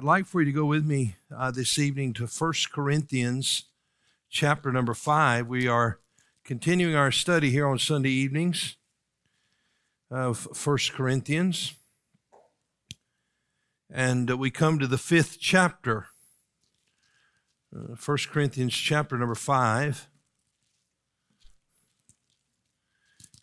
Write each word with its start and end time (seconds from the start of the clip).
I'd 0.00 0.04
like 0.04 0.24
for 0.24 0.40
you 0.40 0.46
to 0.46 0.52
go 0.52 0.64
with 0.64 0.86
me 0.86 1.16
uh, 1.30 1.50
this 1.50 1.78
evening 1.78 2.14
to 2.14 2.26
1 2.26 2.52
Corinthians 2.72 3.64
chapter 4.30 4.72
number 4.72 4.94
5. 4.94 5.46
We 5.46 5.68
are 5.68 5.98
continuing 6.42 6.94
our 6.94 7.12
study 7.12 7.50
here 7.50 7.66
on 7.66 7.78
Sunday 7.78 8.08
evenings 8.08 8.76
of 10.10 10.48
1 10.66 10.78
Corinthians. 10.94 11.74
And 13.90 14.30
uh, 14.30 14.38
we 14.38 14.50
come 14.50 14.78
to 14.78 14.86
the 14.86 14.96
fifth 14.96 15.36
chapter, 15.38 16.06
uh, 17.76 17.94
1 18.02 18.18
Corinthians 18.32 18.72
chapter 18.72 19.18
number 19.18 19.34
5. 19.34 20.08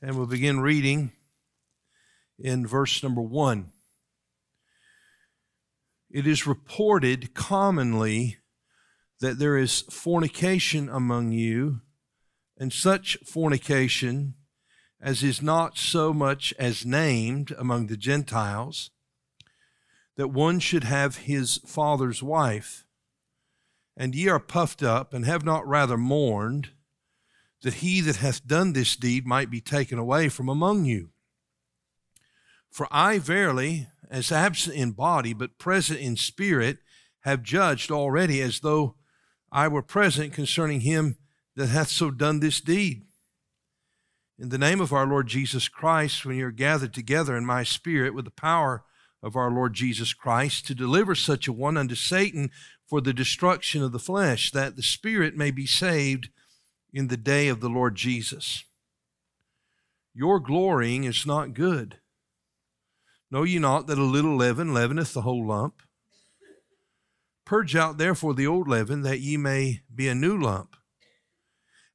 And 0.01 0.17
we'll 0.17 0.25
begin 0.25 0.61
reading 0.61 1.11
in 2.39 2.65
verse 2.65 3.03
number 3.03 3.21
1. 3.21 3.73
It 6.09 6.25
is 6.25 6.47
reported 6.47 7.33
commonly 7.33 8.37
that 9.19 9.39
there 9.39 9.57
is 9.57 9.81
fornication 9.81 10.89
among 10.89 11.31
you, 11.31 11.81
and 12.57 12.71
such 12.71 13.17
fornication 13.25 14.35
as 14.99 15.21
is 15.23 15.41
not 15.41 15.77
so 15.77 16.13
much 16.13 16.53
as 16.57 16.85
named 16.85 17.53
among 17.57 17.87
the 17.87 17.97
Gentiles, 17.97 18.89
that 20.15 20.29
one 20.29 20.59
should 20.59 20.83
have 20.83 21.17
his 21.17 21.57
father's 21.65 22.23
wife. 22.23 22.85
And 23.95 24.15
ye 24.15 24.27
are 24.27 24.39
puffed 24.39 24.81
up, 24.81 25.13
and 25.13 25.25
have 25.25 25.45
not 25.45 25.67
rather 25.67 25.97
mourned, 25.97 26.69
that 27.61 27.75
he 27.75 28.01
that 28.01 28.17
hath 28.17 28.47
done 28.47 28.73
this 28.73 28.95
deed 28.95 29.25
might 29.25 29.51
be 29.51 29.61
taken 29.61 29.99
away 29.99 30.29
from 30.29 30.49
among 30.49 30.85
you. 30.85 31.09
For 32.71 32.87
I 32.91 33.19
verily, 33.19 33.87
as 34.09 34.31
absent 34.31 34.75
in 34.75 34.91
body, 34.91 35.33
but 35.33 35.57
present 35.57 35.99
in 35.99 36.15
spirit, 36.15 36.79
have 37.21 37.43
judged 37.43 37.91
already 37.91 38.41
as 38.41 38.61
though 38.61 38.95
I 39.51 39.67
were 39.67 39.81
present 39.81 40.33
concerning 40.33 40.81
him 40.81 41.17
that 41.55 41.67
hath 41.67 41.89
so 41.89 42.11
done 42.11 42.39
this 42.39 42.61
deed. 42.61 43.03
In 44.39 44.49
the 44.49 44.57
name 44.57 44.79
of 44.79 44.93
our 44.93 45.07
Lord 45.07 45.27
Jesus 45.27 45.67
Christ, 45.67 46.25
when 46.25 46.37
you're 46.37 46.51
gathered 46.51 46.93
together 46.93 47.35
in 47.35 47.45
my 47.45 47.63
spirit 47.63 48.13
with 48.13 48.25
the 48.25 48.31
power 48.31 48.83
of 49.23 49.35
our 49.35 49.49
Lord 49.49 49.73
Jesus 49.73 50.13
Christ, 50.13 50.67
to 50.67 50.75
deliver 50.75 51.15
such 51.15 51.47
a 51.47 51.53
one 51.53 51.75
unto 51.75 51.95
Satan 51.95 52.51
for 52.85 53.01
the 53.01 53.13
destruction 53.13 53.81
of 53.81 53.91
the 53.91 53.99
flesh, 53.99 54.51
that 54.51 54.75
the 54.75 54.83
spirit 54.83 55.35
may 55.35 55.49
be 55.49 55.65
saved 55.65 56.29
in 56.93 57.07
the 57.07 57.17
day 57.17 57.47
of 57.47 57.59
the 57.59 57.69
Lord 57.69 57.95
Jesus. 57.95 58.63
Your 60.13 60.39
glorying 60.39 61.03
is 61.03 61.25
not 61.25 61.53
good. 61.53 61.97
Know 63.29 63.43
ye 63.43 63.59
not 63.59 63.87
that 63.87 63.97
a 63.97 64.03
little 64.03 64.35
leaven 64.35 64.73
leaveneth 64.73 65.13
the 65.13 65.21
whole 65.21 65.45
lump? 65.45 65.81
Purge 67.45 67.75
out 67.75 67.97
therefore 67.97 68.33
the 68.33 68.47
old 68.47 68.67
leaven, 68.67 69.03
that 69.03 69.19
ye 69.19 69.37
may 69.37 69.81
be 69.93 70.07
a 70.07 70.15
new 70.15 70.37
lump, 70.37 70.75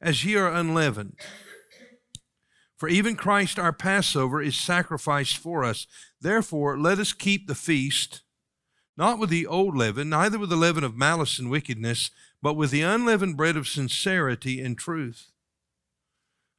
as 0.01 0.25
ye 0.25 0.35
are 0.35 0.53
unleavened. 0.53 1.17
For 2.77 2.89
even 2.89 3.17
Christ 3.17 3.59
our 3.59 3.73
Passover 3.73 4.43
is 4.43 4.57
sacrificed 4.57 5.37
for 5.37 5.63
us. 5.63 5.87
Therefore, 6.21 6.79
let 6.79 6.99
us 6.99 7.13
keep 7.13 7.47
the 7.47 7.55
feast, 7.55 8.23
not 8.97 9.19
with 9.19 9.31
the 9.31 9.47
old 9.47 9.77
leaven, 9.77 10.09
neither 10.09 10.39
with 10.39 10.51
the 10.51 10.57
leaven 10.57 10.85
of 10.85 10.97
malice 10.97 11.39
and 11.39 11.51
wickedness, 11.51 12.11
but 12.43 12.55
with 12.55 12.71
the 12.71 12.83
unleavened 12.83 13.37
bread 13.37 13.57
of 13.57 13.69
sincerity 13.69 14.61
and 14.61 14.77
truth. 14.77 15.31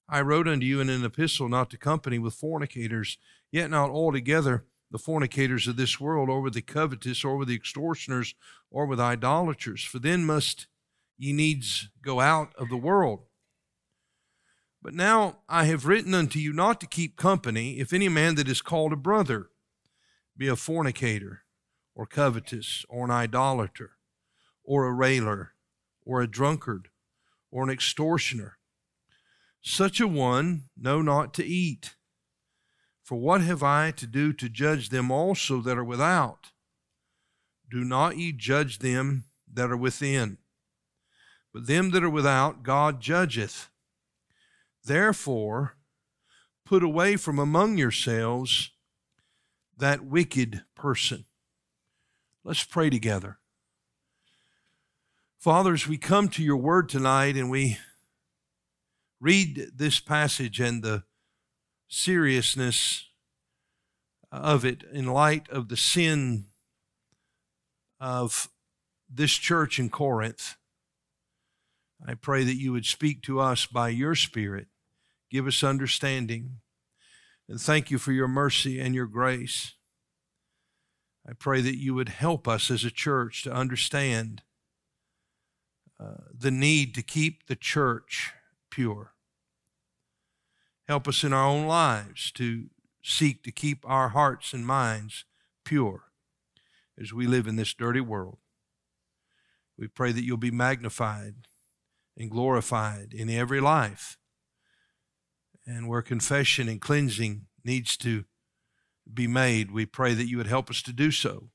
I 0.07 0.21
wrote 0.21 0.47
unto 0.47 0.65
you 0.65 0.79
in 0.79 0.89
an 0.89 1.03
epistle 1.03 1.49
not 1.49 1.69
to 1.71 1.77
company 1.77 2.19
with 2.19 2.35
fornicators, 2.35 3.17
yet 3.53 3.69
not 3.69 3.91
altogether 3.91 4.65
the 4.89 4.97
fornicators 4.97 5.67
of 5.67 5.75
this 5.75 5.99
world, 5.99 6.27
or 6.27 6.41
with 6.41 6.55
the 6.55 6.61
covetous, 6.61 7.23
or 7.23 7.37
with 7.37 7.47
the 7.47 7.55
extortioners, 7.55 8.33
or 8.71 8.87
with 8.87 8.99
idolaters, 8.99 9.83
for 9.83 9.99
then 9.99 10.25
must 10.25 10.65
ye 11.17 11.31
needs 11.31 11.89
go 12.01 12.19
out 12.19 12.51
of 12.57 12.69
the 12.69 12.77
world. 12.77 13.21
But 14.81 14.95
now 14.95 15.37
I 15.47 15.65
have 15.65 15.85
written 15.85 16.15
unto 16.15 16.39
you 16.39 16.51
not 16.51 16.81
to 16.81 16.87
keep 16.87 17.15
company, 17.15 17.79
if 17.79 17.93
any 17.93 18.09
man 18.09 18.35
that 18.35 18.49
is 18.49 18.61
called 18.61 18.91
a 18.91 18.97
brother 18.97 19.49
be 20.35 20.47
a 20.47 20.55
fornicator, 20.55 21.43
or 21.93 22.07
covetous, 22.07 22.85
or 22.89 23.05
an 23.05 23.11
idolater, 23.11 23.91
or 24.63 24.87
a 24.87 24.91
railer, 24.91 25.53
or 26.03 26.21
a 26.21 26.27
drunkard, 26.27 26.89
or 27.51 27.63
an 27.63 27.69
extortioner. 27.69 28.57
Such 29.61 29.99
a 29.99 30.07
one 30.07 30.63
know 30.75 31.03
not 31.03 31.35
to 31.35 31.45
eat 31.45 31.93
for 33.03 33.19
what 33.19 33.41
have 33.41 33.61
I 33.61 33.91
to 33.91 34.07
do 34.07 34.31
to 34.33 34.47
judge 34.47 34.89
them 34.89 35.11
also 35.11 35.59
that 35.61 35.77
are 35.77 35.83
without? 35.83 36.51
Do 37.69 37.83
not 37.83 38.17
ye 38.17 38.31
judge 38.31 38.79
them 38.79 39.25
that 39.51 39.69
are 39.69 39.77
within. 39.77 40.37
But 41.53 41.67
them 41.67 41.91
that 41.91 42.03
are 42.03 42.09
without, 42.09 42.63
God 42.63 43.01
judgeth. 43.01 43.69
Therefore, 44.85 45.75
put 46.65 46.81
away 46.81 47.17
from 47.17 47.39
among 47.39 47.77
yourselves 47.77 48.71
that 49.77 50.05
wicked 50.05 50.63
person. 50.75 51.25
Let's 52.43 52.63
pray 52.63 52.89
together. 52.89 53.37
Fathers, 55.37 55.87
we 55.87 55.97
come 55.97 56.29
to 56.29 56.43
your 56.43 56.57
word 56.57 56.87
tonight 56.87 57.35
and 57.35 57.49
we 57.49 57.77
read 59.19 59.71
this 59.75 59.99
passage 59.99 60.59
and 60.59 60.81
the 60.81 61.03
seriousness 61.93 63.05
of 64.31 64.65
it 64.65 64.83
in 64.91 65.05
light 65.05 65.47
of 65.49 65.69
the 65.69 65.77
sin 65.77 66.45
of 67.99 68.49
this 69.07 69.33
church 69.33 69.77
in 69.77 69.89
Corinth. 69.89 70.55
I 72.05 72.15
pray 72.15 72.43
that 72.43 72.59
you 72.59 72.71
would 72.71 72.87
speak 72.87 73.21
to 73.23 73.39
us 73.39 73.67
by 73.67 73.89
your 73.89 74.15
Spirit, 74.15 74.67
give 75.29 75.45
us 75.45 75.63
understanding, 75.63 76.57
and 77.47 77.61
thank 77.61 77.91
you 77.91 77.99
for 77.99 78.11
your 78.11 78.27
mercy 78.27 78.79
and 78.79 78.95
your 78.95 79.05
grace. 79.05 79.73
I 81.29 81.33
pray 81.33 81.61
that 81.61 81.77
you 81.77 81.93
would 81.93 82.09
help 82.09 82.47
us 82.47 82.71
as 82.71 82.83
a 82.83 82.91
church 82.91 83.43
to 83.43 83.53
understand 83.53 84.41
uh, 85.99 86.25
the 86.33 86.51
need 86.51 86.95
to 86.95 87.03
keep 87.03 87.45
the 87.45 87.55
church 87.55 88.33
pure. 88.71 89.12
Help 90.93 91.07
us 91.07 91.23
in 91.23 91.33
our 91.33 91.47
own 91.47 91.65
lives 91.65 92.31
to 92.33 92.65
seek 93.01 93.41
to 93.41 93.51
keep 93.51 93.83
our 93.83 94.09
hearts 94.09 94.53
and 94.53 94.63
minds 94.63 95.25
pure 95.65 96.03
as 97.01 97.11
we 97.11 97.25
live 97.25 97.47
in 97.47 97.55
this 97.55 97.73
dirty 97.73 97.99
world. 97.99 98.37
We 99.75 99.87
pray 99.87 100.11
that 100.11 100.23
you'll 100.23 100.37
be 100.37 100.51
magnified 100.51 101.47
and 102.15 102.29
glorified 102.29 103.11
in 103.11 103.27
every 103.27 103.59
life. 103.59 104.19
And 105.65 105.87
where 105.87 106.03
confession 106.03 106.69
and 106.69 106.79
cleansing 106.79 107.47
needs 107.65 107.97
to 107.97 108.25
be 109.11 109.25
made, 109.25 109.71
we 109.71 109.87
pray 109.87 110.13
that 110.13 110.29
you 110.29 110.37
would 110.37 110.45
help 110.45 110.69
us 110.69 110.83
to 110.83 110.93
do 110.93 111.09
so. 111.09 111.49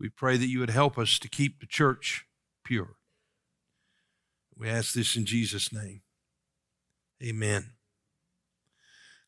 We 0.00 0.08
pray 0.08 0.36
that 0.38 0.48
you 0.48 0.58
would 0.58 0.70
help 0.70 0.98
us 0.98 1.20
to 1.20 1.28
keep 1.28 1.60
the 1.60 1.68
church 1.68 2.24
pure. 2.64 2.96
We 4.56 4.68
ask 4.68 4.92
this 4.92 5.14
in 5.14 5.24
Jesus' 5.24 5.72
name. 5.72 6.02
Amen. 7.22 7.74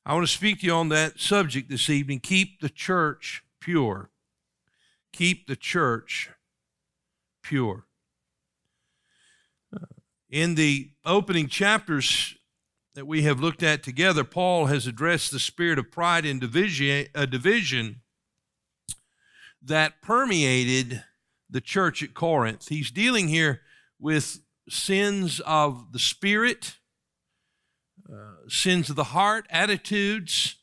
I 0.07 0.13
want 0.13 0.27
to 0.27 0.33
speak 0.33 0.61
to 0.61 0.67
you 0.67 0.73
on 0.73 0.91
that 0.91 1.19
subject 1.19 1.71
this 1.71 1.89
evening. 1.89 2.21
Keep 2.21 2.61
the 2.61 2.69
church 2.69 3.43
pure. 3.59 4.11
Keep 5.13 5.47
the 5.47 5.57
church 5.57 6.29
pure. 7.43 7.87
Uh, 9.75 9.87
in 10.29 10.57
the 10.57 10.91
opening 11.07 11.49
chapters 11.49 12.37
that 12.95 13.07
we 13.07 13.23
have 13.23 13.41
looked 13.41 13.63
at 13.63 13.83
together, 13.83 14.25
Paul 14.25 14.67
has 14.67 14.87
addressed 14.87 15.33
the 15.33 15.39
spirit 15.39 15.79
of 15.79 15.91
pride 15.91 16.27
and 16.27 16.39
division, 16.39 17.07
a 17.15 17.27
division 17.27 18.03
that 19.63 20.03
permeated 20.03 21.03
the 21.49 21.63
church 21.63 22.03
at 22.03 22.13
Corinth. 22.13 22.69
He's 22.69 22.91
dealing 22.91 23.29
here 23.29 23.63
with 23.99 24.41
sins 24.69 25.41
of 25.47 25.93
the 25.93 25.99
spirit 25.99 26.77
uh, 28.13 28.49
sins 28.49 28.91
of 28.91 28.97
the 28.97 29.05
heart, 29.05 29.47
attitudes, 29.51 30.57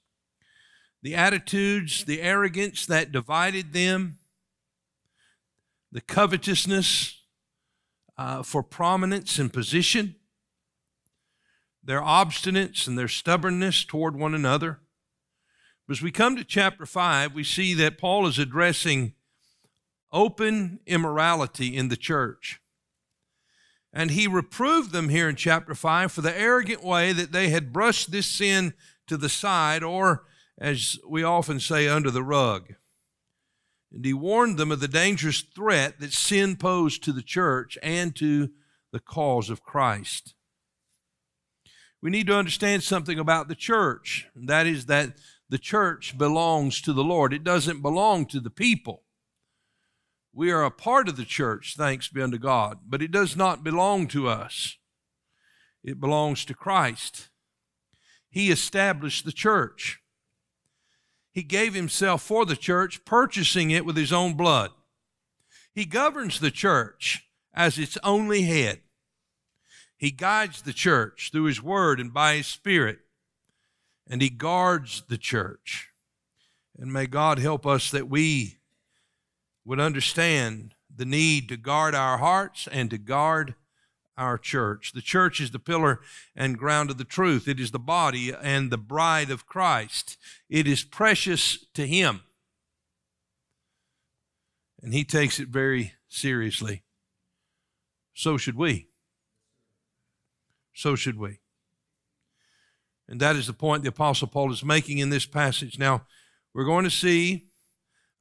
the 1.02 1.16
attitudes, 1.16 2.06
the 2.06 2.22
arrogance 2.22 2.86
that 2.86 3.12
divided 3.12 3.74
them, 3.74 4.20
the 5.92 6.02
covetousness 6.02 7.22
uh, 8.18 8.44
for 8.44 8.62
prominence 8.62 9.40
and 9.40 9.52
position, 9.52 10.16
their 11.84 12.02
obstinance 12.02 12.88
and 12.88 12.98
their 12.98 13.08
stubbornness 13.08 13.84
toward 13.84 14.16
one 14.16 14.36
another. 14.36 14.80
But 15.88 15.98
As 15.98 16.02
we 16.02 16.12
come 16.12 16.36
to 16.36 16.44
chapter 16.44 16.86
5, 16.86 17.34
we 17.34 17.44
see 17.44 17.74
that 17.74 17.98
Paul 17.98 18.28
is 18.28 18.38
addressing 18.38 19.14
open 20.12 20.80
immorality 20.86 21.76
in 21.76 21.88
the 21.88 21.98
church. 21.98 22.62
And 23.94 24.12
he 24.12 24.28
reproved 24.28 24.92
them 24.92 25.10
here 25.10 25.28
in 25.28 25.36
chapter 25.36 25.76
5 25.76 26.12
for 26.12 26.22
the 26.22 26.38
arrogant 26.38 26.84
way 26.84 27.12
that 27.12 27.32
they 27.32 27.50
had 27.50 27.74
brushed 27.74 28.12
this 28.12 28.28
sin 28.28 28.74
to 29.08 29.18
the 29.18 29.30
side, 29.30 29.84
or 29.84 30.24
as 30.58 30.98
we 31.08 31.24
often 31.24 31.60
say, 31.60 31.88
under 31.88 32.10
the 32.10 32.24
rug. 32.24 32.76
And 33.92 34.06
he 34.06 34.14
warned 34.14 34.58
them 34.58 34.72
of 34.72 34.80
the 34.80 34.88
dangerous 34.88 35.42
threat 35.42 36.00
that 36.00 36.14
sin 36.14 36.56
posed 36.56 37.04
to 37.04 37.12
the 37.12 37.22
church 37.22 37.78
and 37.84 38.16
to 38.16 38.52
the 38.94 39.02
cause 39.02 39.50
of 39.50 39.64
Christ. 39.64 40.36
We 42.02 42.10
need 42.10 42.28
to 42.28 42.38
understand 42.38 42.84
something 42.84 43.20
about 43.20 43.48
the 43.48 43.56
church, 43.56 44.28
and 44.34 44.48
that 44.48 44.66
is 44.66 44.86
that 44.86 45.18
the 45.50 45.60
church 45.60 46.18
belongs 46.18 46.82
to 46.82 46.94
the 46.94 47.04
Lord. 47.04 47.34
It 47.34 47.44
doesn't 47.44 47.82
belong 47.82 48.26
to 48.28 48.40
the 48.40 48.50
people. 48.50 49.04
We 50.34 50.52
are 50.52 50.64
a 50.64 50.72
part 50.72 51.10
of 51.10 51.18
the 51.18 51.26
church, 51.26 51.76
thanks 51.78 52.08
be 52.08 52.22
unto 52.22 52.38
God, 52.38 52.80
but 52.88 53.02
it 53.02 53.12
does 53.12 53.36
not 53.36 53.64
belong 53.64 54.08
to 54.10 54.28
us. 54.30 54.78
It 55.84 56.00
belongs 56.00 56.46
to 56.46 56.54
Christ. 56.54 57.30
He 58.30 58.50
established 58.50 59.26
the 59.26 59.34
church. 59.34 60.00
He 61.32 61.44
gave 61.44 61.74
himself 61.74 62.22
for 62.22 62.46
the 62.46 62.56
church, 62.56 63.04
purchasing 63.04 63.72
it 63.72 63.86
with 63.86 63.98
his 63.98 64.14
own 64.14 64.36
blood. 64.36 64.72
He 65.74 65.86
governs 65.86 66.40
the 66.40 66.52
church 66.52 67.26
as 67.54 67.78
its 67.78 67.98
only 68.04 68.44
head. 68.44 68.82
He 69.98 70.12
guides 70.12 70.62
the 70.62 70.74
church 70.74 71.30
through 71.32 71.44
his 71.46 71.62
word 71.62 72.00
and 72.00 72.14
by 72.14 72.36
his 72.36 72.48
spirit, 72.48 73.00
and 74.10 74.22
he 74.22 74.30
guards 74.30 75.04
the 75.08 75.18
church. 75.18 75.90
And 76.78 76.92
may 76.92 77.06
God 77.06 77.38
help 77.38 77.68
us 77.68 77.92
that 77.92 78.10
we 78.10 78.61
would 79.66 79.80
understand 79.80 80.74
the 80.94 81.06
need 81.06 81.50
to 81.50 81.58
guard 81.58 81.96
our 81.96 82.18
hearts 82.18 82.68
and 82.72 82.90
to 82.90 82.98
guard 82.98 83.56
our 84.18 84.38
church. 84.38 84.92
The 84.94 85.02
church 85.02 85.40
is 85.40 85.52
the 85.52 85.60
pillar 85.60 86.02
and 86.36 86.58
ground 86.58 86.90
of 86.90 86.98
the 86.98 87.04
truth, 87.04 87.48
it 87.48 87.60
is 87.60 87.72
the 87.72 87.80
body 87.80 88.34
and 88.34 88.70
the 88.72 88.78
bride 88.78 89.32
of 89.32 89.46
Christ. 89.46 90.18
It 90.50 90.68
is 90.68 90.84
precious 90.84 91.66
to 91.74 91.88
Him. 91.88 92.22
And 94.82 94.94
He 94.94 95.04
takes 95.04 95.40
it 95.40 95.48
very 95.48 95.94
seriously. 96.08 96.84
So 98.14 98.38
should 98.38 98.56
we. 98.56 98.88
So 100.74 100.96
should 100.96 101.18
we. 101.18 101.40
And 103.08 103.20
that 103.20 103.36
is 103.36 103.48
the 103.48 103.54
point 103.54 103.84
the 103.84 103.90
Apostle 103.90 104.28
Paul 104.28 104.52
is 104.52 104.64
making 104.64 105.00
in 105.00 105.10
this 105.10 105.26
passage. 105.26 105.78
Now, 105.78 106.06
we're 106.54 106.66
going 106.66 106.86
to 106.86 106.92
see 106.92 107.51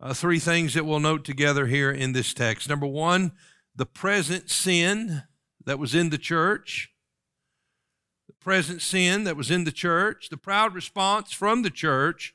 uh, 0.00 0.14
three 0.14 0.38
things 0.38 0.74
that 0.74 0.86
we'll 0.86 1.00
note 1.00 1.24
together 1.24 1.66
here 1.66 1.90
in 1.90 2.12
this 2.12 2.32
text. 2.32 2.68
Number 2.68 2.86
one, 2.86 3.32
the 3.76 3.86
present 3.86 4.50
sin 4.50 5.24
that 5.64 5.78
was 5.78 5.94
in 5.94 6.10
the 6.10 6.18
church, 6.18 6.90
the 8.26 8.32
present 8.32 8.80
sin 8.80 9.24
that 9.24 9.36
was 9.36 9.50
in 9.50 9.64
the 9.64 9.72
church, 9.72 10.28
the 10.30 10.38
proud 10.38 10.74
response 10.74 11.32
from 11.32 11.62
the 11.62 11.70
church, 11.70 12.34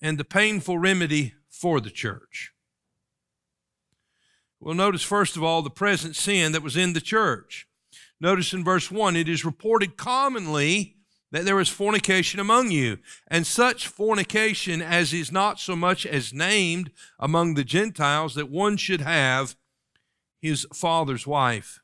and 0.00 0.16
the 0.16 0.24
painful 0.24 0.78
remedy 0.78 1.34
for 1.48 1.78
the 1.78 1.90
church. 1.90 2.52
We'll 4.58 4.74
notice, 4.74 5.02
first 5.02 5.36
of 5.36 5.42
all, 5.42 5.62
the 5.62 5.70
present 5.70 6.16
sin 6.16 6.52
that 6.52 6.62
was 6.62 6.76
in 6.76 6.94
the 6.94 7.00
church. 7.00 7.66
Notice 8.18 8.52
in 8.52 8.64
verse 8.64 8.90
1 8.90 9.16
it 9.16 9.28
is 9.28 9.44
reported 9.44 9.96
commonly 9.96 10.96
that 11.32 11.44
there 11.44 11.60
is 11.60 11.68
fornication 11.68 12.40
among 12.40 12.70
you, 12.70 12.98
and 13.28 13.46
such 13.46 13.86
fornication 13.86 14.82
as 14.82 15.12
is 15.12 15.30
not 15.30 15.60
so 15.60 15.76
much 15.76 16.04
as 16.04 16.32
named 16.32 16.90
among 17.18 17.54
the 17.54 17.64
Gentiles 17.64 18.34
that 18.34 18.50
one 18.50 18.76
should 18.76 19.00
have 19.00 19.56
his 20.40 20.66
father's 20.74 21.26
wife. 21.26 21.80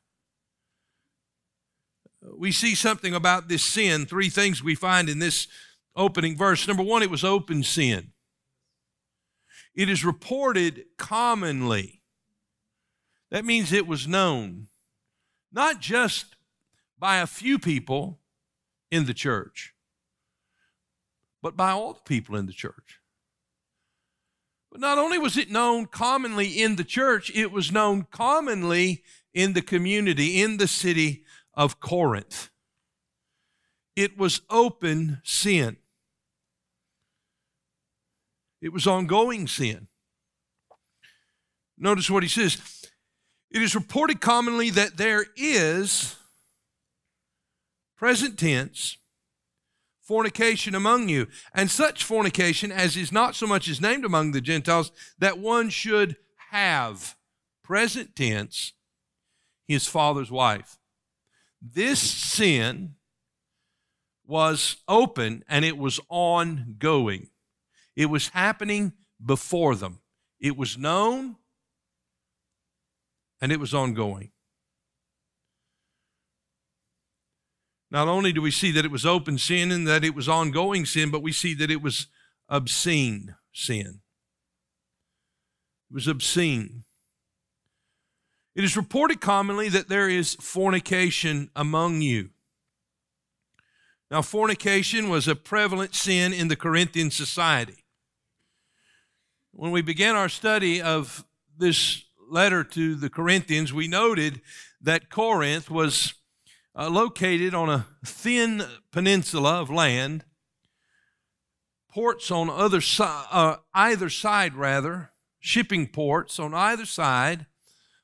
We 2.21 2.51
see 2.51 2.75
something 2.75 3.13
about 3.13 3.47
this 3.47 3.63
sin, 3.63 4.05
three 4.05 4.29
things 4.29 4.63
we 4.63 4.75
find 4.75 5.07
in 5.07 5.19
this 5.19 5.47
opening 5.95 6.35
verse. 6.35 6.67
Number 6.67 6.83
one, 6.83 7.01
it 7.01 7.09
was 7.09 7.23
open 7.23 7.63
sin. 7.63 8.11
It 9.73 9.89
is 9.89 10.03
reported 10.03 10.85
commonly. 10.97 12.01
That 13.31 13.45
means 13.45 13.71
it 13.71 13.87
was 13.87 14.07
known, 14.07 14.67
not 15.51 15.79
just 15.79 16.35
by 16.99 17.17
a 17.17 17.27
few 17.27 17.59
people 17.59 18.19
in 18.91 19.05
the 19.05 19.13
church, 19.13 19.73
but 21.41 21.55
by 21.55 21.71
all 21.71 21.93
the 21.93 22.01
people 22.01 22.35
in 22.35 22.45
the 22.45 22.53
church. 22.53 22.99
But 24.71 24.81
not 24.81 24.97
only 24.97 25.17
was 25.17 25.37
it 25.37 25.49
known 25.49 25.85
commonly 25.85 26.61
in 26.61 26.75
the 26.75 26.83
church, 26.83 27.31
it 27.33 27.51
was 27.51 27.71
known 27.71 28.07
commonly 28.11 29.03
in 29.33 29.53
the 29.53 29.61
community, 29.61 30.41
in 30.41 30.57
the 30.57 30.67
city 30.67 31.23
of 31.53 31.79
Corinth. 31.79 32.49
It 33.95 34.17
was 34.17 34.41
open 34.49 35.21
sin. 35.23 35.77
It 38.61 38.73
was 38.73 38.87
ongoing 38.87 39.47
sin. 39.47 39.87
Notice 41.77 42.09
what 42.09 42.23
he 42.23 42.29
says. 42.29 42.57
It 43.49 43.61
is 43.61 43.75
reported 43.75 44.19
commonly 44.19 44.69
that 44.71 44.97
there 44.97 45.25
is 45.35 46.15
present 47.97 48.37
tense, 48.37 48.97
fornication 50.01 50.75
among 50.75 51.09
you, 51.09 51.27
and 51.53 51.69
such 51.69 52.03
fornication 52.03 52.71
as 52.71 52.95
is 52.95 53.11
not 53.11 53.35
so 53.35 53.45
much 53.45 53.67
as 53.67 53.81
named 53.81 54.05
among 54.05 54.31
the 54.31 54.41
Gentiles, 54.41 54.91
that 55.19 55.39
one 55.39 55.69
should 55.69 56.15
have, 56.51 57.15
present 57.63 58.15
tense, 58.15 58.73
his 59.67 59.87
father's 59.87 60.31
wife. 60.31 60.77
This 61.61 61.99
sin 61.99 62.95
was 64.25 64.77
open 64.87 65.43
and 65.49 65.65
it 65.65 65.77
was 65.77 65.99
ongoing. 66.09 67.29
It 67.95 68.07
was 68.07 68.29
happening 68.29 68.93
before 69.23 69.75
them. 69.75 69.99
It 70.39 70.55
was 70.55 70.77
known 70.77 71.37
and 73.41 73.51
it 73.51 73.59
was 73.59 73.73
ongoing. 73.73 74.31
Not 77.89 78.07
only 78.07 78.33
do 78.33 78.41
we 78.41 78.51
see 78.51 78.71
that 78.71 78.85
it 78.85 78.91
was 78.91 79.05
open 79.05 79.37
sin 79.37 79.71
and 79.71 79.87
that 79.87 80.03
it 80.03 80.13
was 80.13 80.27
ongoing 80.27 80.85
sin, 80.85 81.09
but 81.09 81.23
we 81.23 81.31
see 81.31 81.53
that 81.53 81.71
it 81.71 81.81
was 81.81 82.07
obscene 82.49 83.35
sin. 83.53 84.01
It 85.89 85.93
was 85.93 86.07
obscene. 86.07 86.83
It 88.55 88.63
is 88.63 88.75
reported 88.75 89.21
commonly 89.21 89.69
that 89.69 89.87
there 89.87 90.09
is 90.09 90.35
fornication 90.35 91.49
among 91.55 92.01
you. 92.01 92.31
Now, 94.09 94.21
fornication 94.21 95.09
was 95.09 95.27
a 95.27 95.35
prevalent 95.35 95.93
sin 95.93 96.33
in 96.33 96.47
the 96.47 96.55
Corinthian 96.55 97.11
society. 97.11 97.83
When 99.51 99.71
we 99.71 99.81
began 99.81 100.15
our 100.15 100.29
study 100.29 100.81
of 100.81 101.25
this 101.57 102.03
letter 102.29 102.63
to 102.63 102.95
the 102.95 103.09
Corinthians, 103.09 103.73
we 103.73 103.87
noted 103.87 104.41
that 104.81 105.09
Corinth 105.09 105.69
was 105.69 106.13
uh, 106.77 106.89
located 106.89 107.55
on 107.55 107.69
a 107.69 107.87
thin 108.05 108.63
peninsula 108.91 109.59
of 109.59 109.69
land, 109.69 110.23
ports 111.89 112.29
on 112.29 112.49
other 112.49 112.81
si- 112.81 113.03
uh, 113.03 113.55
either 113.73 114.09
side, 114.09 114.53
rather, 114.53 115.11
shipping 115.39 115.87
ports 115.87 116.37
on 116.37 116.53
either 116.53 116.85
side 116.85 117.47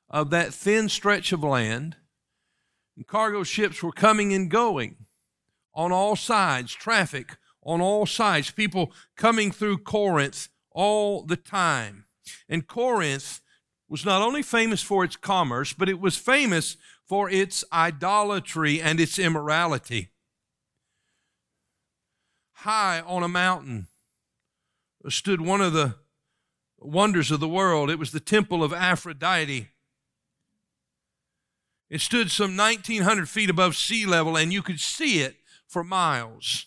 of 0.10 0.32
that 0.32 0.54
thin 0.54 0.90
stretch 0.90 1.32
of 1.32 1.44
land. 1.44 1.98
And 2.98 3.06
cargo 3.06 3.44
ships 3.44 3.84
were 3.84 3.92
coming 3.92 4.34
and 4.34 4.50
going 4.50 5.06
on 5.76 5.92
all 5.92 6.16
sides, 6.16 6.74
traffic 6.74 7.38
on 7.62 7.80
all 7.80 8.06
sides, 8.06 8.52
people 8.52 8.92
coming 9.16 9.52
through 9.52 9.80
Corinth 9.80 10.50
all 10.72 11.24
the 11.24 11.38
time. 11.38 12.06
And 12.50 12.68
Corinth 12.68 13.42
was 13.88 14.06
not 14.06 14.22
only 14.22 14.42
famous 14.42 14.82
for 14.82 15.04
its 15.04 15.16
commerce, 15.16 15.74
but 15.74 15.90
it 15.90 16.00
was 16.00 16.18
famous 16.18 16.78
for 17.14 17.30
its 17.30 17.64
idolatry 17.72 18.82
and 18.82 19.00
its 19.00 19.20
immorality. 19.20 20.10
High 22.54 23.02
on 23.02 23.22
a 23.22 23.28
mountain 23.28 23.86
stood 25.10 25.40
one 25.40 25.62
of 25.62 25.74
the 25.74 25.94
wonders 26.80 27.30
of 27.30 27.40
the 27.40 27.48
world. 27.48 27.92
It 27.92 28.00
was 28.00 28.14
the 28.14 28.20
temple 28.20 28.64
of 28.64 28.74
Aphrodite. 28.74 29.68
It 31.88 32.02
stood 32.02 32.32
some 32.32 32.58
1,900 32.58 33.30
feet 33.30 33.52
above 33.52 33.76
sea 33.76 34.08
level, 34.08 34.36
and 34.36 34.52
you 34.52 34.64
could 34.64 34.80
see 34.80 35.20
it 35.20 35.36
for 35.68 35.84
miles. 35.84 36.66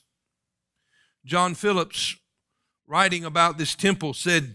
John 1.24 1.56
Phillips, 1.56 2.14
writing 2.86 3.24
about 3.24 3.58
this 3.58 3.74
temple, 3.74 4.14
said, 4.14 4.54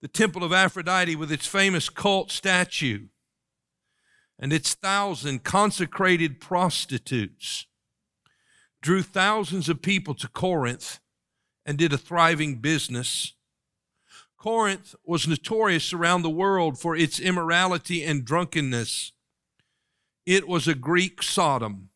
the 0.00 0.08
temple 0.08 0.42
of 0.42 0.54
Aphrodite 0.54 1.14
with 1.14 1.30
its 1.30 1.46
famous 1.46 1.90
cult 1.90 2.32
statue 2.32 3.08
and 4.38 4.52
its 4.52 4.74
thousand 4.74 5.44
consecrated 5.44 6.40
prostitutes 6.40 7.66
drew 8.82 9.02
thousands 9.02 9.68
of 9.68 9.80
people 9.80 10.14
to 10.14 10.28
Corinth 10.28 11.00
and 11.64 11.78
did 11.78 11.92
a 11.92 11.98
thriving 11.98 12.56
business. 12.56 13.32
Corinth 14.36 14.94
was 15.04 15.26
notorious 15.26 15.92
around 15.92 16.22
the 16.22 16.30
world 16.30 16.78
for 16.78 16.94
its 16.94 17.18
immorality 17.18 18.04
and 18.04 18.24
drunkenness. 18.24 19.12
It 20.26 20.46
was 20.46 20.68
a 20.68 20.74
Greek 20.74 21.22
Sodom. 21.22 21.90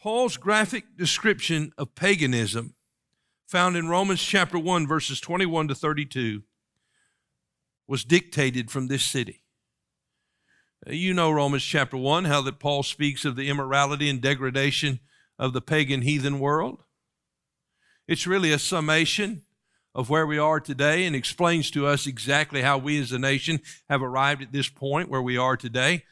Paul's 0.00 0.36
graphic 0.36 0.96
description 0.96 1.72
of 1.76 1.94
paganism, 1.94 2.74
found 3.46 3.76
in 3.76 3.88
Romans 3.88 4.22
chapter 4.22 4.58
1, 4.58 4.86
verses 4.86 5.20
21 5.20 5.68
to 5.68 5.74
32, 5.74 6.42
was 7.86 8.04
dictated 8.04 8.70
from 8.70 8.88
this 8.88 9.04
city. 9.04 9.42
You 10.86 11.12
know 11.12 11.30
Romans 11.30 11.62
chapter 11.62 11.98
1, 11.98 12.24
how 12.24 12.40
that 12.40 12.58
Paul 12.58 12.82
speaks 12.82 13.26
of 13.26 13.36
the 13.36 13.50
immorality 13.50 14.08
and 14.08 14.18
degradation 14.18 15.00
of 15.38 15.52
the 15.52 15.60
pagan 15.60 16.00
heathen 16.00 16.40
world. 16.40 16.84
It's 18.08 18.26
really 18.26 18.50
a 18.50 18.58
summation 18.58 19.42
of 19.94 20.08
where 20.08 20.26
we 20.26 20.38
are 20.38 20.58
today 20.58 21.04
and 21.04 21.14
explains 21.14 21.70
to 21.72 21.86
us 21.86 22.06
exactly 22.06 22.62
how 22.62 22.78
we 22.78 22.98
as 22.98 23.12
a 23.12 23.18
nation 23.18 23.60
have 23.90 24.02
arrived 24.02 24.40
at 24.40 24.52
this 24.52 24.70
point 24.70 25.10
where 25.10 25.20
we 25.20 25.36
are 25.36 25.54
today. 25.54 26.04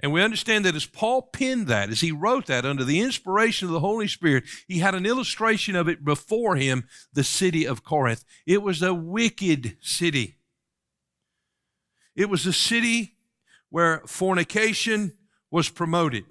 And 0.00 0.12
we 0.12 0.22
understand 0.22 0.66
that 0.66 0.74
as 0.74 0.84
Paul 0.84 1.22
penned 1.22 1.66
that, 1.68 1.88
as 1.88 2.02
he 2.02 2.12
wrote 2.12 2.44
that 2.46 2.66
under 2.66 2.84
the 2.84 3.00
inspiration 3.00 3.68
of 3.68 3.72
the 3.72 3.80
Holy 3.80 4.06
Spirit, 4.06 4.44
he 4.68 4.80
had 4.80 4.94
an 4.94 5.06
illustration 5.06 5.74
of 5.74 5.88
it 5.88 6.04
before 6.04 6.56
him 6.56 6.86
the 7.14 7.24
city 7.24 7.66
of 7.66 7.84
Corinth. 7.84 8.24
It 8.46 8.60
was 8.60 8.82
a 8.82 8.92
wicked 8.92 9.78
city. 9.80 10.36
It 12.14 12.28
was 12.28 12.44
a 12.44 12.52
city 12.52 13.16
where 13.70 14.02
fornication 14.06 15.16
was 15.50 15.68
promoted. 15.68 16.24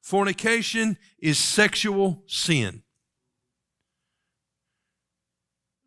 Fornication 0.00 0.96
is 1.18 1.38
sexual 1.38 2.22
sin. 2.26 2.82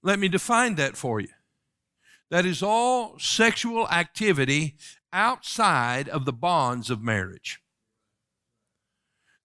Let 0.03 0.19
me 0.19 0.27
define 0.27 0.75
that 0.75 0.95
for 0.95 1.19
you. 1.19 1.29
That 2.29 2.45
is 2.45 2.63
all 2.63 3.19
sexual 3.19 3.89
activity 3.89 4.77
outside 5.11 6.07
of 6.07 6.25
the 6.25 6.33
bonds 6.33 6.89
of 6.89 7.01
marriage. 7.01 7.59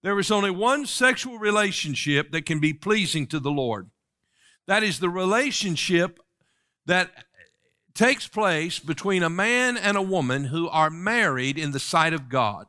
There 0.03 0.19
is 0.21 0.31
only 0.31 0.50
one 0.50 0.87
sexual 0.87 1.38
relationship 1.38 2.31
that 2.31 2.47
can 2.47 2.61
be 2.61 2.73
pleasing 2.73 3.26
to 3.29 3.41
the 3.41 3.50
Lord. 3.50 3.91
That 4.67 4.85
is 4.85 5.00
the 5.00 5.11
relationship 5.11 6.21
that 6.87 7.25
takes 7.97 8.29
place 8.29 8.79
between 8.79 9.23
a 9.23 9.31
man 9.31 9.76
and 9.76 9.97
a 9.97 10.03
woman 10.03 10.45
who 10.45 10.69
are 10.69 10.91
married 10.91 11.59
in 11.59 11.73
the 11.73 11.81
sight 11.81 12.12
of 12.12 12.29
God. 12.29 12.67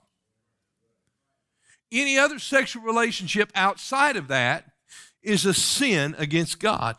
Any 1.92 2.18
other 2.18 2.40
sexual 2.40 2.84
relationship 2.84 3.52
outside 3.54 4.16
of 4.16 4.28
that 4.30 4.66
is 5.22 5.46
a 5.46 5.54
sin 5.54 6.16
against 6.18 6.60
God. 6.60 6.96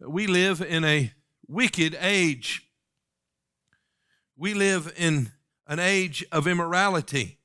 We 0.00 0.26
live 0.26 0.62
in 0.62 0.84
a 0.84 1.12
wicked 1.46 1.96
age. 2.00 2.62
We 4.36 4.54
live 4.54 4.92
in 4.96 5.32
an 5.66 5.80
age 5.80 6.24
of 6.30 6.46
immorality. 6.46 7.38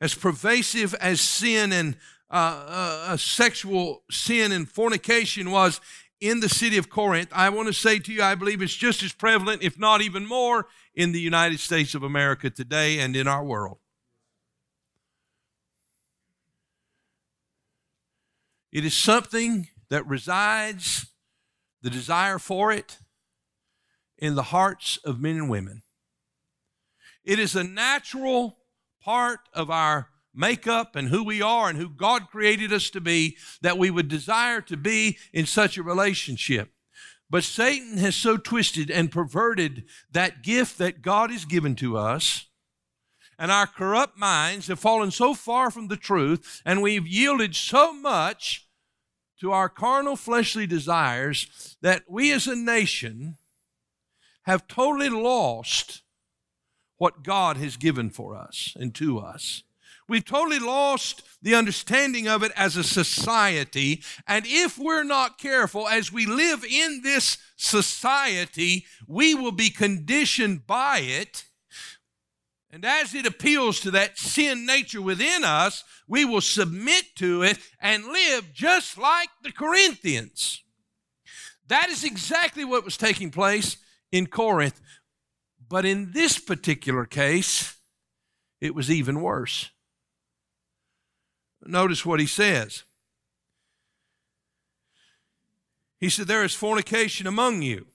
As 0.00 0.14
pervasive 0.14 0.94
as 0.94 1.20
sin 1.20 1.72
and 1.72 1.96
uh, 2.30 2.64
uh, 2.66 3.16
sexual 3.16 4.02
sin 4.10 4.50
and 4.50 4.68
fornication 4.68 5.50
was 5.50 5.80
in 6.20 6.40
the 6.40 6.48
city 6.48 6.78
of 6.78 6.88
Corinth, 6.88 7.30
I 7.32 7.50
want 7.50 7.68
to 7.68 7.74
say 7.74 7.98
to 7.98 8.12
you, 8.12 8.22
I 8.22 8.34
believe 8.34 8.62
it's 8.62 8.74
just 8.74 9.02
as 9.02 9.12
prevalent, 9.12 9.62
if 9.62 9.78
not 9.78 10.00
even 10.00 10.26
more, 10.26 10.66
in 10.94 11.12
the 11.12 11.20
United 11.20 11.60
States 11.60 11.94
of 11.94 12.02
America 12.02 12.48
today 12.48 12.98
and 12.98 13.14
in 13.14 13.28
our 13.28 13.44
world. 13.44 13.78
It 18.72 18.84
is 18.84 18.94
something 18.94 19.68
that 19.88 20.06
resides, 20.06 21.06
the 21.82 21.90
desire 21.90 22.38
for 22.38 22.72
it, 22.72 22.98
in 24.18 24.34
the 24.34 24.44
hearts 24.44 24.98
of 25.04 25.20
men 25.20 25.36
and 25.36 25.50
women. 25.50 25.82
It 27.24 27.38
is 27.38 27.54
a 27.54 27.64
natural 27.64 28.58
part 29.00 29.40
of 29.52 29.70
our 29.70 30.08
makeup 30.36 30.94
and 30.94 31.08
who 31.08 31.24
we 31.24 31.40
are 31.40 31.68
and 31.68 31.78
who 31.78 31.88
God 31.88 32.28
created 32.30 32.72
us 32.72 32.90
to 32.90 33.00
be 33.00 33.36
that 33.62 33.78
we 33.78 33.90
would 33.90 34.08
desire 34.08 34.60
to 34.62 34.76
be 34.76 35.18
in 35.32 35.46
such 35.46 35.76
a 35.76 35.82
relationship. 35.82 36.70
But 37.28 37.44
Satan 37.44 37.98
has 37.98 38.14
so 38.14 38.36
twisted 38.36 38.90
and 38.90 39.10
perverted 39.10 39.84
that 40.12 40.42
gift 40.42 40.78
that 40.78 41.02
God 41.02 41.30
has 41.30 41.44
given 41.44 41.74
to 41.76 41.96
us, 41.96 42.46
and 43.38 43.50
our 43.50 43.66
corrupt 43.66 44.16
minds 44.16 44.68
have 44.68 44.78
fallen 44.78 45.10
so 45.10 45.34
far 45.34 45.70
from 45.70 45.88
the 45.88 45.96
truth, 45.96 46.62
and 46.64 46.82
we've 46.82 47.06
yielded 47.06 47.56
so 47.56 47.92
much 47.92 48.68
to 49.40 49.52
our 49.52 49.68
carnal 49.68 50.16
fleshly 50.16 50.66
desires 50.66 51.76
that 51.82 52.04
we 52.08 52.32
as 52.32 52.46
a 52.46 52.56
nation 52.56 53.36
have 54.44 54.68
totally 54.68 55.10
lost 55.10 56.02
what 56.96 57.22
God 57.22 57.56
has 57.56 57.76
given 57.76 58.08
for 58.08 58.36
us 58.36 58.72
and 58.76 58.94
to 58.94 59.18
us. 59.18 59.64
We've 60.08 60.24
totally 60.24 60.60
lost 60.60 61.22
the 61.42 61.54
understanding 61.54 62.28
of 62.28 62.42
it 62.42 62.52
as 62.56 62.76
a 62.76 62.84
society. 62.84 64.02
And 64.26 64.44
if 64.46 64.78
we're 64.78 65.04
not 65.04 65.38
careful, 65.38 65.88
as 65.88 66.12
we 66.12 66.26
live 66.26 66.64
in 66.64 67.00
this 67.02 67.38
society, 67.56 68.86
we 69.08 69.34
will 69.34 69.52
be 69.52 69.70
conditioned 69.70 70.66
by 70.66 71.00
it. 71.00 71.44
And 72.70 72.84
as 72.84 73.14
it 73.14 73.26
appeals 73.26 73.80
to 73.80 73.90
that 73.92 74.18
sin 74.18 74.66
nature 74.66 75.02
within 75.02 75.44
us, 75.44 75.82
we 76.06 76.24
will 76.24 76.40
submit 76.40 77.04
to 77.16 77.42
it 77.42 77.58
and 77.80 78.04
live 78.04 78.52
just 78.52 78.98
like 78.98 79.28
the 79.42 79.52
Corinthians. 79.52 80.62
That 81.68 81.88
is 81.88 82.04
exactly 82.04 82.64
what 82.64 82.84
was 82.84 82.96
taking 82.96 83.30
place 83.30 83.76
in 84.12 84.26
Corinth. 84.26 84.80
But 85.68 85.84
in 85.84 86.12
this 86.12 86.38
particular 86.38 87.06
case, 87.06 87.76
it 88.60 88.74
was 88.74 88.90
even 88.90 89.20
worse. 89.20 89.70
Notice 91.66 92.06
what 92.06 92.20
he 92.20 92.26
says. 92.26 92.84
He 95.98 96.08
said, 96.08 96.26
There 96.26 96.44
is 96.44 96.54
fornication 96.54 97.26
among 97.26 97.62
you, 97.62 97.86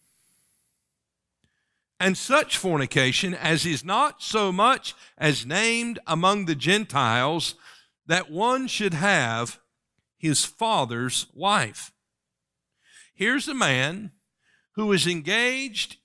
and 1.99 2.17
such 2.17 2.57
fornication 2.57 3.33
as 3.33 3.65
is 3.65 3.85
not 3.85 4.21
so 4.21 4.51
much 4.51 4.95
as 5.17 5.45
named 5.45 5.99
among 6.07 6.45
the 6.45 6.55
Gentiles 6.55 7.55
that 8.07 8.31
one 8.31 8.67
should 8.67 8.93
have 8.93 9.59
his 10.17 10.43
father's 10.43 11.27
wife. 11.33 11.91
Here's 13.13 13.47
a 13.47 13.53
man 13.53 14.11
who 14.75 14.91
is 14.91 15.05
engaged 15.05 15.97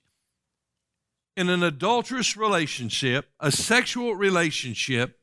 in 1.35 1.49
an 1.49 1.63
adulterous 1.63 2.37
relationship, 2.37 3.29
a 3.39 3.51
sexual 3.51 4.15
relationship 4.15 5.19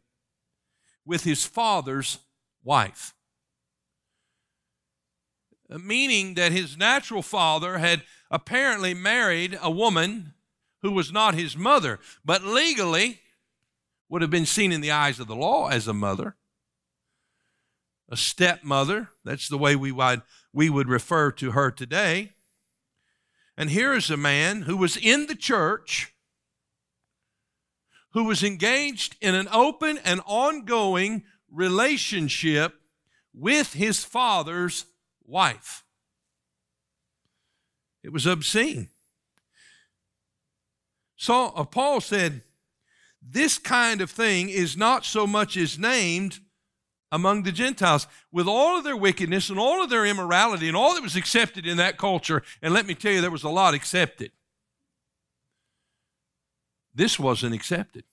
with 1.04 1.24
his 1.24 1.44
father's 1.44 2.18
wife. 2.64 3.14
Uh, 5.70 5.78
meaning 5.78 6.34
that 6.34 6.52
his 6.52 6.76
natural 6.76 7.22
father 7.22 7.78
had 7.78 8.02
apparently 8.30 8.94
married 8.94 9.58
a 9.62 9.70
woman 9.70 10.34
who 10.82 10.90
was 10.90 11.12
not 11.12 11.34
his 11.34 11.56
mother, 11.56 12.00
but 12.24 12.42
legally 12.42 13.20
would 14.08 14.22
have 14.22 14.30
been 14.30 14.46
seen 14.46 14.72
in 14.72 14.80
the 14.80 14.90
eyes 14.90 15.20
of 15.20 15.26
the 15.26 15.36
law 15.36 15.68
as 15.68 15.86
a 15.86 15.94
mother 15.94 16.36
a 18.08 18.16
stepmother. 18.16 19.10
That's 19.24 19.48
the 19.48 19.58
way 19.58 19.76
we 19.76 19.92
would, 19.92 20.22
we 20.52 20.70
would 20.70 20.88
refer 20.88 21.30
to 21.32 21.52
her 21.52 21.70
today. 21.70 22.32
And 23.56 23.70
here 23.70 23.92
is 23.92 24.10
a 24.10 24.16
man 24.16 24.62
who 24.62 24.76
was 24.76 24.96
in 24.96 25.26
the 25.26 25.34
church, 25.34 26.12
who 28.12 28.24
was 28.24 28.42
engaged 28.42 29.16
in 29.20 29.34
an 29.34 29.48
open 29.52 29.98
and 29.98 30.20
ongoing 30.26 31.24
relationship 31.54 32.74
with 33.32 33.72
his 33.74 34.04
father's 34.04 34.86
wife. 35.26 35.84
It 38.02 38.12
was 38.12 38.26
obscene. 38.26 38.88
So 41.16 41.46
uh, 41.56 41.64
Paul 41.64 42.00
said, 42.00 42.42
This 43.22 43.58
kind 43.58 44.00
of 44.00 44.10
thing 44.10 44.50
is 44.50 44.76
not 44.76 45.04
so 45.04 45.26
much 45.26 45.56
as 45.56 45.78
named 45.78 46.40
among 47.10 47.44
the 47.44 47.52
Gentiles 47.52 48.06
with 48.32 48.46
all 48.46 48.76
of 48.76 48.84
their 48.84 48.96
wickedness 48.96 49.48
and 49.48 49.58
all 49.58 49.82
of 49.82 49.88
their 49.88 50.04
immorality 50.04 50.68
and 50.68 50.76
all 50.76 50.94
that 50.94 51.02
was 51.02 51.16
accepted 51.16 51.66
in 51.66 51.76
that 51.76 51.96
culture. 51.96 52.42
And 52.60 52.74
let 52.74 52.86
me 52.86 52.94
tell 52.94 53.12
you, 53.12 53.20
there 53.20 53.30
was 53.30 53.44
a 53.44 53.48
lot 53.48 53.72
accepted. 53.72 54.32
This 56.94 57.18
wasn't 57.18 57.54
accepted. 57.54 58.04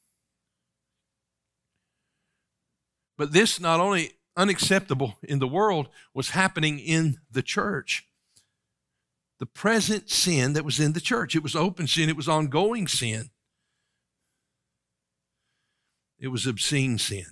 But 3.22 3.34
this 3.34 3.60
not 3.60 3.80
only 3.80 4.14
unacceptable 4.36 5.20
in 5.22 5.38
the 5.38 5.48
world 5.48 5.90
was 6.12 6.32
happening 6.32 6.80
in 6.80 7.20
the 7.30 7.44
church. 7.44 8.08
the 9.42 9.46
present 9.48 10.08
sin 10.08 10.54
that 10.54 10.64
was 10.64 10.80
in 10.80 10.94
the 10.94 11.02
church. 11.02 11.36
It 11.36 11.42
was 11.42 11.56
open 11.56 11.88
sin, 11.88 12.10
it 12.10 12.16
was 12.16 12.30
ongoing 12.30 12.88
sin, 12.88 13.32
it 16.20 16.28
was 16.28 16.46
obscene 16.46 17.00
sin. 17.00 17.26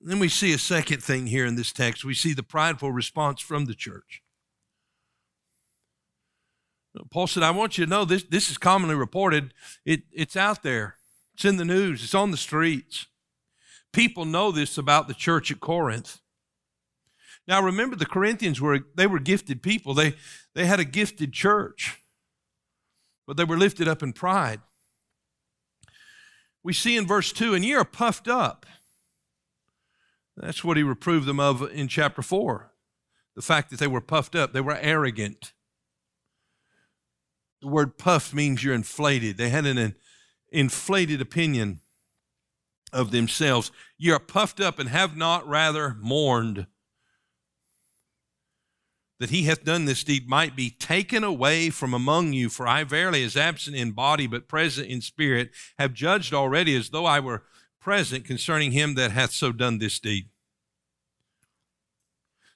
Then 0.00 0.18
we 0.18 0.28
see 0.28 0.52
a 0.52 0.58
second 0.58 1.00
thing 1.04 1.28
here 1.28 1.46
in 1.46 1.54
this 1.54 1.72
text. 1.72 2.04
We 2.04 2.12
see 2.14 2.32
the 2.32 2.42
prideful 2.42 2.90
response 2.90 3.40
from 3.40 3.66
the 3.66 3.74
church. 3.74 4.20
Paul 7.12 7.28
said, 7.28 7.44
I 7.44 7.52
want 7.52 7.78
you 7.78 7.84
to 7.84 7.90
know 7.90 8.04
this, 8.04 8.24
this 8.24 8.50
is 8.50 8.58
commonly 8.58 8.96
reported. 8.96 9.54
It, 9.84 10.02
it's 10.10 10.36
out 10.36 10.64
there, 10.64 10.96
it's 11.40 11.46
in 11.46 11.56
the 11.56 11.64
news, 11.64 12.04
it's 12.04 12.14
on 12.14 12.32
the 12.32 12.36
streets. 12.36 13.06
People 13.94 14.26
know 14.26 14.52
this 14.52 14.76
about 14.76 15.08
the 15.08 15.14
church 15.14 15.50
at 15.50 15.58
Corinth. 15.58 16.20
Now 17.48 17.62
remember 17.62 17.96
the 17.96 18.04
Corinthians 18.04 18.60
were 18.60 18.80
they 18.94 19.06
were 19.06 19.18
gifted 19.18 19.62
people. 19.62 19.94
They 19.94 20.16
they 20.54 20.66
had 20.66 20.80
a 20.80 20.84
gifted 20.84 21.32
church. 21.32 22.02
But 23.26 23.38
they 23.38 23.44
were 23.44 23.56
lifted 23.56 23.88
up 23.88 24.02
in 24.02 24.12
pride. 24.12 24.60
We 26.62 26.74
see 26.74 26.98
in 26.98 27.06
verse 27.06 27.32
2, 27.32 27.54
and 27.54 27.64
ye 27.64 27.72
are 27.72 27.86
puffed 27.86 28.28
up. 28.28 28.66
That's 30.36 30.62
what 30.62 30.76
he 30.76 30.82
reproved 30.82 31.26
them 31.26 31.40
of 31.40 31.62
in 31.72 31.88
chapter 31.88 32.20
4. 32.20 32.70
The 33.34 33.40
fact 33.40 33.70
that 33.70 33.80
they 33.80 33.86
were 33.86 34.02
puffed 34.02 34.34
up, 34.34 34.52
they 34.52 34.60
were 34.60 34.76
arrogant. 34.78 35.54
The 37.62 37.68
word 37.68 37.96
puff 37.96 38.34
means 38.34 38.62
you're 38.62 38.74
inflated. 38.74 39.38
They 39.38 39.48
had 39.48 39.64
an 39.64 39.94
inflated 40.50 41.20
opinion 41.20 41.80
of 42.92 43.10
themselves. 43.10 43.70
Ye 43.98 44.10
are 44.10 44.18
puffed 44.18 44.60
up 44.60 44.78
and 44.78 44.88
have 44.88 45.16
not 45.16 45.46
rather 45.46 45.96
mourned 46.00 46.66
that 49.20 49.30
he 49.30 49.44
hath 49.44 49.64
done 49.64 49.84
this 49.84 50.02
deed 50.02 50.28
might 50.28 50.56
be 50.56 50.70
taken 50.70 51.22
away 51.22 51.68
from 51.68 51.92
among 51.92 52.32
you. 52.32 52.48
For 52.48 52.66
I 52.66 52.84
verily, 52.84 53.22
as 53.22 53.36
absent 53.36 53.76
in 53.76 53.92
body, 53.92 54.26
but 54.26 54.48
present 54.48 54.88
in 54.88 55.02
spirit, 55.02 55.50
have 55.78 55.92
judged 55.92 56.32
already 56.32 56.74
as 56.74 56.88
though 56.88 57.04
I 57.04 57.20
were 57.20 57.44
present 57.80 58.24
concerning 58.24 58.72
him 58.72 58.94
that 58.94 59.12
hath 59.12 59.32
so 59.32 59.52
done 59.52 59.78
this 59.78 60.00
deed. 60.00 60.30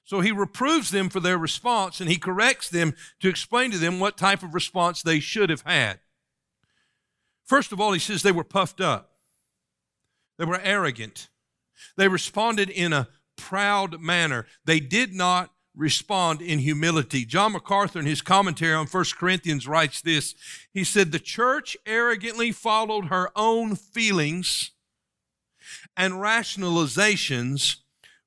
So 0.03 0.21
he 0.21 0.31
reproves 0.31 0.89
them 0.89 1.09
for 1.09 1.19
their 1.19 1.37
response 1.37 1.99
and 1.99 2.09
he 2.09 2.17
corrects 2.17 2.69
them 2.69 2.95
to 3.19 3.29
explain 3.29 3.71
to 3.71 3.77
them 3.77 3.99
what 3.99 4.17
type 4.17 4.43
of 4.43 4.53
response 4.53 5.01
they 5.01 5.19
should 5.19 5.51
have 5.51 5.61
had. 5.61 5.99
First 7.45 7.71
of 7.71 7.79
all, 7.79 7.93
he 7.93 7.99
says 7.99 8.23
they 8.23 8.31
were 8.31 8.43
puffed 8.43 8.81
up, 8.81 9.11
they 10.37 10.45
were 10.45 10.59
arrogant, 10.61 11.29
they 11.97 12.07
responded 12.07 12.69
in 12.69 12.93
a 12.93 13.07
proud 13.35 14.01
manner. 14.01 14.45
They 14.65 14.79
did 14.79 15.13
not 15.13 15.51
respond 15.75 16.41
in 16.41 16.59
humility. 16.59 17.25
John 17.25 17.51
MacArthur, 17.51 17.99
in 17.99 18.05
his 18.05 18.21
commentary 18.21 18.73
on 18.73 18.87
1 18.87 19.05
Corinthians, 19.17 19.67
writes 19.67 20.01
this 20.01 20.35
He 20.73 20.83
said, 20.83 21.11
The 21.11 21.19
church 21.19 21.77
arrogantly 21.85 22.51
followed 22.51 23.05
her 23.05 23.29
own 23.35 23.75
feelings 23.75 24.71
and 25.97 26.13
rationalizations 26.13 27.77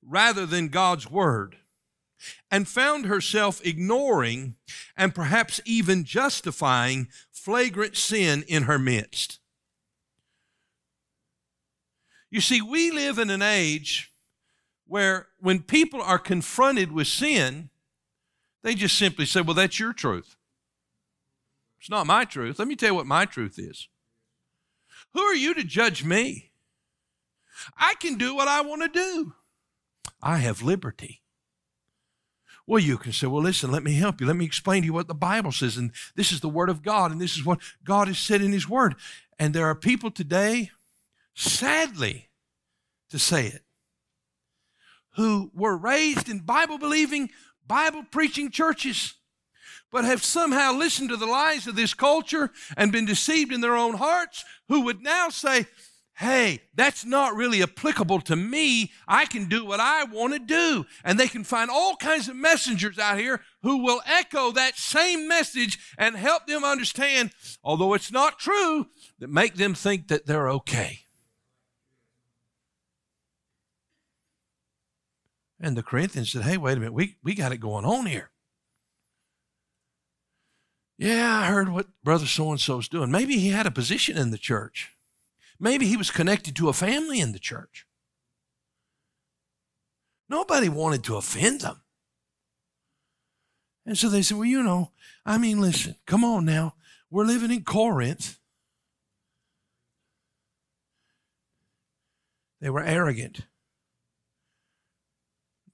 rather 0.02 0.46
than 0.46 0.68
God's 0.68 1.10
word 1.10 1.56
and 2.50 2.66
found 2.66 3.06
herself 3.06 3.64
ignoring 3.64 4.56
and 4.96 5.14
perhaps 5.14 5.60
even 5.64 6.04
justifying 6.04 7.08
flagrant 7.48 7.96
sin 7.96 8.44
in 8.46 8.64
her 8.64 8.78
midst. 8.78 9.38
You 12.30 12.42
see, 12.42 12.60
we 12.60 12.90
live 12.90 13.18
in 13.18 13.30
an 13.30 13.40
age 13.40 14.12
where 14.86 15.28
when 15.40 15.62
people 15.62 16.02
are 16.02 16.18
confronted 16.18 16.92
with 16.92 17.06
sin, 17.06 17.70
they 18.62 18.74
just 18.74 18.98
simply 18.98 19.24
say, 19.24 19.40
Well, 19.40 19.54
that's 19.54 19.80
your 19.80 19.94
truth. 19.94 20.36
It's 21.80 21.88
not 21.88 22.06
my 22.06 22.26
truth. 22.26 22.58
Let 22.58 22.68
me 22.68 22.76
tell 22.76 22.90
you 22.90 22.94
what 22.96 23.06
my 23.06 23.24
truth 23.24 23.58
is. 23.58 23.88
Who 25.14 25.22
are 25.22 25.34
you 25.34 25.54
to 25.54 25.64
judge 25.64 26.04
me? 26.04 26.50
I 27.78 27.94
can 27.98 28.18
do 28.18 28.34
what 28.34 28.46
I 28.46 28.60
want 28.60 28.82
to 28.82 28.88
do. 28.88 29.32
I 30.20 30.36
have 30.36 30.60
liberty. 30.60 31.22
Well, 32.68 32.82
you 32.82 32.98
can 32.98 33.14
say, 33.14 33.26
well, 33.26 33.42
listen, 33.42 33.70
let 33.70 33.82
me 33.82 33.94
help 33.94 34.20
you. 34.20 34.26
Let 34.26 34.36
me 34.36 34.44
explain 34.44 34.82
to 34.82 34.86
you 34.86 34.92
what 34.92 35.08
the 35.08 35.14
Bible 35.14 35.52
says. 35.52 35.78
And 35.78 35.90
this 36.16 36.32
is 36.32 36.42
the 36.42 36.50
Word 36.50 36.68
of 36.68 36.82
God, 36.82 37.10
and 37.10 37.18
this 37.18 37.34
is 37.34 37.42
what 37.42 37.60
God 37.82 38.08
has 38.08 38.18
said 38.18 38.42
in 38.42 38.52
His 38.52 38.68
Word. 38.68 38.94
And 39.38 39.54
there 39.54 39.64
are 39.64 39.74
people 39.74 40.10
today, 40.10 40.70
sadly, 41.34 42.28
to 43.08 43.18
say 43.18 43.46
it, 43.46 43.62
who 45.16 45.50
were 45.54 45.78
raised 45.78 46.28
in 46.28 46.40
Bible 46.40 46.76
believing, 46.76 47.30
Bible 47.66 48.04
preaching 48.10 48.50
churches, 48.50 49.14
but 49.90 50.04
have 50.04 50.22
somehow 50.22 50.74
listened 50.74 51.08
to 51.08 51.16
the 51.16 51.24
lies 51.24 51.66
of 51.66 51.74
this 51.74 51.94
culture 51.94 52.50
and 52.76 52.92
been 52.92 53.06
deceived 53.06 53.50
in 53.50 53.62
their 53.62 53.76
own 53.76 53.94
hearts, 53.94 54.44
who 54.68 54.82
would 54.82 55.00
now 55.02 55.30
say, 55.30 55.64
hey, 56.18 56.60
that's 56.74 57.04
not 57.04 57.36
really 57.36 57.62
applicable 57.62 58.20
to 58.20 58.34
me. 58.34 58.90
I 59.06 59.24
can 59.24 59.48
do 59.48 59.64
what 59.64 59.78
I 59.78 60.02
want 60.02 60.32
to 60.32 60.40
do. 60.40 60.84
And 61.04 61.18
they 61.18 61.28
can 61.28 61.44
find 61.44 61.70
all 61.70 61.94
kinds 61.94 62.28
of 62.28 62.34
messengers 62.34 62.98
out 62.98 63.18
here 63.18 63.40
who 63.62 63.84
will 63.84 64.02
echo 64.04 64.50
that 64.50 64.76
same 64.76 65.28
message 65.28 65.78
and 65.96 66.16
help 66.16 66.48
them 66.48 66.64
understand, 66.64 67.30
although 67.62 67.94
it's 67.94 68.10
not 68.10 68.40
true, 68.40 68.88
that 69.20 69.30
make 69.30 69.54
them 69.54 69.74
think 69.74 70.08
that 70.08 70.26
they're 70.26 70.48
okay. 70.50 71.00
And 75.60 75.76
the 75.76 75.84
Corinthians 75.84 76.32
said, 76.32 76.42
hey, 76.42 76.56
wait 76.56 76.76
a 76.76 76.80
minute, 76.80 76.94
we, 76.94 77.16
we 77.22 77.34
got 77.34 77.52
it 77.52 77.58
going 77.58 77.84
on 77.84 78.06
here. 78.06 78.30
Yeah, 80.96 81.42
I 81.42 81.46
heard 81.46 81.68
what 81.68 81.86
Brother 82.02 82.26
so 82.26 82.50
and 82.50 82.60
so's 82.60 82.88
doing. 82.88 83.12
Maybe 83.12 83.38
he 83.38 83.50
had 83.50 83.66
a 83.66 83.70
position 83.70 84.18
in 84.18 84.32
the 84.32 84.38
church. 84.38 84.90
Maybe 85.60 85.86
he 85.86 85.96
was 85.96 86.10
connected 86.10 86.54
to 86.56 86.68
a 86.68 86.72
family 86.72 87.20
in 87.20 87.32
the 87.32 87.38
church. 87.38 87.86
Nobody 90.28 90.68
wanted 90.68 91.04
to 91.04 91.16
offend 91.16 91.62
them. 91.62 91.82
And 93.86 93.96
so 93.96 94.08
they 94.08 94.22
said, 94.22 94.36
Well, 94.36 94.44
you 94.44 94.62
know, 94.62 94.92
I 95.24 95.38
mean, 95.38 95.60
listen, 95.60 95.96
come 96.06 96.22
on 96.22 96.44
now. 96.44 96.74
We're 97.10 97.24
living 97.24 97.50
in 97.50 97.64
Corinth. 97.64 98.38
They 102.60 102.70
were 102.70 102.84
arrogant. 102.84 103.42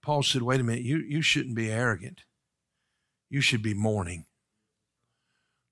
Paul 0.01 0.23
said, 0.23 0.43
Wait 0.43 0.61
a 0.61 0.65
minute, 0.65 0.85
you, 0.85 0.99
you 0.99 1.23
shouldn't 1.23 1.57
be 1.57 1.71
arrogant. 1.71 2.23
You 3.29 3.41
should 3.41 3.63
be 3.63 3.75
mourning 3.75 4.27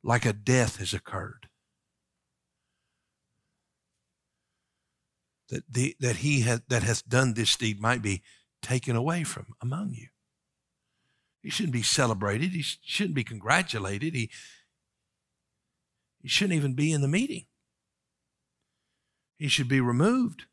like 0.02 0.26
a 0.26 0.32
death 0.32 0.78
has 0.78 0.92
occurred. 0.92 1.41
That, 5.52 5.70
the, 5.70 5.94
that 6.00 6.16
he 6.16 6.40
has, 6.40 6.62
that 6.68 6.82
has 6.82 7.02
done 7.02 7.34
this 7.34 7.54
deed 7.56 7.78
might 7.78 8.00
be 8.00 8.22
taken 8.62 8.96
away 8.96 9.22
from 9.22 9.48
among 9.60 9.92
you. 9.92 10.08
He 11.42 11.50
shouldn't 11.50 11.74
be 11.74 11.82
celebrated. 11.82 12.52
He 12.52 12.62
shouldn't 12.62 13.14
be 13.14 13.22
congratulated. 13.22 14.14
He, 14.14 14.30
he 16.22 16.28
shouldn't 16.28 16.56
even 16.56 16.72
be 16.72 16.90
in 16.90 17.02
the 17.02 17.08
meeting. 17.08 17.44
He 19.36 19.48
should 19.48 19.68
be 19.68 19.80
removed. 19.80 20.46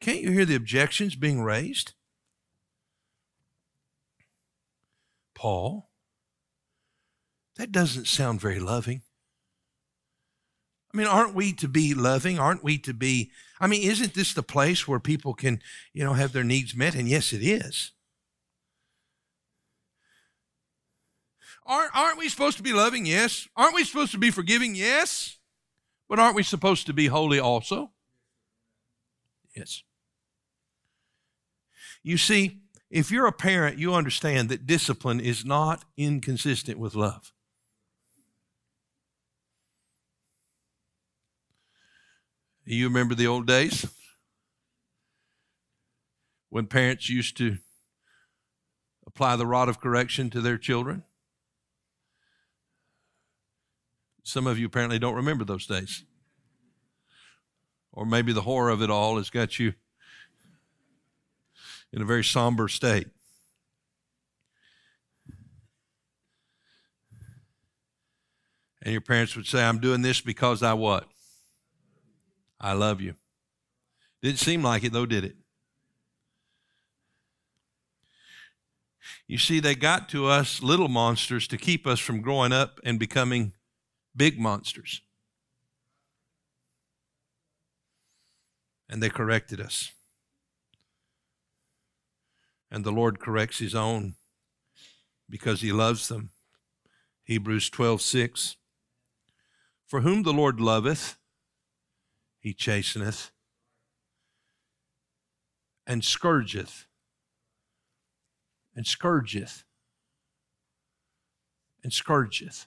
Can't 0.00 0.20
you 0.20 0.30
hear 0.30 0.44
the 0.44 0.54
objections 0.54 1.16
being 1.16 1.42
raised? 1.42 1.94
Paul, 5.34 5.88
that 7.56 7.72
doesn't 7.72 8.06
sound 8.06 8.40
very 8.40 8.60
loving. 8.60 9.02
I 10.94 10.96
mean, 10.96 11.08
aren't 11.08 11.34
we 11.34 11.52
to 11.54 11.66
be 11.66 11.92
loving? 11.92 12.38
Aren't 12.38 12.62
we 12.62 12.78
to 12.78 12.94
be? 12.94 13.32
I 13.60 13.66
mean, 13.66 13.82
isn't 13.82 14.14
this 14.14 14.32
the 14.32 14.44
place 14.44 14.86
where 14.86 15.00
people 15.00 15.34
can, 15.34 15.60
you 15.92 16.04
know, 16.04 16.12
have 16.12 16.32
their 16.32 16.44
needs 16.44 16.76
met? 16.76 16.94
And 16.94 17.08
yes, 17.08 17.32
it 17.32 17.42
is. 17.42 17.90
Aren't, 21.66 21.96
aren't 21.96 22.18
we 22.18 22.28
supposed 22.28 22.58
to 22.58 22.62
be 22.62 22.72
loving? 22.72 23.06
Yes. 23.06 23.48
Aren't 23.56 23.74
we 23.74 23.82
supposed 23.82 24.12
to 24.12 24.18
be 24.18 24.30
forgiving? 24.30 24.76
Yes. 24.76 25.38
But 26.08 26.20
aren't 26.20 26.36
we 26.36 26.44
supposed 26.44 26.86
to 26.86 26.92
be 26.92 27.08
holy 27.08 27.40
also? 27.40 27.90
Yes. 29.56 29.82
You 32.04 32.18
see, 32.18 32.60
if 32.88 33.10
you're 33.10 33.26
a 33.26 33.32
parent, 33.32 33.78
you 33.78 33.94
understand 33.94 34.48
that 34.50 34.66
discipline 34.66 35.18
is 35.18 35.44
not 35.44 35.84
inconsistent 35.96 36.78
with 36.78 36.94
love. 36.94 37.32
You 42.66 42.88
remember 42.88 43.14
the 43.14 43.26
old 43.26 43.46
days 43.46 43.86
when 46.48 46.66
parents 46.66 47.10
used 47.10 47.36
to 47.36 47.58
apply 49.06 49.36
the 49.36 49.46
rod 49.46 49.68
of 49.68 49.80
correction 49.80 50.30
to 50.30 50.40
their 50.40 50.56
children? 50.56 51.04
Some 54.22 54.46
of 54.46 54.58
you 54.58 54.64
apparently 54.64 54.98
don't 54.98 55.14
remember 55.14 55.44
those 55.44 55.66
days. 55.66 56.04
Or 57.92 58.06
maybe 58.06 58.32
the 58.32 58.40
horror 58.40 58.70
of 58.70 58.80
it 58.80 58.90
all 58.90 59.18
has 59.18 59.28
got 59.28 59.58
you 59.58 59.74
in 61.92 62.00
a 62.00 62.06
very 62.06 62.24
somber 62.24 62.66
state. 62.68 63.08
And 68.82 68.92
your 68.92 69.02
parents 69.02 69.36
would 69.36 69.46
say, 69.46 69.62
I'm 69.62 69.78
doing 69.78 70.00
this 70.00 70.22
because 70.22 70.62
I 70.62 70.72
what? 70.72 71.06
I 72.64 72.72
love 72.72 73.02
you. 73.02 73.14
Didn't 74.22 74.38
seem 74.38 74.62
like 74.62 74.84
it 74.84 74.92
though, 74.94 75.04
did 75.04 75.22
it? 75.22 75.36
You 79.28 79.36
see, 79.36 79.60
they 79.60 79.74
got 79.74 80.08
to 80.08 80.26
us 80.26 80.62
little 80.62 80.88
monsters 80.88 81.46
to 81.48 81.58
keep 81.58 81.86
us 81.86 82.00
from 82.00 82.22
growing 82.22 82.52
up 82.52 82.80
and 82.82 82.98
becoming 82.98 83.52
big 84.16 84.40
monsters. 84.40 85.02
And 88.88 89.02
they 89.02 89.10
corrected 89.10 89.60
us. 89.60 89.92
And 92.70 92.82
the 92.82 92.92
Lord 92.92 93.20
corrects 93.20 93.58
his 93.58 93.74
own 93.74 94.14
because 95.28 95.60
he 95.60 95.70
loves 95.70 96.08
them. 96.08 96.30
Hebrews 97.24 97.68
12, 97.68 98.00
6. 98.00 98.56
For 99.86 100.00
whom 100.00 100.22
the 100.22 100.32
Lord 100.32 100.60
loveth, 100.60 101.18
he 102.44 102.52
chasteneth 102.52 103.30
and 105.86 106.02
scourgeth 106.02 106.84
and 108.76 108.84
scourgeth 108.84 109.64
and 111.82 111.90
scourgeth 111.90 112.66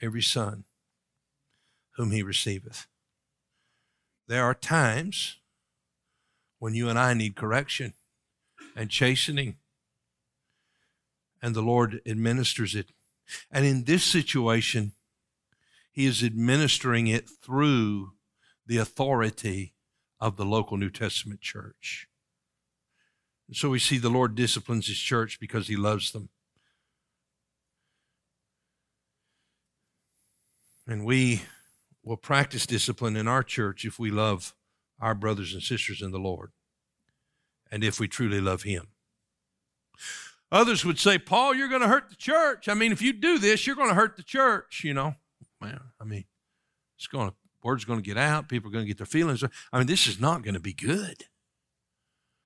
every 0.00 0.22
son 0.22 0.64
whom 1.96 2.12
he 2.12 2.22
receiveth. 2.22 2.86
There 4.26 4.42
are 4.42 4.54
times 4.54 5.36
when 6.58 6.74
you 6.74 6.88
and 6.88 6.98
I 6.98 7.12
need 7.12 7.36
correction 7.36 7.92
and 8.74 8.88
chastening, 8.88 9.56
and 11.42 11.54
the 11.54 11.60
Lord 11.60 12.00
administers 12.06 12.74
it. 12.74 12.92
And 13.50 13.66
in 13.66 13.84
this 13.84 14.02
situation, 14.02 14.92
he 15.92 16.06
is 16.06 16.24
administering 16.24 17.06
it 17.06 17.28
through 17.28 18.12
the 18.66 18.78
authority 18.78 19.74
of 20.18 20.36
the 20.36 20.44
local 20.44 20.76
New 20.76 20.90
Testament 20.90 21.40
church. 21.40 22.08
So 23.52 23.68
we 23.68 23.78
see 23.78 23.98
the 23.98 24.08
Lord 24.08 24.34
disciplines 24.34 24.86
his 24.86 24.98
church 24.98 25.38
because 25.38 25.68
he 25.68 25.76
loves 25.76 26.12
them. 26.12 26.30
And 30.86 31.04
we 31.04 31.42
will 32.02 32.16
practice 32.16 32.66
discipline 32.66 33.16
in 33.16 33.28
our 33.28 33.42
church 33.42 33.84
if 33.84 33.98
we 33.98 34.10
love 34.10 34.54
our 34.98 35.14
brothers 35.14 35.52
and 35.52 35.62
sisters 35.62 36.00
in 36.00 36.10
the 36.10 36.18
Lord 36.18 36.52
and 37.70 37.84
if 37.84 38.00
we 38.00 38.08
truly 38.08 38.40
love 38.40 38.62
him. 38.62 38.88
Others 40.50 40.84
would 40.84 40.98
say, 40.98 41.18
Paul, 41.18 41.54
you're 41.54 41.68
going 41.68 41.82
to 41.82 41.88
hurt 41.88 42.10
the 42.10 42.16
church. 42.16 42.68
I 42.68 42.74
mean, 42.74 42.92
if 42.92 43.00
you 43.02 43.12
do 43.12 43.38
this, 43.38 43.66
you're 43.66 43.76
going 43.76 43.88
to 43.88 43.94
hurt 43.94 44.16
the 44.16 44.22
church, 44.22 44.82
you 44.84 44.94
know. 44.94 45.14
Man, 45.62 45.80
I 46.00 46.04
mean, 46.04 46.24
it's 46.96 47.06
going 47.06 47.30
to, 47.30 47.34
word's 47.62 47.84
going 47.84 48.00
to 48.00 48.04
get 48.04 48.18
out. 48.18 48.48
People 48.48 48.68
are 48.68 48.72
going 48.72 48.84
to 48.84 48.88
get 48.88 48.98
their 48.98 49.06
feelings. 49.06 49.44
I 49.72 49.78
mean, 49.78 49.86
this 49.86 50.06
is 50.06 50.20
not 50.20 50.42
going 50.42 50.54
to 50.54 50.60
be 50.60 50.72
good. 50.72 51.24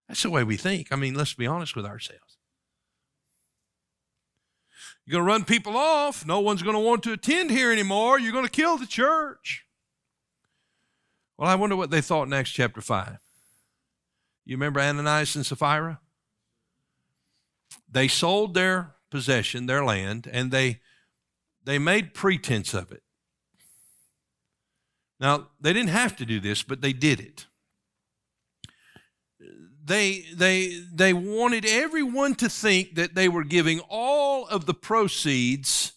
That's 0.09 0.23
the 0.23 0.31
way 0.31 0.45
we 0.45 0.57
think. 0.57 0.93
I 0.93 0.97
mean, 0.97 1.15
let's 1.15 1.35
be 1.35 1.47
honest 1.47 1.75
with 1.75 1.87
ourselves. 1.87 2.39
You're 5.05 5.15
going 5.15 5.25
to 5.25 5.33
run 5.33 5.45
people 5.45 5.77
off. 5.77 6.27
No 6.27 6.41
one's 6.41 6.63
going 6.63 6.75
to 6.75 6.81
want 6.81 7.03
to 7.05 7.13
attend 7.13 7.51
here 7.51 7.73
anymore. 7.73 8.19
You're 8.19 8.33
going 8.33 8.45
to 8.45 8.51
kill 8.51 8.77
the 8.77 8.87
church. 8.87 9.65
Well, 11.39 11.49
I 11.49 11.55
wonder 11.55 11.77
what 11.77 11.91
they 11.91 12.01
thought 12.01 12.27
in 12.27 12.33
Acts 12.33 12.51
chapter 12.51 12.81
5. 12.81 13.19
You 14.45 14.57
remember 14.57 14.81
Ananias 14.81 15.37
and 15.37 15.45
Sapphira? 15.45 16.01
They 17.91 18.09
sold 18.09 18.55
their 18.55 18.95
possession, 19.11 19.67
their 19.67 19.85
land, 19.85 20.29
and 20.33 20.51
they 20.51 20.81
they 21.65 21.79
made 21.79 22.15
pretense 22.15 22.75
of 22.75 22.93
it. 22.93 23.03
Now, 25.19 25.49
they 25.61 25.73
didn't 25.73 25.91
have 25.91 26.17
to 26.17 26.27
do 26.27 26.41
this, 26.41 26.63
but 26.63 26.81
they 26.81 26.93
did 26.93 27.21
it 27.21 27.47
they, 29.87 30.25
they, 30.35 30.81
they 30.93 31.13
wanted 31.13 31.65
everyone 31.65 32.35
to 32.37 32.49
think 32.49 32.97
that 32.97 33.15
they 33.15 33.29
were 33.29 33.45
giving 33.45 33.81
all 33.89 34.47
of 34.49 34.67
the 34.67 34.75
proceeds 34.75 35.93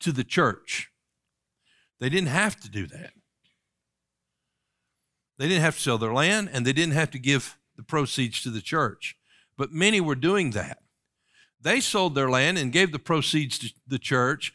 to 0.00 0.12
the 0.12 0.22
church. 0.22 0.90
They 1.98 2.08
didn't 2.08 2.28
have 2.28 2.60
to 2.60 2.70
do 2.70 2.86
that. 2.86 3.10
They 5.36 5.48
didn't 5.48 5.62
have 5.62 5.74
to 5.74 5.82
sell 5.82 5.98
their 5.98 6.12
land 6.12 6.50
and 6.52 6.64
they 6.64 6.72
didn't 6.72 6.94
have 6.94 7.10
to 7.10 7.18
give 7.18 7.58
the 7.76 7.82
proceeds 7.82 8.40
to 8.42 8.50
the 8.50 8.60
church. 8.60 9.16
But 9.56 9.72
many 9.72 10.00
were 10.00 10.14
doing 10.14 10.52
that. 10.52 10.78
They 11.60 11.80
sold 11.80 12.14
their 12.14 12.30
land 12.30 12.56
and 12.56 12.72
gave 12.72 12.92
the 12.92 13.00
proceeds 13.00 13.58
to 13.58 13.70
the 13.84 13.98
church 13.98 14.52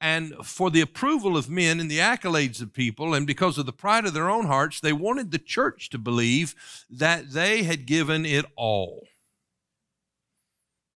and 0.00 0.34
for 0.44 0.70
the 0.70 0.80
approval 0.80 1.36
of 1.36 1.48
men 1.48 1.80
and 1.80 1.90
the 1.90 1.98
accolades 1.98 2.60
of 2.60 2.72
people, 2.72 3.14
and 3.14 3.26
because 3.26 3.56
of 3.58 3.66
the 3.66 3.72
pride 3.72 4.04
of 4.04 4.12
their 4.12 4.28
own 4.28 4.46
hearts, 4.46 4.80
they 4.80 4.92
wanted 4.92 5.30
the 5.30 5.38
church 5.38 5.88
to 5.90 5.98
believe 5.98 6.54
that 6.90 7.32
they 7.32 7.62
had 7.62 7.86
given 7.86 8.26
it 8.26 8.44
all. 8.56 9.06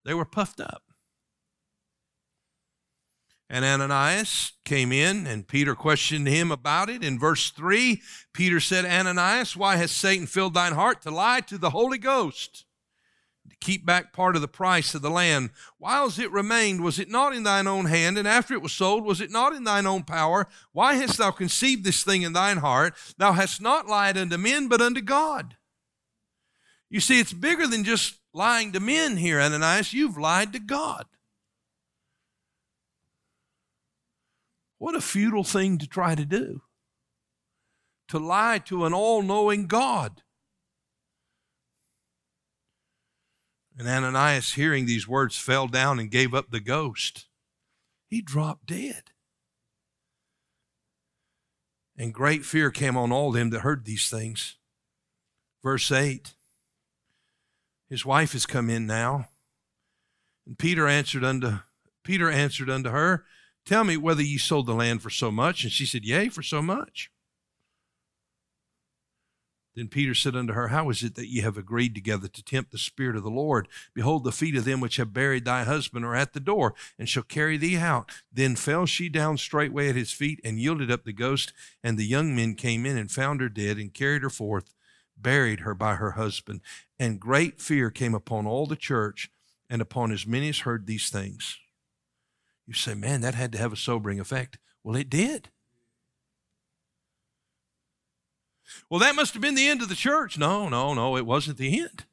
They 0.05 0.15
were 0.15 0.25
puffed 0.25 0.61
up. 0.61 0.83
And 3.49 3.65
Ananias 3.65 4.53
came 4.65 4.93
in, 4.93 5.27
and 5.27 5.49
Peter 5.49 5.75
questioned 5.75 6.29
him 6.29 6.53
about 6.53 6.89
it. 6.89 7.03
In 7.03 7.19
verse 7.19 7.51
3, 7.51 8.01
Peter 8.33 8.61
said, 8.61 8.85
Ananias, 8.85 9.57
why 9.57 9.77
has 9.77 9.91
Satan 9.91 10.29
filled 10.29 10.55
thine 10.55 10.75
heart 10.75 11.03
to 11.03 11.11
lie 11.11 11.41
to 11.41 11.59
the 11.59 11.71
Holy 11.71 11.99
Ghost? 11.99 12.65
Keep 13.61 13.85
back 13.85 14.12
part 14.12 14.37
of 14.37 14.42
the 14.42 14.49
price 14.49 14.94
of 14.94 15.03
the 15.03 15.11
land. 15.11 15.51
Whiles 15.79 16.18
it 16.18 16.33
remained, 16.33 16.83
was 16.83 16.99
it 16.99 17.11
not 17.11 17.35
in 17.35 17.42
thine 17.42 17.66
own 17.66 17.87
hand? 17.87 18.18
And 18.18 18.27
after 18.27 18.55
it 18.55 18.62
was 18.62 18.73
sold, 18.73 19.05
was 19.05 19.20
it 19.20 19.31
not 19.31 19.53
in 19.53 19.64
thine 19.64 19.87
own 19.87 20.03
power? 20.03 20.49
Why 20.73 20.94
hast 20.94 21.18
thou 21.18 21.31
conceived 21.31 21.85
this 21.85 22.03
thing 22.03 22.23
in 22.23 22.33
thine 22.33 22.59
heart? 22.59 22.94
Thou 23.18 23.33
hast 23.33 23.61
not 23.61 23.87
lied 23.87 24.16
unto 24.16 24.37
men, 24.37 24.68
but 24.68 24.81
unto 24.81 25.01
God. 25.01 25.57
You 26.88 27.01
see, 27.01 27.20
it's 27.20 27.33
bigger 27.33 27.66
than 27.66 27.85
just 27.85 28.18
lying 28.33 28.73
to 28.73 28.81
men 28.81 29.16
here, 29.16 29.40
Ananias. 29.40 29.92
You've 29.92 30.18
lied 30.18 30.53
to 30.55 30.59
God. 30.59 31.07
What 34.79 34.94
a 34.94 35.01
futile 35.01 35.44
thing 35.44 35.79
to 35.79 35.87
try 35.87 36.14
to 36.14 36.25
do. 36.25 36.62
To 38.09 38.18
lie 38.18 38.59
to 38.64 38.87
an 38.87 38.94
all 38.94 39.23
knowing 39.23 39.66
God. 39.66 40.23
And 43.81 43.88
Ananias, 43.88 44.53
hearing 44.53 44.85
these 44.85 45.09
words, 45.09 45.38
fell 45.38 45.66
down 45.66 45.99
and 45.99 46.11
gave 46.11 46.35
up 46.35 46.51
the 46.51 46.61
ghost. 46.61 47.29
He 48.07 48.21
dropped 48.21 48.66
dead. 48.66 49.05
And 51.97 52.12
great 52.12 52.45
fear 52.45 52.71
came 52.71 52.95
on 52.99 53.11
all 53.11 53.33
them 53.33 53.49
that 53.49 53.61
heard 53.61 53.87
these 53.87 54.11
things. 54.11 54.59
Verse 55.62 55.90
8 55.90 56.35
His 57.88 58.05
wife 58.05 58.35
has 58.35 58.45
come 58.45 58.69
in 58.69 58.87
now. 58.87 59.29
And 60.47 60.59
Peter 60.59 60.87
answered 60.87 61.25
unto 61.25 61.61
Peter 62.05 62.31
answered 62.31 62.69
unto 62.69 62.90
her, 62.90 63.25
Tell 63.64 63.85
me 63.85 63.97
whether 63.97 64.23
ye 64.23 64.37
sold 64.37 64.66
the 64.66 64.75
land 64.75 65.01
for 65.01 65.09
so 65.09 65.31
much. 65.31 65.62
And 65.62 65.73
she 65.73 65.87
said, 65.87 66.05
Yea, 66.05 66.29
for 66.29 66.43
so 66.43 66.61
much. 66.61 67.11
Then 69.77 69.89
Peter 69.89 70.15
said 70.15 70.35
unto 70.35 70.53
her, 70.53 70.69
How 70.69 70.91
is 70.91 71.03
it 71.03 71.15
that 71.15 71.29
ye 71.29 71.43
have 71.43 71.57
agreed 71.57 71.95
together 71.95 72.27
to 72.27 72.43
tempt 72.43 72.73
the 72.73 72.79
Spirit 72.79 73.17
of 73.17 73.23
the 73.23 73.31
Lord? 73.31 73.69
Behold, 73.95 74.25
the 74.25 74.33
feet 74.33 74.57
of 74.57 74.65
them 74.65 74.81
which 74.81 74.97
have 74.97 75.13
buried 75.13 75.45
thy 75.45 75.63
husband 75.65 76.05
are 76.05 76.17
at 76.17 76.33
the 76.33 76.41
door, 76.41 76.75
and 76.99 77.09
shall 77.09 77.23
carry 77.23 77.57
thee 77.57 77.77
out. 77.77 78.11
Then 78.33 78.57
fell 78.57 78.87
she 78.87 79.09
down 79.09 79.39
straightway 79.39 79.89
at 79.89 79.95
his 79.95 80.13
feet, 80.13 80.41
and 80.43 80.59
yielded 80.59 80.91
up 80.91 81.05
the 81.05 81.13
ghost. 81.13 81.53
And 81.85 81.97
the 81.97 82.05
young 82.05 82.35
men 82.35 82.55
came 82.55 82.85
in 82.85 82.97
and 82.97 83.11
found 83.11 83.41
her 83.41 83.49
dead, 83.49 83.79
and 83.79 83.95
carried 83.95 84.23
her 84.23 84.31
forth, 84.31 84.75
buried 85.17 85.61
her 85.61 85.75
by 85.75 85.95
her 85.95 86.13
husband. 86.13 86.63
And 86.99 87.21
great 87.21 87.61
fear 87.61 87.91
came 87.91 88.15
upon 88.15 88.47
all 88.47 88.67
the 88.67 88.77
church, 88.77 89.31
and 89.69 89.81
upon 89.81 90.11
as 90.11 90.27
many 90.27 90.49
as 90.49 90.61
heard 90.61 90.87
these 90.87 91.11
things. 91.11 91.59
You 92.67 92.75
say, 92.75 92.95
Man, 92.95 93.21
that 93.21 93.35
had 93.35 93.53
to 93.53 93.59
have 93.59 93.73
a 93.73 93.77
sobering 93.77 94.19
effect. 94.19 94.59
Well, 94.83 94.97
it 94.97 95.09
did. 95.09 95.51
Well, 98.89 99.01
that 99.01 99.15
must 99.15 99.33
have 99.35 99.43
been 99.43 99.55
the 99.55 99.69
end 99.69 99.83
of 99.83 99.89
the 99.89 99.95
church. 99.95 100.39
No, 100.39 100.69
no, 100.69 100.95
no, 100.95 101.17
it 101.17 101.27
wasn't 101.27 101.59
the 101.59 101.81
end. 101.81 102.05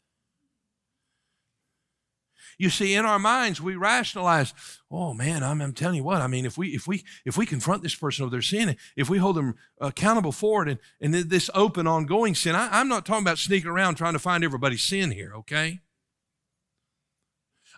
You 2.59 2.71
see, 2.71 2.95
in 2.95 3.05
our 3.05 3.19
minds, 3.19 3.61
we 3.61 3.75
rationalize, 3.75 4.51
oh 4.89 5.13
man, 5.13 5.43
I'm, 5.43 5.61
I'm, 5.61 5.73
telling 5.73 5.97
you 5.97 6.03
what, 6.03 6.23
I 6.23 6.27
mean, 6.27 6.43
if 6.43 6.57
we 6.57 6.69
if 6.69 6.87
we 6.87 7.03
if 7.23 7.37
we 7.37 7.45
confront 7.45 7.83
this 7.83 7.93
person 7.93 8.25
of 8.25 8.31
their 8.31 8.41
sin, 8.41 8.75
if 8.95 9.09
we 9.09 9.19
hold 9.19 9.35
them 9.35 9.55
accountable 9.79 10.31
for 10.31 10.67
it 10.67 10.69
and, 10.69 11.13
and 11.15 11.29
this 11.29 11.51
open, 11.53 11.85
ongoing 11.85 12.33
sin, 12.33 12.55
I, 12.55 12.79
I'm 12.79 12.87
not 12.87 13.05
talking 13.05 13.23
about 13.23 13.37
sneaking 13.37 13.69
around 13.69 13.95
trying 13.95 14.13
to 14.13 14.19
find 14.19 14.43
everybody's 14.43 14.81
sin 14.81 15.11
here, 15.11 15.33
okay? 15.35 15.81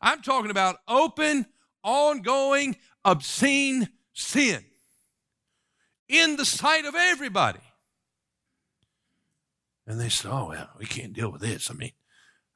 I'm 0.02 0.22
talking 0.22 0.52
about 0.52 0.78
open, 0.88 1.46
ongoing, 1.84 2.78
obscene 3.04 3.90
sin 4.14 4.64
in 6.08 6.38
the 6.38 6.46
sight 6.46 6.86
of 6.86 6.96
everybody. 6.96 7.60
And 9.90 10.00
they 10.00 10.08
said, 10.08 10.30
oh, 10.32 10.50
well, 10.50 10.70
we 10.78 10.86
can't 10.86 11.14
deal 11.14 11.32
with 11.32 11.42
this. 11.42 11.72
I 11.72 11.74
mean, 11.74 11.94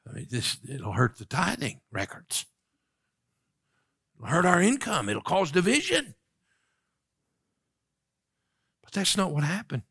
I 0.07 0.13
mean, 0.13 0.27
this 0.29 0.57
it'll 0.69 0.93
hurt 0.93 1.17
the 1.17 1.25
tithing 1.25 1.81
records. 1.91 2.45
It'll 4.15 4.29
hurt 4.29 4.45
our 4.45 4.61
income. 4.61 5.09
It'll 5.09 5.23
cause 5.23 5.51
division. 5.51 6.13
But 8.83 8.93
that's 8.93 9.17
not 9.17 9.33
what 9.33 9.43
happened. 9.43 9.81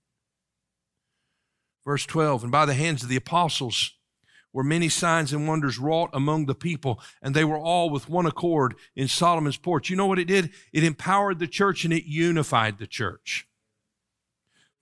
Verse 1.85 2.07
12, 2.07 2.44
and 2.44 2.52
by 2.52 2.64
the 2.64 2.74
hands 2.74 3.02
of 3.02 3.09
the 3.09 3.16
apostles 3.16 3.90
were 4.52 4.62
many 4.62 4.88
signs 4.88 5.33
and 5.33 5.48
wonders 5.48 5.81
wrought 5.81 6.11
among 6.12 6.46
the 6.46 6.55
people, 6.55 7.00
and 7.20 7.35
they 7.35 7.44
were 7.44 7.59
all 7.59 7.90
with 7.90 8.09
one 8.09 8.26
accord 8.26 8.76
in 8.94 9.09
Solomon's 9.09 9.57
porch. 9.57 9.90
You 9.90 9.96
know 9.96 10.07
what 10.07 10.20
it 10.20 10.26
did? 10.26 10.50
It 10.72 10.85
empowered 10.85 11.40
the 11.40 11.48
church 11.48 11.85
and 11.85 11.92
it 11.92 12.05
unified 12.05 12.78
the 12.78 12.87
church. 12.87 13.48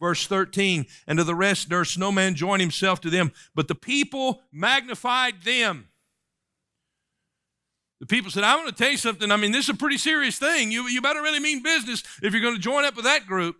Verse 0.00 0.26
13, 0.26 0.86
and 1.06 1.18
to 1.18 1.24
the 1.24 1.34
rest 1.34 1.68
durst 1.68 1.98
no 1.98 2.10
man 2.10 2.34
join 2.34 2.58
himself 2.58 3.02
to 3.02 3.10
them, 3.10 3.32
but 3.54 3.68
the 3.68 3.74
people 3.74 4.40
magnified 4.50 5.42
them. 5.42 5.88
The 8.00 8.06
people 8.06 8.30
said, 8.30 8.44
I 8.44 8.56
want 8.56 8.68
to 8.68 8.74
tell 8.74 8.90
you 8.90 8.96
something. 8.96 9.30
I 9.30 9.36
mean, 9.36 9.52
this 9.52 9.64
is 9.64 9.74
a 9.74 9.74
pretty 9.74 9.98
serious 9.98 10.38
thing. 10.38 10.72
You, 10.72 10.88
you 10.88 11.02
better 11.02 11.20
really 11.20 11.38
mean 11.38 11.62
business 11.62 12.02
if 12.22 12.32
you're 12.32 12.40
going 12.40 12.54
to 12.54 12.60
join 12.60 12.86
up 12.86 12.96
with 12.96 13.04
that 13.04 13.26
group. 13.26 13.56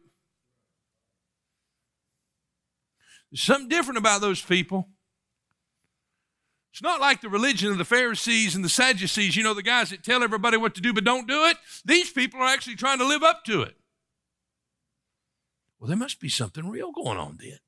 There's 3.30 3.42
something 3.42 3.68
different 3.68 3.98
about 3.98 4.22
those 4.22 4.40
people. 4.40 4.88
It's 6.72 6.82
not 6.82 7.00
like 7.00 7.20
the 7.20 7.28
religion 7.28 7.70
of 7.70 7.78
the 7.78 7.84
Pharisees 7.84 8.54
and 8.54 8.64
the 8.64 8.70
Sadducees, 8.70 9.36
you 9.36 9.42
know, 9.42 9.54
the 9.54 9.62
guys 9.62 9.90
that 9.90 10.02
tell 10.02 10.22
everybody 10.22 10.56
what 10.56 10.74
to 10.76 10.80
do 10.80 10.94
but 10.94 11.04
don't 11.04 11.28
do 11.28 11.44
it. 11.44 11.56
These 11.84 12.10
people 12.10 12.40
are 12.40 12.46
actually 12.46 12.76
trying 12.76 12.98
to 12.98 13.06
live 13.06 13.22
up 13.22 13.44
to 13.44 13.60
it. 13.62 13.76
Well, 15.80 15.88
there 15.88 15.96
must 15.96 16.20
be 16.20 16.28
something 16.28 16.68
real 16.68 16.92
going 16.92 17.16
on 17.16 17.38
then. 17.40 17.58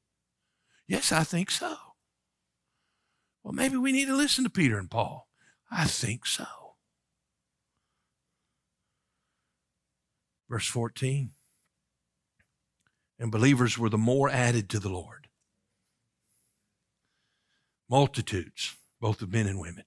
Yes, 0.86 1.10
I 1.12 1.24
think 1.24 1.50
so. 1.50 1.74
Well, 3.42 3.54
maybe 3.54 3.78
we 3.78 3.90
need 3.90 4.06
to 4.06 4.16
listen 4.16 4.44
to 4.44 4.50
Peter 4.50 4.78
and 4.78 4.90
Paul. 4.90 5.28
I 5.70 5.86
think 5.86 6.26
so. 6.26 6.44
Verse 10.50 10.66
14. 10.66 11.30
And 13.18 13.32
believers 13.32 13.78
were 13.78 13.88
the 13.88 13.96
more 13.96 14.28
added 14.28 14.68
to 14.70 14.78
the 14.78 14.90
Lord. 14.90 15.28
Multitudes 17.88 18.76
both 19.00 19.22
of 19.22 19.32
men 19.32 19.46
and 19.46 19.58
women. 19.58 19.84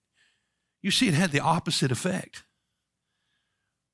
You 0.81 0.91
see, 0.91 1.07
it 1.07 1.13
had 1.13 1.31
the 1.31 1.39
opposite 1.39 1.91
effect. 1.91 2.43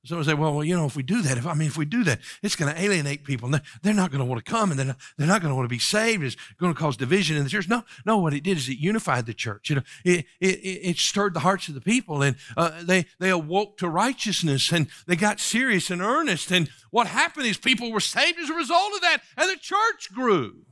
Someone 0.04 0.24
say, 0.24 0.34
well, 0.34 0.52
well, 0.52 0.64
you 0.64 0.76
know, 0.76 0.86
if 0.86 0.96
we 0.96 1.04
do 1.04 1.22
that, 1.22 1.38
if 1.38 1.46
I 1.46 1.54
mean, 1.54 1.68
if 1.68 1.76
we 1.76 1.84
do 1.84 2.02
that, 2.02 2.18
it's 2.42 2.56
going 2.56 2.74
to 2.74 2.80
alienate 2.80 3.22
people. 3.22 3.48
They're 3.82 3.94
not 3.94 4.10
going 4.10 4.18
to 4.18 4.24
want 4.24 4.44
to 4.44 4.50
come 4.50 4.72
and 4.72 4.78
they're 4.78 4.86
not, 4.86 4.96
they're 5.16 5.28
not 5.28 5.40
going 5.40 5.52
to 5.52 5.54
want 5.54 5.66
to 5.66 5.72
be 5.72 5.78
saved. 5.78 6.24
It's 6.24 6.36
going 6.58 6.74
to 6.74 6.78
cause 6.78 6.96
division 6.96 7.36
in 7.36 7.44
the 7.44 7.50
church. 7.50 7.68
No, 7.68 7.84
no, 8.04 8.18
what 8.18 8.34
it 8.34 8.42
did 8.42 8.56
is 8.56 8.68
it 8.68 8.78
unified 8.78 9.26
the 9.26 9.34
church. 9.34 9.70
You 9.70 9.76
know, 9.76 9.82
it, 10.04 10.26
it, 10.40 10.46
it 10.46 10.96
stirred 10.96 11.34
the 11.34 11.40
hearts 11.40 11.68
of 11.68 11.74
the 11.74 11.80
people 11.80 12.20
and 12.20 12.34
uh, 12.56 12.82
they, 12.82 13.06
they 13.20 13.30
awoke 13.30 13.78
to 13.78 13.88
righteousness 13.88 14.72
and 14.72 14.88
they 15.06 15.14
got 15.14 15.38
serious 15.38 15.88
and 15.88 16.02
earnest. 16.02 16.50
And 16.50 16.68
what 16.90 17.06
happened 17.06 17.46
is 17.46 17.56
people 17.56 17.92
were 17.92 18.00
saved 18.00 18.40
as 18.40 18.50
a 18.50 18.54
result 18.54 18.94
of 18.94 19.02
that 19.02 19.18
and 19.36 19.48
the 19.48 19.56
church 19.56 20.12
grew. 20.12 20.66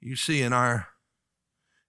You 0.00 0.16
see, 0.16 0.42
in 0.42 0.52
our 0.52 0.88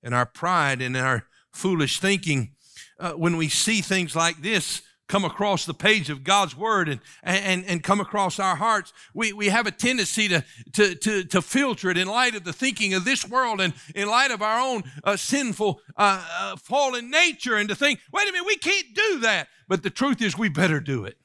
in 0.02 0.14
our 0.14 0.26
pride 0.26 0.82
and 0.82 0.96
in 0.96 1.04
our 1.04 1.26
foolish 1.52 2.00
thinking, 2.00 2.55
uh, 3.00 3.12
when 3.14 3.38
we 3.38 3.50
see 3.50 3.82
things 3.82 4.16
like 4.16 4.42
this 4.42 4.82
come 5.08 5.24
across 5.24 5.66
the 5.66 5.74
page 5.74 6.10
of 6.10 6.24
God's 6.24 6.58
word 6.58 6.90
and, 6.90 7.00
and, 7.22 7.64
and 7.66 7.84
come 7.84 8.00
across 8.00 8.40
our 8.40 8.56
hearts, 8.56 8.92
we, 9.14 9.34
we 9.34 9.50
have 9.50 9.68
a 9.68 9.72
tendency 9.72 10.28
to, 10.28 10.44
to, 10.74 10.96
to, 10.96 11.24
to 11.26 11.42
filter 11.42 11.90
it 11.92 11.98
in 11.98 12.08
light 12.08 12.36
of 12.36 12.44
the 12.44 12.54
thinking 12.54 12.94
of 12.94 13.06
this 13.06 13.28
world 13.28 13.62
and 13.62 13.74
in 13.94 14.08
light 14.08 14.32
of 14.32 14.42
our 14.42 14.60
own 14.60 14.84
uh, 15.04 15.16
sinful, 15.16 15.80
uh, 15.96 16.26
uh 16.40 16.56
fallen 16.56 17.12
nature 17.12 17.56
and 17.56 17.70
to 17.70 17.76
think, 17.76 18.00
wait 18.12 18.28
a 18.28 18.32
minute, 18.32 18.48
we 18.48 18.58
can't 18.58 18.88
do 18.96 19.20
that. 19.20 19.48
But 19.68 19.84
the 19.84 19.90
truth 19.90 20.22
is, 20.22 20.38
we 20.38 20.50
better 20.50 20.80
do 20.80 21.06
it 21.06 21.18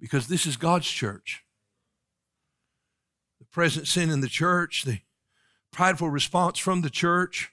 because 0.00 0.26
this 0.26 0.46
is 0.46 0.56
God's 0.56 0.88
church 0.88 1.44
The 3.38 3.46
present 3.46 3.86
sin 3.86 4.10
in 4.10 4.20
the 4.20 4.28
church, 4.28 4.84
the 4.84 5.00
prideful 5.72 6.10
response 6.10 6.58
from 6.58 6.82
the 6.82 6.90
church. 6.90 7.51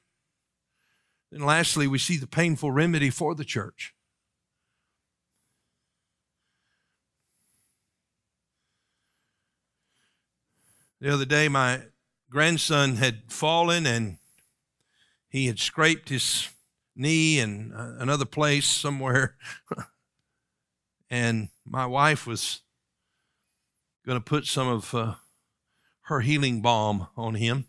And 1.31 1.45
lastly, 1.45 1.87
we 1.87 1.99
see 1.99 2.17
the 2.17 2.27
painful 2.27 2.71
remedy 2.71 3.09
for 3.09 3.35
the 3.35 3.45
church. 3.45 3.93
The 11.01 11.13
other 11.13 11.25
day, 11.25 11.47
my 11.47 11.81
grandson 12.29 12.97
had 12.97 13.31
fallen 13.31 13.85
and 13.85 14.17
he 15.29 15.45
had 15.47 15.59
scraped 15.59 16.09
his 16.09 16.49
knee 16.95 17.39
in 17.39 17.71
uh, 17.71 17.95
another 17.99 18.25
place 18.25 18.65
somewhere. 18.65 19.37
and 21.09 21.49
my 21.65 21.85
wife 21.85 22.27
was 22.27 22.61
going 24.05 24.17
to 24.17 24.23
put 24.23 24.45
some 24.45 24.67
of 24.67 24.93
uh, 24.93 25.15
her 26.01 26.21
healing 26.21 26.61
balm 26.61 27.07
on 27.15 27.35
him. 27.35 27.65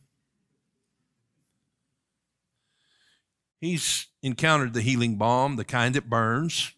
He's 3.60 4.06
encountered 4.22 4.72
the 4.72 4.80
healing 4.80 5.16
balm, 5.16 5.56
the 5.56 5.64
kind 5.64 5.94
that 5.94 6.08
burns. 6.08 6.72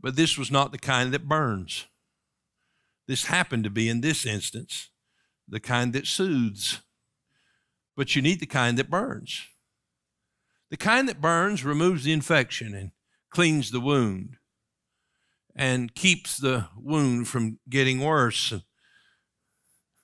But 0.00 0.16
this 0.16 0.38
was 0.38 0.50
not 0.50 0.72
the 0.72 0.78
kind 0.78 1.12
that 1.12 1.28
burns. 1.28 1.86
This 3.06 3.26
happened 3.26 3.64
to 3.64 3.70
be, 3.70 3.88
in 3.88 4.00
this 4.00 4.24
instance, 4.24 4.90
the 5.48 5.60
kind 5.60 5.92
that 5.92 6.06
soothes. 6.06 6.80
But 7.96 8.14
you 8.14 8.22
need 8.22 8.40
the 8.40 8.46
kind 8.46 8.78
that 8.78 8.90
burns. 8.90 9.42
The 10.70 10.76
kind 10.76 11.08
that 11.08 11.20
burns 11.20 11.64
removes 11.64 12.04
the 12.04 12.12
infection 12.12 12.74
and 12.74 12.92
cleans 13.30 13.70
the 13.70 13.80
wound 13.80 14.36
and 15.54 15.94
keeps 15.94 16.38
the 16.38 16.68
wound 16.76 17.28
from 17.28 17.58
getting 17.68 18.00
worse 18.00 18.54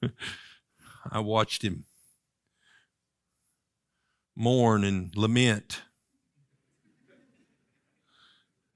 I 1.11 1.21
watched 1.21 1.63
him 1.63 1.85
mourn 4.39 4.85
and 4.85 5.15
lament 5.17 5.83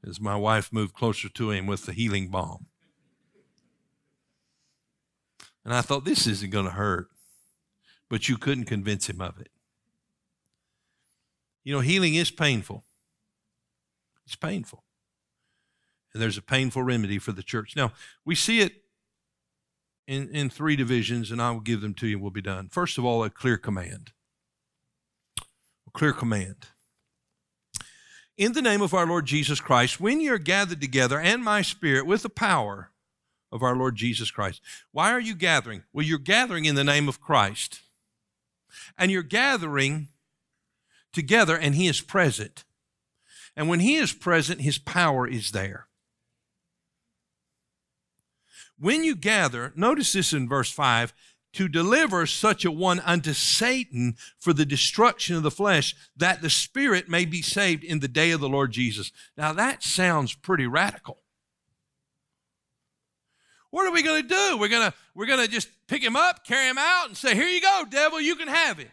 as 0.05 0.20
my 0.20 0.35
wife 0.35 0.72
moved 0.72 0.92
closer 0.92 1.29
to 1.29 1.53
him 1.53 1.66
with 1.66 1.87
the 1.87 1.92
healing 1.92 2.29
balm. 2.29 2.66
And 5.64 5.72
I 5.72 5.81
thought, 5.81 6.05
this 6.05 6.27
isn't 6.27 6.51
going 6.51 6.64
to 6.64 6.72
hurt. 6.72 7.09
But 8.09 8.29
you 8.29 8.37
couldn't 8.37 8.64
convince 8.64 9.09
him 9.09 9.20
of 9.20 9.40
it. 9.40 9.48
You 11.62 11.72
know, 11.72 11.81
healing 11.81 12.14
is 12.14 12.33
painful. 12.33 12.85
It's 14.27 14.37
painful. 14.37 14.83
And 16.12 16.20
there's 16.20 16.37
a 16.37 16.42
painful 16.42 16.83
remedy 16.83 17.18
for 17.18 17.33
the 17.33 17.42
church. 17.42 17.75
Now, 17.77 17.92
we 18.25 18.35
see 18.35 18.61
it 18.61 18.83
in, 20.07 20.29
in 20.31 20.51
three 20.51 20.75
divisions, 20.75 21.31
and 21.31 21.40
I 21.40 21.53
will 21.53 21.61
give 21.61 21.81
them 21.81 21.94
to 21.94 22.09
you 22.09 22.16
and 22.16 22.22
we'll 22.22 22.33
be 22.33 22.42
done. 22.42 22.68
First 22.68 22.98
of 22.98 23.05
all, 23.05 23.22
a 23.22 23.31
clear 23.31 23.57
command. 23.57 24.11
Clear 25.94 26.12
command. 26.12 26.57
In 28.37 28.52
the 28.52 28.62
name 28.62 28.83
of 28.83 28.94
our 28.94 29.07
Lord 29.07 29.26
Jesus 29.26 29.61
Christ, 29.61 30.00
when 30.00 30.20
you're 30.20 30.38
gathered 30.38 30.81
together 30.81 31.20
and 31.20 31.44
my 31.44 31.62
spirit 31.62 32.07
with 32.07 32.22
the 32.22 32.31
power 32.31 32.92
of 33.52 33.62
our 33.62 33.76
Lord 33.76 33.94
Jesus 33.94 34.31
Christ. 34.31 34.62
Why 34.90 35.12
are 35.12 35.20
you 35.20 35.35
gathering? 35.35 35.85
Well, 35.92 36.07
you're 36.07 36.18
gathering 36.18 36.64
in 36.64 36.74
the 36.74 36.83
name 36.83 37.07
of 37.07 37.20
Christ. 37.20 37.81
And 38.96 39.11
you're 39.12 39.22
gathering 39.22 40.09
together, 41.12 41.57
and 41.57 41.74
He 41.74 41.87
is 41.87 42.00
present. 42.00 42.64
And 43.55 43.68
when 43.68 43.81
He 43.81 43.96
is 43.96 44.14
present, 44.14 44.62
His 44.62 44.78
power 44.78 45.28
is 45.28 45.52
there. 45.52 45.87
When 48.78 49.05
you 49.05 49.14
gather, 49.14 49.72
notice 49.76 50.14
this 50.14 50.33
in 50.33 50.48
verse 50.48 50.72
5 50.72 51.12
to 51.52 51.68
deliver 51.68 52.26
such 52.26 52.64
a 52.64 52.70
one 52.70 53.00
unto 53.00 53.32
Satan 53.32 54.16
for 54.38 54.52
the 54.52 54.64
destruction 54.64 55.36
of 55.36 55.42
the 55.42 55.50
flesh, 55.50 55.94
that 56.16 56.42
the 56.42 56.50
spirit 56.50 57.08
may 57.08 57.24
be 57.24 57.42
saved 57.42 57.84
in 57.84 58.00
the 58.00 58.08
day 58.08 58.30
of 58.30 58.40
the 58.40 58.48
Lord 58.48 58.72
Jesus. 58.72 59.12
Now 59.36 59.52
that 59.52 59.82
sounds 59.82 60.34
pretty 60.34 60.66
radical. 60.66 61.18
What 63.70 63.86
are 63.86 63.92
we 63.92 64.02
going 64.02 64.22
to 64.22 64.28
do? 64.28 64.58
We're 64.58 64.68
going 64.68 64.90
to 64.90 64.96
we're 65.14 65.26
going 65.26 65.40
to 65.40 65.48
just 65.48 65.68
pick 65.86 66.02
him 66.02 66.16
up, 66.16 66.44
carry 66.44 66.68
him 66.68 66.78
out 66.78 67.08
and 67.08 67.16
say, 67.16 67.34
"Here 67.34 67.48
you 67.48 67.60
go, 67.60 67.84
devil, 67.88 68.20
you 68.20 68.36
can 68.36 68.48
have 68.48 68.78
it." 68.78 68.90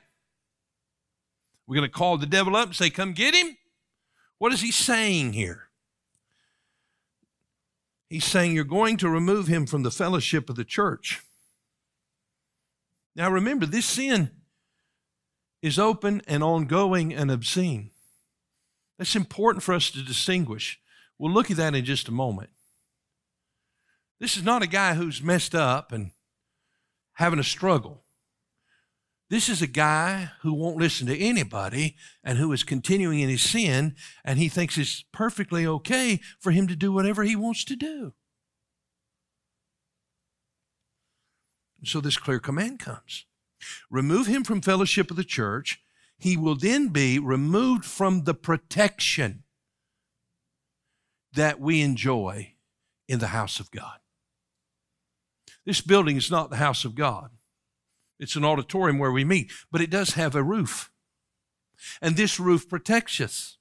We're 1.67 1.75
going 1.75 1.89
to 1.89 1.93
call 1.93 2.17
the 2.17 2.25
devil 2.25 2.55
up 2.55 2.67
and 2.67 2.75
say, 2.75 2.89
"Come 2.89 3.11
get 3.13 3.35
him." 3.35 3.57
What 4.37 4.53
is 4.53 4.61
he 4.61 4.71
saying 4.71 5.33
here? 5.33 5.69
He's 8.09 8.25
saying 8.25 8.53
you're 8.53 8.63
going 8.63 8.97
to 8.97 9.09
remove 9.09 9.47
him 9.47 9.65
from 9.65 9.83
the 9.83 9.91
fellowship 9.91 10.49
of 10.49 10.55
the 10.55 10.63
church. 10.63 11.21
Now 13.19 13.29
remember, 13.29 13.65
this 13.65 13.85
sin 13.85 14.31
is 15.61 15.77
open 15.77 16.21
and 16.25 16.41
ongoing 16.41 17.13
and 17.13 17.29
obscene. 17.29 17.91
That's 18.97 19.13
important 19.13 19.61
for 19.61 19.73
us 19.73 19.91
to 19.91 20.01
distinguish. 20.01 20.79
We'll 21.17 21.33
look 21.33 21.51
at 21.51 21.57
that 21.57 21.75
in 21.75 21.83
just 21.83 22.07
a 22.07 22.13
moment. 22.13 22.49
This 24.21 24.37
is 24.37 24.43
not 24.43 24.63
a 24.63 24.67
guy 24.67 24.93
who's 24.93 25.21
messed 25.21 25.53
up 25.53 25.91
and 25.91 26.11
having 27.15 27.39
a 27.39 27.43
struggle. 27.43 28.05
This 29.29 29.49
is 29.49 29.61
a 29.61 29.67
guy 29.67 30.31
who 30.43 30.53
won't 30.53 30.77
listen 30.77 31.05
to 31.07 31.19
anybody 31.19 31.97
and 32.23 32.37
who 32.37 32.53
is 32.53 32.63
continuing 32.63 33.19
in 33.19 33.27
his 33.27 33.41
sin, 33.41 33.97
and 34.23 34.39
he 34.39 34.47
thinks 34.47 34.77
it's 34.77 35.03
perfectly 35.11 35.67
okay 35.67 36.21
for 36.39 36.51
him 36.51 36.67
to 36.67 36.75
do 36.75 36.93
whatever 36.93 37.25
he 37.25 37.35
wants 37.35 37.65
to 37.65 37.75
do. 37.75 38.13
So 41.83 42.01
this 42.01 42.17
clear 42.17 42.39
command 42.39 42.79
comes 42.79 43.25
remove 43.89 44.27
him 44.27 44.43
from 44.43 44.61
fellowship 44.61 45.11
of 45.11 45.17
the 45.17 45.23
church. 45.23 45.81
He 46.17 46.37
will 46.37 46.55
then 46.55 46.89
be 46.89 47.19
removed 47.19 47.85
from 47.85 48.23
the 48.23 48.33
protection 48.33 49.43
that 51.33 51.59
we 51.59 51.81
enjoy 51.81 52.53
in 53.07 53.19
the 53.19 53.27
house 53.27 53.59
of 53.59 53.71
God. 53.71 53.99
This 55.65 55.81
building 55.81 56.17
is 56.17 56.31
not 56.31 56.49
the 56.49 56.57
house 56.57 56.85
of 56.85 56.95
God. 56.95 57.31
It's 58.19 58.35
an 58.35 58.43
auditorium 58.43 58.97
where 58.97 59.11
we 59.11 59.23
meet, 59.23 59.51
but 59.71 59.81
it 59.81 59.89
does 59.89 60.13
have 60.13 60.35
a 60.35 60.43
roof. 60.43 60.91
And 62.01 62.15
this 62.15 62.39
roof 62.39 62.67
protects 62.67 63.21
us 63.21 63.57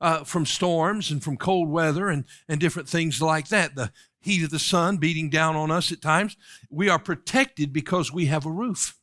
uh, 0.00 0.24
from 0.24 0.46
storms 0.46 1.10
and 1.10 1.22
from 1.22 1.36
cold 1.36 1.68
weather 1.68 2.08
and, 2.08 2.24
and 2.48 2.60
different 2.60 2.88
things 2.88 3.20
like 3.20 3.48
that. 3.48 3.74
The 3.74 3.92
heat 4.20 4.44
of 4.44 4.50
the 4.50 4.58
sun 4.58 4.98
beating 4.98 5.30
down 5.30 5.56
on 5.56 5.70
us 5.70 5.90
at 5.90 6.02
times. 6.02 6.36
We 6.68 6.88
are 6.88 6.98
protected 6.98 7.72
because 7.72 8.12
we 8.12 8.26
have 8.26 8.46
a 8.46 8.50
roof. 8.50 8.96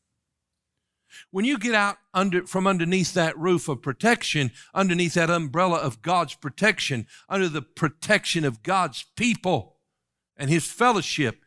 When 1.32 1.46
you 1.46 1.58
get 1.58 1.74
out 1.74 1.98
under, 2.14 2.46
from 2.46 2.68
underneath 2.68 3.14
that 3.14 3.38
roof 3.38 3.68
of 3.68 3.82
protection, 3.82 4.52
underneath 4.74 5.16
that 5.16 5.30
umbrella 5.30 5.78
of 5.78 6.02
God's 6.02 6.36
protection, 6.36 7.08
under 7.28 7.50
the 7.50 7.62
protection 7.62 8.46
of 8.46 8.64
God's 8.64 9.06
people 9.16 9.78
and 10.36 10.50
His 10.50 10.66
fellowship, 10.66 11.40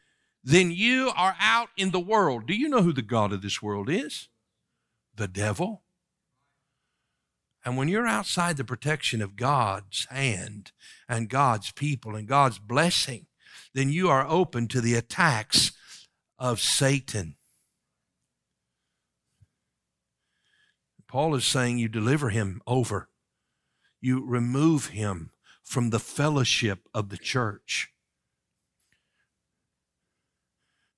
then 0.42 0.70
you 0.70 1.12
are 1.14 1.37
out 1.38 1.68
in 1.76 1.90
the 1.90 2.00
world. 2.00 2.46
Do 2.46 2.54
you 2.54 2.68
know 2.68 2.83
who 2.83 2.92
the 2.92 3.02
God 3.02 3.33
of 3.33 3.42
this 3.42 3.62
world 3.62 3.88
is? 3.90 4.28
The 5.14 5.28
devil. 5.28 5.83
And 7.64 7.76
when 7.76 7.88
you're 7.88 8.06
outside 8.06 8.56
the 8.56 8.64
protection 8.64 9.20
of 9.20 9.37
God's 9.37 10.06
hand 10.06 10.72
and 11.09 11.28
God's 11.28 11.72
people 11.72 12.16
and 12.16 12.26
God's 12.26 12.59
blessing, 12.59 13.26
then 13.74 13.90
you 13.90 14.09
are 14.09 14.26
open 14.28 14.68
to 14.68 14.80
the 14.80 14.94
attacks 14.94 15.72
of 16.38 16.61
Satan. 16.61 17.37
Paul 21.06 21.35
is 21.35 21.44
saying 21.44 21.78
you 21.78 21.88
deliver 21.88 22.30
him 22.30 22.62
over, 22.66 23.09
you 24.00 24.24
remove 24.24 24.87
him 24.88 25.33
from 25.62 25.90
the 25.90 25.98
fellowship 25.98 26.88
of 26.94 27.09
the 27.09 27.18
church. 27.18 27.92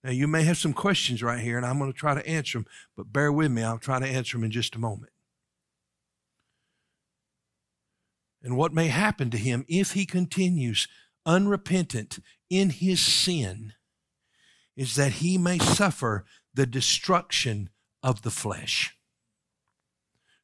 Now, 0.05 0.11
you 0.11 0.27
may 0.27 0.43
have 0.43 0.59
some 0.59 0.73
questions 0.73 1.23
right 1.23 1.41
here, 1.41 1.57
and 1.57 1.65
I'm 1.65 1.79
going 1.79 1.93
to 1.93 1.99
try 1.99 2.15
to 2.15 2.27
answer 2.27 2.59
them, 2.59 2.67
but 2.97 3.13
bear 3.13 3.31
with 3.31 3.53
me. 3.53 3.63
I'll 3.63 3.79
try 3.79 4.01
to 4.01 4.07
answer 4.07 4.37
them 4.37 4.45
in 4.45 4.51
just 4.51 4.75
a 4.75 4.81
moment. 4.81 5.13
And 8.43 8.57
what 8.57 8.75
may 8.75 8.89
happen 8.89 9.31
to 9.31 9.39
him 9.39 9.65
if 9.69 9.93
he 9.93 10.05
continues 10.05 10.89
unrepentant 11.27 12.19
in 12.51 12.71
his 12.71 13.01
sin 13.01 13.75
is 14.77 14.95
that 14.97 15.13
he 15.13 15.39
may 15.39 15.59
suffer 15.59 16.25
the 16.55 16.67
destruction 16.67 17.71
of 18.03 18.23
the 18.23 18.31
flesh, 18.31 18.97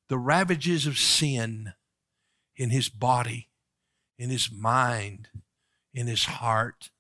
the 0.09 0.19
ravages 0.19 0.87
of 0.87 0.99
sin 0.99 1.73
in 2.57 2.71
his 2.71 2.89
body, 2.89 3.49
in 4.19 4.31
his 4.31 4.51
mind, 4.53 5.29
in 5.95 6.07
his 6.07 6.25
heart 6.25 6.91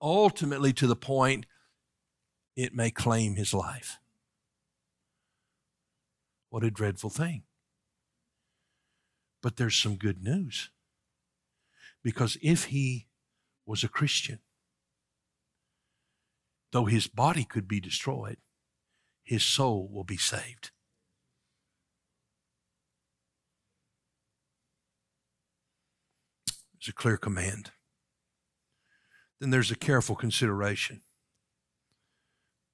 ultimately 0.00 0.72
to 0.72 0.86
the 0.86 0.96
point 0.96 1.46
it 2.56 2.74
may 2.74 2.90
claim 2.90 3.36
his 3.36 3.54
life. 3.54 3.98
What 6.48 6.64
a 6.64 6.70
dreadful 6.70 7.10
thing. 7.10 7.42
But 9.42 9.56
there's 9.56 9.76
some 9.76 9.96
good 9.96 10.22
news. 10.22 10.70
Because 12.02 12.36
if 12.42 12.66
he 12.66 13.08
was 13.66 13.84
a 13.84 13.88
Christian, 13.88 14.40
though 16.72 16.86
his 16.86 17.06
body 17.06 17.44
could 17.44 17.68
be 17.68 17.80
destroyed, 17.80 18.38
his 19.22 19.44
soul 19.44 19.88
will 19.92 20.04
be 20.04 20.16
saved. 20.16 20.70
It's 26.78 26.88
a 26.88 26.92
clear 26.92 27.18
command 27.18 27.72
then 29.40 29.50
there's 29.50 29.70
a 29.70 29.76
careful 29.76 30.14
consideration. 30.14 31.00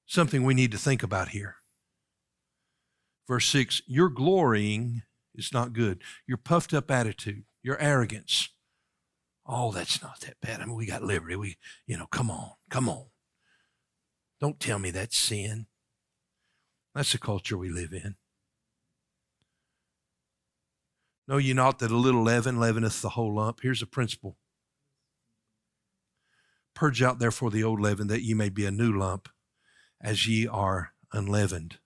Something 0.05 0.45
we 0.45 0.55
need 0.55 0.73
to 0.73 0.79
think 0.79 1.03
about 1.03 1.29
here. 1.29 1.57
Verse 3.27 3.47
6 3.47 3.83
Your 3.87 4.09
glorying 4.09 5.03
is 5.35 5.53
not 5.53 5.73
good. 5.73 6.03
Your 6.27 6.37
puffed 6.37 6.75
up 6.75 6.91
attitude, 6.91 7.45
your 7.63 7.79
arrogance. 7.79 8.51
Oh, 9.49 9.73
that's 9.73 10.03
not 10.03 10.21
that 10.21 10.41
bad. 10.41 10.61
I 10.61 10.65
mean, 10.65 10.75
we 10.75 10.87
got 10.87 11.03
liberty. 11.03 11.37
We, 11.37 11.57
you 11.87 11.97
know, 11.97 12.07
come 12.07 12.31
on, 12.31 12.51
come 12.69 12.89
on. 12.89 13.07
Don't 14.41 14.59
tell 14.59 14.79
me 14.79 14.91
that's 14.91 15.17
sin. 15.17 15.67
That's 16.95 17.13
the 17.13 17.19
culture 17.19 17.57
we 17.57 17.71
live 17.71 17.93
in. 17.93 18.17
Know 21.29 21.39
ye 21.39 21.53
not 21.53 21.79
that 21.79 21.91
a 21.91 21.97
little 21.97 22.23
leaven 22.23 22.59
leaveneth 22.59 23.01
the 23.03 23.11
whole 23.11 23.35
lump? 23.35 23.61
Here's 23.63 23.83
a 23.83 23.87
principle 23.87 24.37
Purge 26.75 27.03
out 27.03 27.19
therefore 27.19 27.51
the 27.51 27.65
old 27.65 27.81
leaven, 27.81 28.07
that 28.09 28.23
ye 28.23 28.35
may 28.35 28.51
be 28.51 28.67
a 28.67 28.71
new 28.71 28.93
lump, 28.93 29.29
as 30.01 30.29
ye 30.29 30.47
are 30.47 30.93
unleavened. 31.13 31.79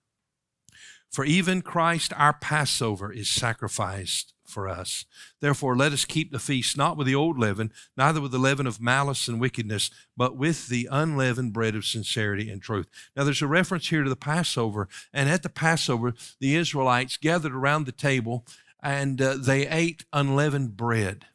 For 1.11 1.25
even 1.25 1.61
Christ 1.61 2.13
our 2.15 2.33
Passover 2.33 3.11
is 3.11 3.29
sacrificed 3.29 4.33
for 4.45 4.69
us. 4.69 5.05
Therefore, 5.41 5.75
let 5.75 5.91
us 5.91 6.05
keep 6.05 6.31
the 6.31 6.39
feast 6.39 6.77
not 6.77 6.95
with 6.95 7.07
the 7.07 7.15
old 7.15 7.37
leaven, 7.37 7.71
neither 7.97 8.21
with 8.21 8.31
the 8.31 8.39
leaven 8.39 8.65
of 8.65 8.81
malice 8.81 9.27
and 9.27 9.39
wickedness, 9.39 9.89
but 10.15 10.37
with 10.37 10.67
the 10.67 10.87
unleavened 10.89 11.53
bread 11.53 11.75
of 11.75 11.85
sincerity 11.85 12.49
and 12.49 12.61
truth. 12.61 12.87
Now, 13.15 13.23
there's 13.23 13.41
a 13.41 13.47
reference 13.47 13.89
here 13.89 14.03
to 14.03 14.09
the 14.09 14.15
Passover, 14.15 14.87
and 15.13 15.29
at 15.29 15.43
the 15.43 15.49
Passover, 15.49 16.13
the 16.39 16.55
Israelites 16.55 17.17
gathered 17.17 17.53
around 17.53 17.85
the 17.85 17.91
table 17.91 18.45
and 18.81 19.21
uh, 19.21 19.35
they 19.35 19.67
ate 19.67 20.05
unleavened 20.11 20.75
bread. 20.75 21.25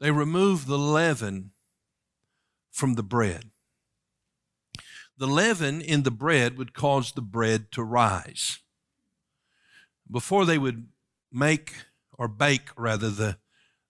They 0.00 0.10
removed 0.10 0.66
the 0.66 0.78
leaven 0.78 1.52
from 2.70 2.94
the 2.94 3.02
bread. 3.02 3.50
The 5.18 5.26
leaven 5.26 5.80
in 5.80 6.02
the 6.02 6.10
bread 6.10 6.58
would 6.58 6.74
cause 6.74 7.12
the 7.12 7.22
bread 7.22 7.72
to 7.72 7.82
rise. 7.82 8.58
Before 10.10 10.44
they 10.44 10.58
would 10.58 10.88
make 11.32 11.74
or 12.12 12.28
bake, 12.28 12.68
rather, 12.76 13.10
the, 13.10 13.38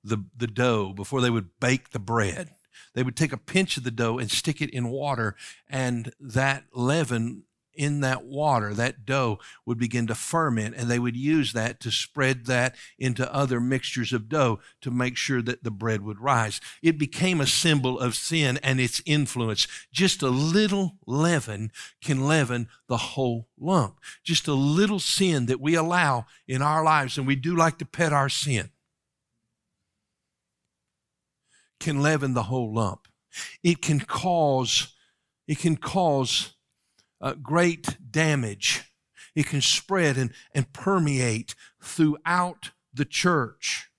the, 0.02 0.24
the 0.36 0.46
dough, 0.46 0.92
before 0.92 1.20
they 1.20 1.30
would 1.30 1.58
bake 1.60 1.90
the 1.90 1.98
bread, 1.98 2.50
they 2.94 3.02
would 3.02 3.16
take 3.16 3.32
a 3.32 3.38
pinch 3.38 3.76
of 3.76 3.84
the 3.84 3.90
dough 3.90 4.18
and 4.18 4.30
stick 4.30 4.62
it 4.62 4.70
in 4.70 4.88
water, 4.88 5.36
and 5.68 6.12
that 6.20 6.64
leaven 6.72 7.44
in 7.76 8.00
that 8.00 8.24
water, 8.24 8.74
that 8.74 9.04
dough 9.04 9.38
would 9.64 9.78
begin 9.78 10.06
to 10.06 10.14
ferment, 10.14 10.74
and 10.76 10.90
they 10.90 10.98
would 10.98 11.16
use 11.16 11.52
that 11.52 11.80
to 11.80 11.90
spread 11.90 12.46
that 12.46 12.74
into 12.98 13.32
other 13.32 13.60
mixtures 13.60 14.12
of 14.12 14.28
dough 14.28 14.58
to 14.80 14.90
make 14.90 15.16
sure 15.16 15.42
that 15.42 15.62
the 15.62 15.70
bread 15.70 16.02
would 16.02 16.20
rise. 16.20 16.60
It 16.82 16.98
became 16.98 17.40
a 17.40 17.46
symbol 17.46 17.98
of 17.98 18.14
sin 18.14 18.58
and 18.62 18.80
its 18.80 19.00
influence. 19.06 19.66
Just 19.92 20.22
a 20.22 20.28
little 20.28 20.96
leaven 21.06 21.70
can 22.02 22.26
leaven 22.26 22.68
the 22.88 22.96
whole 22.96 23.48
lump. 23.58 24.00
Just 24.24 24.48
a 24.48 24.54
little 24.54 25.00
sin 25.00 25.46
that 25.46 25.60
we 25.60 25.74
allow 25.74 26.26
in 26.48 26.62
our 26.62 26.82
lives, 26.82 27.18
and 27.18 27.26
we 27.26 27.36
do 27.36 27.54
like 27.54 27.78
to 27.78 27.84
pet 27.84 28.12
our 28.12 28.28
sin, 28.28 28.70
can 31.78 32.02
leaven 32.02 32.34
the 32.34 32.44
whole 32.44 32.72
lump. 32.72 33.06
It 33.62 33.82
can 33.82 34.00
cause, 34.00 34.94
it 35.46 35.58
can 35.58 35.76
cause 35.76 36.55
uh, 37.20 37.34
great 37.34 37.96
damage. 38.10 38.84
It 39.34 39.46
can 39.46 39.60
spread 39.60 40.16
and, 40.16 40.32
and 40.54 40.72
permeate 40.72 41.54
throughout 41.82 42.70
the 42.92 43.04
church. 43.04 43.90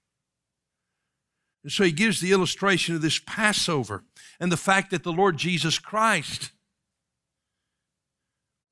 And 1.64 1.72
so 1.72 1.84
he 1.84 1.92
gives 1.92 2.22
the 2.22 2.32
illustration 2.32 2.96
of 2.96 3.02
this 3.02 3.20
Passover 3.26 4.04
and 4.40 4.52
the 4.52 4.58
fact 4.58 4.92
that 4.92 5.04
the 5.04 5.12
Lord 5.12 5.38
Jesus 5.38 5.80
Christ 5.80 6.52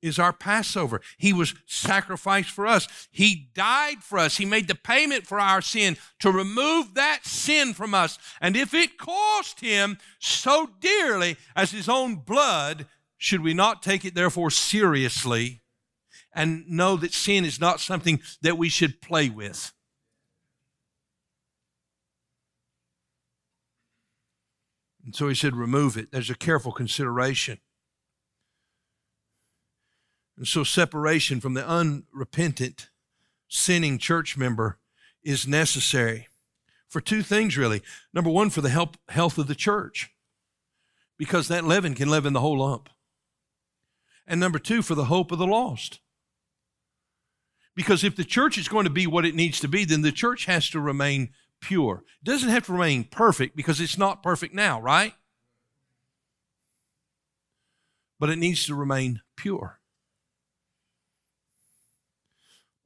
is 0.02 0.18
our 0.18 0.32
Passover. 0.32 1.00
He 1.18 1.32
was 1.32 1.54
sacrificed 1.66 2.50
for 2.50 2.66
us. 2.66 2.88
He 3.10 3.50
died 3.54 4.02
for 4.02 4.18
us. 4.18 4.36
He 4.36 4.44
made 4.44 4.68
the 4.68 4.74
payment 4.74 5.26
for 5.26 5.40
our 5.40 5.60
sin 5.60 5.96
to 6.20 6.30
remove 6.30 6.94
that 6.94 7.24
sin 7.24 7.74
from 7.74 7.94
us. 7.94 8.18
And 8.40 8.56
if 8.56 8.72
it 8.74 8.98
cost 8.98 9.60
him 9.60 9.98
so 10.18 10.70
dearly 10.80 11.36
as 11.54 11.72
his 11.72 11.88
own 11.88 12.16
blood, 12.16 12.86
should 13.18 13.42
we 13.42 13.54
not 13.54 13.82
take 13.82 14.04
it, 14.04 14.14
therefore, 14.14 14.50
seriously 14.50 15.62
and 16.34 16.68
know 16.68 16.96
that 16.96 17.14
sin 17.14 17.44
is 17.44 17.60
not 17.60 17.80
something 17.80 18.20
that 18.42 18.58
we 18.58 18.68
should 18.68 19.00
play 19.00 19.28
with? 19.30 19.72
And 25.04 25.14
so 25.14 25.28
he 25.28 25.34
said, 25.34 25.54
remove 25.54 25.96
it. 25.96 26.10
There's 26.10 26.30
a 26.30 26.34
careful 26.34 26.72
consideration. 26.72 27.60
And 30.36 30.46
so 30.46 30.64
separation 30.64 31.40
from 31.40 31.54
the 31.54 31.66
unrepentant, 31.66 32.90
sinning 33.48 33.98
church 33.98 34.36
member 34.36 34.78
is 35.22 35.46
necessary 35.46 36.28
for 36.88 37.00
two 37.00 37.22
things, 37.22 37.56
really. 37.56 37.82
Number 38.12 38.30
one, 38.30 38.50
for 38.50 38.60
the 38.60 38.68
help, 38.68 38.96
health 39.08 39.38
of 39.38 39.46
the 39.46 39.54
church, 39.54 40.10
because 41.16 41.48
that 41.48 41.64
leaven 41.64 41.94
can 41.94 42.10
leaven 42.10 42.32
the 42.32 42.40
whole 42.40 42.58
lump. 42.58 42.88
And 44.26 44.40
number 44.40 44.58
two, 44.58 44.82
for 44.82 44.94
the 44.94 45.04
hope 45.04 45.30
of 45.30 45.38
the 45.38 45.46
lost. 45.46 46.00
Because 47.74 48.02
if 48.02 48.16
the 48.16 48.24
church 48.24 48.58
is 48.58 48.68
going 48.68 48.84
to 48.84 48.90
be 48.90 49.06
what 49.06 49.26
it 49.26 49.34
needs 49.34 49.60
to 49.60 49.68
be, 49.68 49.84
then 49.84 50.02
the 50.02 50.10
church 50.10 50.46
has 50.46 50.70
to 50.70 50.80
remain 50.80 51.30
pure. 51.60 52.04
It 52.22 52.24
doesn't 52.24 52.48
have 52.48 52.66
to 52.66 52.72
remain 52.72 53.04
perfect 53.04 53.54
because 53.54 53.80
it's 53.80 53.98
not 53.98 54.22
perfect 54.22 54.54
now, 54.54 54.80
right? 54.80 55.12
But 58.18 58.30
it 58.30 58.38
needs 58.38 58.64
to 58.66 58.74
remain 58.74 59.20
pure. 59.36 59.78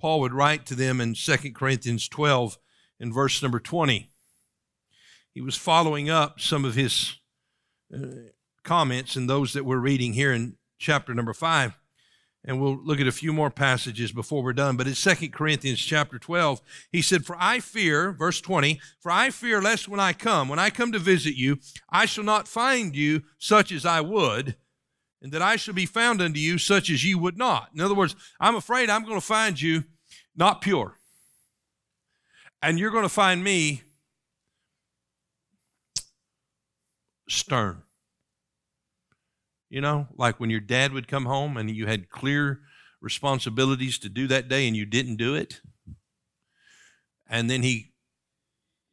Paul 0.00 0.20
would 0.20 0.32
write 0.32 0.66
to 0.66 0.74
them 0.74 1.00
in 1.00 1.14
2 1.14 1.52
Corinthians 1.52 2.08
12 2.08 2.58
in 2.98 3.12
verse 3.12 3.42
number 3.42 3.60
20. 3.60 4.10
He 5.32 5.40
was 5.40 5.56
following 5.56 6.10
up 6.10 6.40
some 6.40 6.64
of 6.64 6.74
his 6.74 7.16
uh, 7.94 8.30
comments 8.64 9.14
and 9.14 9.28
those 9.28 9.52
that 9.52 9.64
we're 9.64 9.78
reading 9.78 10.14
here 10.14 10.32
in 10.32 10.56
chapter 10.80 11.14
number 11.14 11.32
5 11.32 11.78
and 12.44 12.60
we'll 12.60 12.78
look 12.82 13.00
at 13.00 13.06
a 13.06 13.12
few 13.12 13.32
more 13.32 13.50
passages 13.50 14.12
before 14.12 14.42
we're 14.42 14.52
done. 14.52 14.76
But 14.76 14.86
in 14.86 14.94
Second 14.94 15.32
Corinthians 15.32 15.78
chapter 15.78 16.18
12, 16.18 16.60
he 16.90 17.02
said, 17.02 17.26
For 17.26 17.36
I 17.38 17.60
fear, 17.60 18.12
verse 18.12 18.40
20, 18.40 18.80
for 18.98 19.12
I 19.12 19.30
fear 19.30 19.60
lest 19.60 19.88
when 19.88 20.00
I 20.00 20.12
come, 20.12 20.48
when 20.48 20.58
I 20.58 20.70
come 20.70 20.92
to 20.92 20.98
visit 20.98 21.36
you, 21.36 21.58
I 21.90 22.06
shall 22.06 22.24
not 22.24 22.48
find 22.48 22.96
you 22.96 23.22
such 23.38 23.72
as 23.72 23.84
I 23.84 24.00
would, 24.00 24.56
and 25.20 25.32
that 25.32 25.42
I 25.42 25.56
shall 25.56 25.74
be 25.74 25.86
found 25.86 26.22
unto 26.22 26.40
you 26.40 26.56
such 26.56 26.88
as 26.88 27.04
you 27.04 27.18
would 27.18 27.36
not. 27.36 27.70
In 27.74 27.80
other 27.80 27.94
words, 27.94 28.16
I'm 28.40 28.56
afraid 28.56 28.88
I'm 28.88 29.04
going 29.04 29.20
to 29.20 29.26
find 29.26 29.60
you 29.60 29.84
not 30.34 30.62
pure. 30.62 30.96
And 32.62 32.78
you're 32.78 32.90
going 32.90 33.04
to 33.04 33.08
find 33.10 33.44
me 33.44 33.82
stern. 37.28 37.82
You 39.70 39.80
know, 39.80 40.08
like 40.16 40.40
when 40.40 40.50
your 40.50 40.60
dad 40.60 40.92
would 40.92 41.08
come 41.08 41.26
home 41.26 41.56
and 41.56 41.70
you 41.70 41.86
had 41.86 42.10
clear 42.10 42.60
responsibilities 43.00 43.98
to 44.00 44.08
do 44.08 44.26
that 44.26 44.48
day 44.48 44.66
and 44.66 44.76
you 44.76 44.84
didn't 44.84 45.16
do 45.16 45.34
it. 45.36 45.60
And 47.28 47.48
then 47.48 47.62
he 47.62 47.92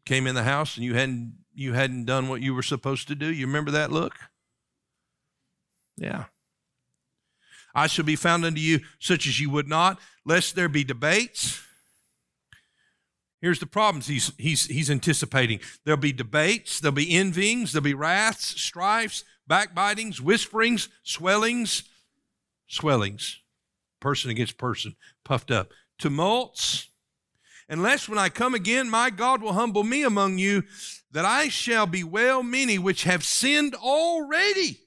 came 0.06 0.28
in 0.28 0.36
the 0.36 0.44
house 0.44 0.78
and 0.78 0.86
you 0.86 0.94
hadn't 0.94 1.34
you 1.54 1.74
hadn't 1.74 2.06
done 2.06 2.30
what 2.30 2.42
you 2.42 2.54
were 2.54 2.62
supposed 2.62 3.08
to 3.08 3.16
do. 3.16 3.34
You 3.34 3.48
remember 3.48 3.72
that 3.72 3.92
look? 3.92 4.14
Yeah. 5.98 6.26
I 7.74 7.88
shall 7.88 8.06
be 8.06 8.16
found 8.16 8.46
unto 8.46 8.62
you 8.62 8.82
such 9.00 9.28
as 9.28 9.40
you 9.40 9.50
would 9.50 9.68
not, 9.68 10.00
lest 10.24 10.56
there 10.56 10.70
be 10.70 10.84
debates. 10.84 11.62
Here's 13.42 13.60
the 13.60 13.68
problems 13.68 14.08
he's, 14.08 14.32
he's, 14.38 14.66
he's 14.66 14.90
anticipating. 14.90 15.60
There'll 15.86 16.00
be 16.00 16.14
debates, 16.14 16.80
there'll 16.80 16.96
be 16.96 17.14
envyings, 17.14 17.72
there'll 17.72 17.84
be 17.84 17.94
wraths, 17.94 18.60
strifes, 18.60 19.24
backbitings, 19.50 20.20
whisperings, 20.20 20.90
swellings, 21.04 21.84
swellings, 22.68 23.42
person 24.00 24.30
against 24.30 24.58
person, 24.58 24.96
puffed 25.24 25.52
up, 25.52 25.72
tumults. 25.98 26.90
Unless 27.70 28.08
when 28.08 28.18
I 28.18 28.30
come 28.30 28.54
again, 28.54 28.90
my 28.90 29.10
God 29.10 29.42
will 29.42 29.54
humble 29.54 29.84
me 29.84 30.04
among 30.04 30.38
you, 30.38 30.64
that 31.12 31.26
I 31.26 31.50
shall 31.50 31.86
bewail 31.86 32.44
many 32.44 32.78
which 32.78 33.04
have 33.04 33.24
sinned 33.24 33.76
already 33.76 34.80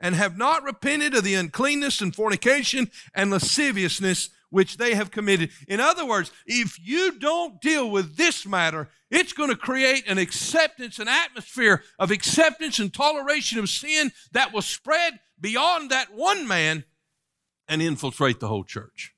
and 0.00 0.14
have 0.14 0.38
not 0.38 0.62
repented 0.62 1.14
of 1.14 1.24
the 1.24 1.34
uncleanness 1.34 2.00
and 2.00 2.14
fornication 2.14 2.90
and 3.14 3.30
lasciviousness 3.30 4.30
which 4.50 4.76
they 4.76 4.94
have 4.94 5.10
committed. 5.10 5.50
In 5.66 5.80
other 5.80 6.06
words, 6.06 6.32
if 6.46 6.78
you 6.82 7.18
don't 7.18 7.60
deal 7.60 7.90
with 7.90 8.16
this 8.16 8.46
matter, 8.46 8.88
it's 9.10 9.32
going 9.32 9.50
to 9.50 9.56
create 9.56 10.04
an 10.06 10.18
acceptance, 10.18 10.98
an 10.98 11.08
atmosphere 11.08 11.82
of 11.98 12.10
acceptance 12.10 12.78
and 12.78 12.92
toleration 12.92 13.58
of 13.58 13.68
sin 13.68 14.12
that 14.32 14.52
will 14.52 14.62
spread 14.62 15.20
beyond 15.40 15.90
that 15.90 16.14
one 16.14 16.46
man 16.46 16.84
and 17.68 17.82
infiltrate 17.82 18.40
the 18.40 18.48
whole 18.48 18.64
church. 18.64 19.14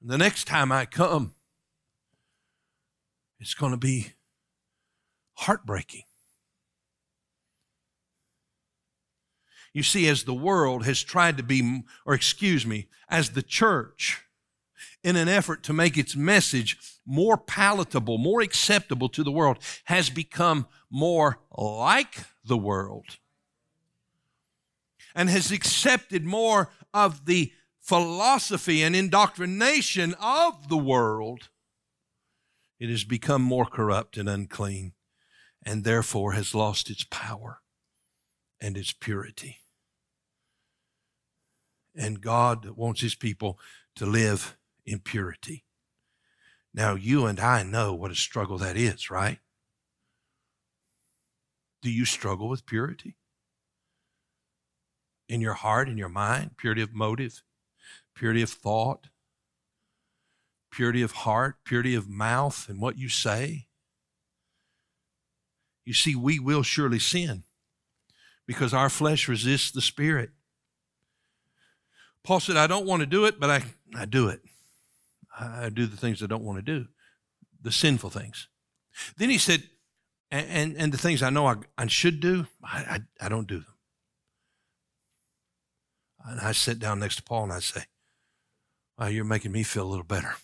And 0.00 0.10
The 0.10 0.18
next 0.18 0.44
time 0.46 0.70
I 0.72 0.86
come, 0.86 1.34
it's 3.40 3.54
going 3.54 3.72
to 3.72 3.78
be 3.78 4.14
heartbreaking. 5.34 6.02
You 9.72 9.82
see, 9.82 10.08
as 10.08 10.24
the 10.24 10.34
world 10.34 10.84
has 10.84 11.02
tried 11.02 11.36
to 11.36 11.42
be, 11.42 11.82
or 12.06 12.14
excuse 12.14 12.66
me, 12.66 12.88
as 13.08 13.30
the 13.30 13.42
church, 13.42 14.22
in 15.02 15.16
an 15.16 15.28
effort 15.28 15.62
to 15.64 15.72
make 15.72 15.96
its 15.96 16.16
message 16.16 16.76
more 17.06 17.36
palatable, 17.36 18.18
more 18.18 18.40
acceptable 18.40 19.08
to 19.10 19.22
the 19.22 19.30
world, 19.30 19.58
has 19.84 20.10
become 20.10 20.66
more 20.90 21.38
like 21.56 22.24
the 22.44 22.58
world 22.58 23.18
and 25.14 25.28
has 25.28 25.50
accepted 25.50 26.24
more 26.24 26.70
of 26.94 27.26
the 27.26 27.52
philosophy 27.80 28.82
and 28.82 28.94
indoctrination 28.94 30.14
of 30.20 30.68
the 30.68 30.76
world, 30.76 31.48
it 32.78 32.88
has 32.88 33.02
become 33.04 33.42
more 33.42 33.66
corrupt 33.66 34.16
and 34.16 34.28
unclean 34.28 34.92
and 35.64 35.82
therefore 35.82 36.32
has 36.32 36.54
lost 36.54 36.88
its 36.88 37.04
power 37.10 37.60
and 38.60 38.76
its 38.76 38.92
purity. 38.92 39.58
And 41.96 42.20
God 42.20 42.70
wants 42.76 43.00
his 43.00 43.14
people 43.14 43.58
to 43.96 44.06
live 44.06 44.56
in 44.86 45.00
purity. 45.00 45.64
Now, 46.72 46.94
you 46.94 47.26
and 47.26 47.40
I 47.40 47.62
know 47.62 47.94
what 47.94 48.10
a 48.10 48.16
struggle 48.16 48.58
that 48.58 48.76
is, 48.76 49.10
right? 49.10 49.38
Do 51.82 51.90
you 51.90 52.04
struggle 52.04 52.48
with 52.48 52.66
purity? 52.66 53.16
In 55.28 55.40
your 55.40 55.54
heart, 55.54 55.88
in 55.88 55.98
your 55.98 56.08
mind, 56.08 56.56
purity 56.56 56.82
of 56.82 56.94
motive, 56.94 57.42
purity 58.14 58.42
of 58.42 58.50
thought, 58.50 59.08
purity 60.70 61.02
of 61.02 61.12
heart, 61.12 61.56
purity 61.64 61.94
of 61.94 62.08
mouth, 62.08 62.68
and 62.68 62.80
what 62.80 62.98
you 62.98 63.08
say? 63.08 63.66
You 65.84 65.94
see, 65.94 66.14
we 66.14 66.38
will 66.38 66.62
surely 66.62 66.98
sin 66.98 67.44
because 68.48 68.72
our 68.72 68.88
flesh 68.88 69.28
resists 69.28 69.70
the 69.70 69.82
Spirit. 69.82 70.30
Paul 72.24 72.40
said, 72.40 72.56
I 72.56 72.66
don't 72.66 72.86
want 72.86 73.00
to 73.00 73.06
do 73.06 73.26
it, 73.26 73.38
but 73.38 73.50
I, 73.50 73.62
I 73.94 74.06
do 74.06 74.28
it. 74.28 74.40
I 75.38 75.68
do 75.68 75.86
the 75.86 75.98
things 75.98 76.22
I 76.22 76.26
don't 76.26 76.42
want 76.42 76.58
to 76.58 76.62
do, 76.62 76.88
the 77.62 77.70
sinful 77.70 78.10
things. 78.10 78.48
Then 79.18 79.28
he 79.28 79.38
said, 79.38 79.62
and, 80.30 80.46
and, 80.48 80.76
and 80.76 80.92
the 80.92 80.98
things 80.98 81.22
I 81.22 81.30
know 81.30 81.46
I, 81.46 81.56
I 81.76 81.86
should 81.86 82.20
do, 82.20 82.46
I, 82.64 82.78
I, 83.20 83.26
I 83.26 83.28
don't 83.28 83.46
do 83.46 83.58
them. 83.58 83.74
And 86.24 86.40
I 86.40 86.52
sit 86.52 86.78
down 86.78 86.98
next 86.98 87.16
to 87.16 87.22
Paul 87.22 87.44
and 87.44 87.52
I 87.52 87.60
say, 87.60 87.84
You're 89.08 89.24
making 89.24 89.52
me 89.52 89.62
feel 89.62 89.84
a 89.84 89.88
little 89.88 90.04
better. 90.04 90.34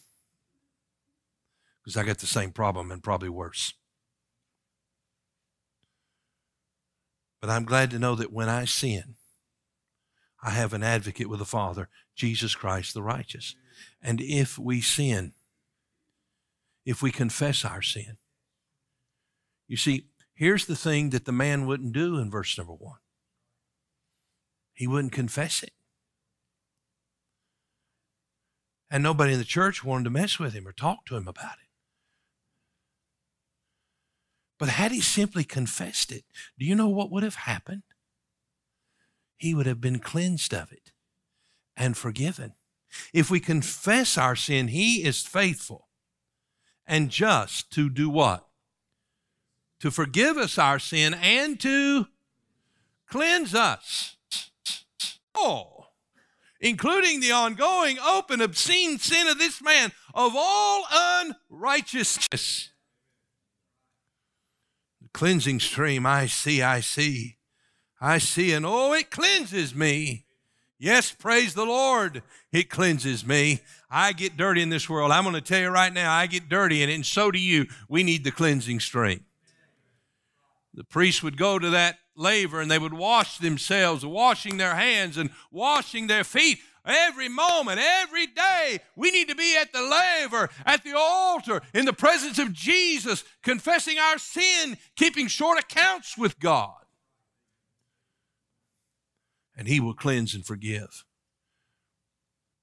Because 1.82 1.96
I 1.96 2.04
got 2.04 2.18
the 2.18 2.26
same 2.26 2.52
problem 2.52 2.92
and 2.92 3.02
probably 3.02 3.28
worse. 3.28 3.72
But 7.44 7.52
I'm 7.52 7.66
glad 7.66 7.90
to 7.90 7.98
know 7.98 8.14
that 8.14 8.32
when 8.32 8.48
I 8.48 8.64
sin, 8.64 9.16
I 10.42 10.48
have 10.48 10.72
an 10.72 10.82
advocate 10.82 11.28
with 11.28 11.40
the 11.40 11.44
Father, 11.44 11.90
Jesus 12.16 12.54
Christ 12.54 12.94
the 12.94 13.02
righteous. 13.02 13.54
And 14.00 14.22
if 14.22 14.58
we 14.58 14.80
sin, 14.80 15.34
if 16.86 17.02
we 17.02 17.12
confess 17.12 17.62
our 17.62 17.82
sin, 17.82 18.16
you 19.68 19.76
see, 19.76 20.06
here's 20.32 20.64
the 20.64 20.74
thing 20.74 21.10
that 21.10 21.26
the 21.26 21.32
man 21.32 21.66
wouldn't 21.66 21.92
do 21.92 22.16
in 22.16 22.30
verse 22.30 22.56
number 22.56 22.72
one 22.72 22.96
he 24.72 24.86
wouldn't 24.86 25.12
confess 25.12 25.62
it. 25.62 25.74
And 28.90 29.02
nobody 29.02 29.34
in 29.34 29.38
the 29.38 29.44
church 29.44 29.84
wanted 29.84 30.04
to 30.04 30.10
mess 30.10 30.38
with 30.38 30.54
him 30.54 30.66
or 30.66 30.72
talk 30.72 31.04
to 31.08 31.16
him 31.16 31.28
about 31.28 31.58
it. 31.60 31.63
But 34.58 34.68
had 34.68 34.92
he 34.92 35.00
simply 35.00 35.44
confessed 35.44 36.12
it, 36.12 36.24
do 36.58 36.64
you 36.64 36.74
know 36.74 36.88
what 36.88 37.10
would 37.10 37.22
have 37.22 37.34
happened? 37.34 37.82
He 39.36 39.54
would 39.54 39.66
have 39.66 39.80
been 39.80 39.98
cleansed 39.98 40.54
of 40.54 40.72
it 40.72 40.92
and 41.76 41.96
forgiven. 41.96 42.54
If 43.12 43.30
we 43.30 43.40
confess 43.40 44.16
our 44.16 44.36
sin, 44.36 44.68
He 44.68 45.04
is 45.04 45.22
faithful 45.22 45.88
and 46.86 47.10
just 47.10 47.70
to 47.72 47.90
do 47.90 48.08
what? 48.08 48.46
To 49.80 49.90
forgive 49.90 50.36
us 50.36 50.58
our 50.58 50.78
sin 50.78 51.14
and 51.14 51.58
to 51.60 52.06
cleanse 53.08 53.54
us. 53.54 54.16
All, 55.34 55.94
including 56.60 57.20
the 57.20 57.32
ongoing, 57.32 57.98
open, 57.98 58.40
obscene 58.40 58.98
sin 58.98 59.26
of 59.26 59.38
this 59.38 59.60
man 59.60 59.92
of 60.14 60.32
all 60.36 60.84
unrighteousness. 61.50 62.70
Cleansing 65.14 65.60
stream, 65.60 66.04
I 66.04 66.26
see, 66.26 66.60
I 66.60 66.80
see. 66.80 67.36
I 68.00 68.18
see, 68.18 68.52
and 68.52 68.66
oh, 68.66 68.92
it 68.92 69.10
cleanses 69.10 69.74
me. 69.74 70.26
Yes, 70.78 71.12
praise 71.12 71.54
the 71.54 71.64
Lord. 71.64 72.22
It 72.52 72.68
cleanses 72.68 73.24
me. 73.24 73.60
I 73.88 74.12
get 74.12 74.36
dirty 74.36 74.60
in 74.60 74.70
this 74.70 74.90
world. 74.90 75.12
I'm 75.12 75.22
going 75.22 75.36
to 75.36 75.40
tell 75.40 75.60
you 75.60 75.68
right 75.68 75.92
now, 75.92 76.12
I 76.12 76.26
get 76.26 76.48
dirty 76.48 76.82
it, 76.82 76.90
and 76.90 77.06
so 77.06 77.30
do 77.30 77.38
you. 77.38 77.66
We 77.88 78.02
need 78.02 78.24
the 78.24 78.32
cleansing 78.32 78.80
stream. 78.80 79.24
The 80.74 80.84
priests 80.84 81.22
would 81.22 81.38
go 81.38 81.60
to 81.60 81.70
that 81.70 81.98
laver 82.16 82.60
and 82.60 82.68
they 82.68 82.78
would 82.80 82.92
wash 82.92 83.38
themselves, 83.38 84.04
washing 84.04 84.56
their 84.56 84.74
hands 84.74 85.16
and 85.16 85.30
washing 85.52 86.08
their 86.08 86.24
feet 86.24 86.58
every 86.84 87.28
moment, 87.28 87.80
every 87.80 88.26
day. 88.26 88.80
We 88.96 89.10
need 89.10 89.28
to 89.28 89.34
be 89.34 89.56
at 89.56 89.72
the 89.72 89.82
laver, 89.82 90.50
at 90.66 90.84
the 90.84 90.96
altar, 90.96 91.62
in 91.72 91.84
the 91.84 91.92
presence 91.92 92.38
of 92.38 92.52
Jesus, 92.52 93.24
confessing 93.42 93.98
our 93.98 94.18
sin, 94.18 94.76
keeping 94.96 95.28
short 95.28 95.58
accounts 95.58 96.18
with 96.18 96.38
God 96.38 96.74
and 99.56 99.68
He 99.68 99.80
will 99.80 99.94
cleanse 99.94 100.34
and 100.34 100.44
forgive. 100.44 101.04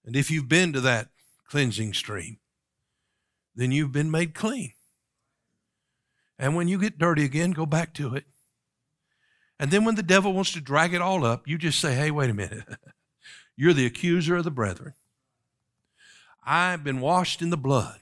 And 0.06 0.16
if 0.16 0.32
you've 0.32 0.50
been 0.50 0.74
to 0.74 0.82
that 0.82 1.10
cleansing 1.48 1.94
stream, 1.94 2.38
then 3.56 3.72
you've 3.72 3.92
been 3.92 4.12
made 4.12 4.34
clean. 4.34 4.74
And 6.40 6.56
when 6.56 6.68
you 6.68 6.80
get 6.80 6.98
dirty 6.98 7.24
again, 7.24 7.52
go 7.52 7.66
back 7.66 7.94
to 7.96 8.16
it. 8.16 8.26
And 9.60 9.70
then 9.70 9.86
when 9.86 9.96
the 9.96 10.04
devil 10.04 10.34
wants 10.34 10.54
to 10.54 10.62
drag 10.62 10.94
it 10.94 11.02
all 11.02 11.24
up, 11.24 11.48
you 11.48 11.58
just 11.58 11.80
say, 11.80 11.94
hey, 11.94 12.10
wait 12.10 12.32
a 12.32 12.34
minute. 12.34 12.64
You're 13.56 13.74
the 13.74 13.86
accuser 13.86 14.36
of 14.38 14.44
the 14.44 14.52
brethren. 14.52 14.94
I've 16.44 16.84
been 16.84 17.02
washed 17.02 17.42
in 17.42 17.50
the 17.50 17.58
blood 17.58 18.02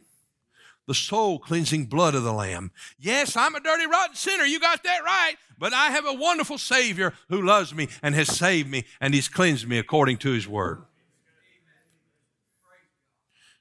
the 0.89 0.95
soul 0.95 1.37
cleansing 1.37 1.85
blood 1.85 2.15
of 2.15 2.23
the 2.23 2.33
Lamb. 2.33 2.71
Yes, 2.97 3.37
I'm 3.37 3.53
a 3.53 3.59
dirty, 3.59 3.85
rotten 3.85 4.15
sinner. 4.15 4.43
You 4.43 4.59
got 4.59 4.83
that 4.83 5.03
right. 5.03 5.35
But 5.55 5.71
I 5.71 5.91
have 5.91 6.07
a 6.07 6.13
wonderful 6.13 6.57
Savior 6.57 7.13
who 7.29 7.43
loves 7.43 7.75
me 7.75 7.89
and 8.01 8.15
has 8.15 8.35
saved 8.35 8.71
me 8.71 8.85
and 8.99 9.13
He's 9.13 9.29
cleansed 9.29 9.67
me 9.67 9.77
according 9.77 10.17
to 10.17 10.31
His 10.31 10.47
Word. 10.47 10.81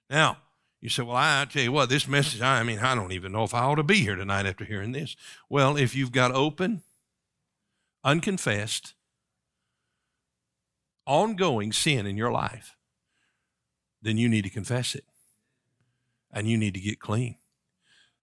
Now, 0.08 0.38
you 0.80 0.88
say, 0.88 1.02
well, 1.02 1.16
I, 1.16 1.44
tell 1.44 1.62
you 1.62 1.70
what, 1.70 1.90
this 1.90 2.08
message, 2.08 2.40
I 2.40 2.62
mean, 2.62 2.78
I 2.78 2.94
don't 2.94 3.12
even 3.12 3.32
know 3.32 3.44
if 3.44 3.52
I 3.52 3.60
ought 3.60 3.74
to 3.74 3.82
be 3.82 4.00
here 4.00 4.16
tonight 4.16 4.46
after 4.46 4.64
hearing 4.64 4.92
this. 4.92 5.14
Well, 5.50 5.76
if 5.76 5.94
you've 5.94 6.12
got 6.12 6.32
open, 6.32 6.82
unconfessed, 8.04 8.94
ongoing 11.08 11.72
sin 11.72 12.06
in 12.06 12.16
your 12.16 12.30
life, 12.30 12.76
then 14.00 14.16
you 14.16 14.28
need 14.28 14.44
to 14.44 14.50
confess 14.50 14.94
it 14.94 15.04
and 16.30 16.48
you 16.48 16.56
need 16.56 16.74
to 16.74 16.80
get 16.80 17.00
clean. 17.00 17.36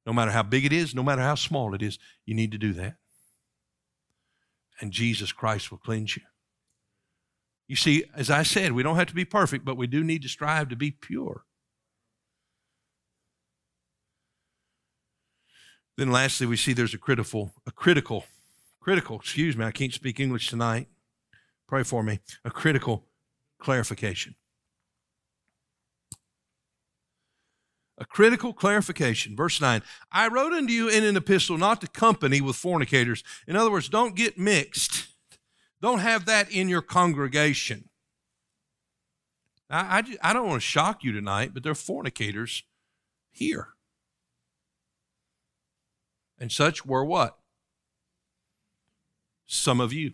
No 0.05 0.13
matter 0.13 0.31
how 0.31 0.43
big 0.43 0.65
it 0.65 0.71
is, 0.71 0.93
no 0.93 1.03
matter 1.03 1.23
how 1.23 1.35
small 1.35 1.73
it 1.73 1.81
is, 1.81 1.97
you 2.25 2.35
need 2.35 2.51
to 2.51 2.57
do 2.57 2.71
that. 2.73 2.95
And 4.79 4.91
Jesus 4.91 5.31
Christ 5.31 5.71
will 5.71 5.79
cleanse 5.79 6.15
you. 6.15 6.21
You 7.67 7.75
see, 7.75 8.03
as 8.15 8.29
I 8.29 8.43
said, 8.43 8.73
we 8.73 8.83
don't 8.83 8.97
have 8.97 9.07
to 9.07 9.15
be 9.15 9.25
perfect, 9.25 9.65
but 9.65 9.77
we 9.77 9.87
do 9.87 10.03
need 10.03 10.21
to 10.21 10.29
strive 10.29 10.69
to 10.69 10.75
be 10.75 10.91
pure. 10.91 11.45
Then 15.97 16.11
lastly, 16.11 16.45
we 16.45 16.57
see 16.57 16.73
there's 16.73 16.93
a 16.93 16.99
critical, 16.99 17.53
a 17.65 17.71
critical, 17.71 18.25
critical, 18.79 19.15
excuse 19.15 19.57
me, 19.57 19.65
I 19.65 19.71
can't 19.71 19.93
speak 19.93 20.19
English 20.19 20.49
tonight. 20.49 20.87
Pray 21.67 21.83
for 21.83 22.03
me. 22.03 22.19
A 22.43 22.51
critical 22.51 23.05
clarification. 23.59 24.35
a 27.97 28.05
critical 28.05 28.53
clarification. 28.53 29.35
Verse 29.35 29.61
9 29.61 29.81
I 30.11 30.27
wrote 30.27 30.53
unto 30.53 30.73
you 30.73 30.89
in 30.89 31.03
an 31.03 31.15
epistle 31.15 31.57
not 31.57 31.81
to 31.81 31.87
company 31.87 32.41
with 32.41 32.55
fornicators. 32.55 33.23
In 33.47 33.55
other 33.55 33.71
words, 33.71 33.89
don't 33.89 34.15
get 34.15 34.37
mixed, 34.37 35.07
don't 35.81 35.99
have 35.99 36.25
that 36.25 36.51
in 36.51 36.69
your 36.69 36.81
congregation. 36.81 37.89
I, 39.69 39.99
I, 39.99 40.29
I 40.29 40.33
don't 40.33 40.47
want 40.47 40.61
to 40.61 40.67
shock 40.67 41.03
you 41.03 41.11
tonight, 41.11 41.51
but 41.53 41.63
there 41.63 41.71
are 41.71 41.75
fornicators 41.75 42.63
here. 43.31 43.69
And 46.37 46.51
such 46.51 46.85
were 46.85 47.05
what? 47.05 47.37
Some 49.47 49.79
of 49.79 49.93
you. 49.93 50.13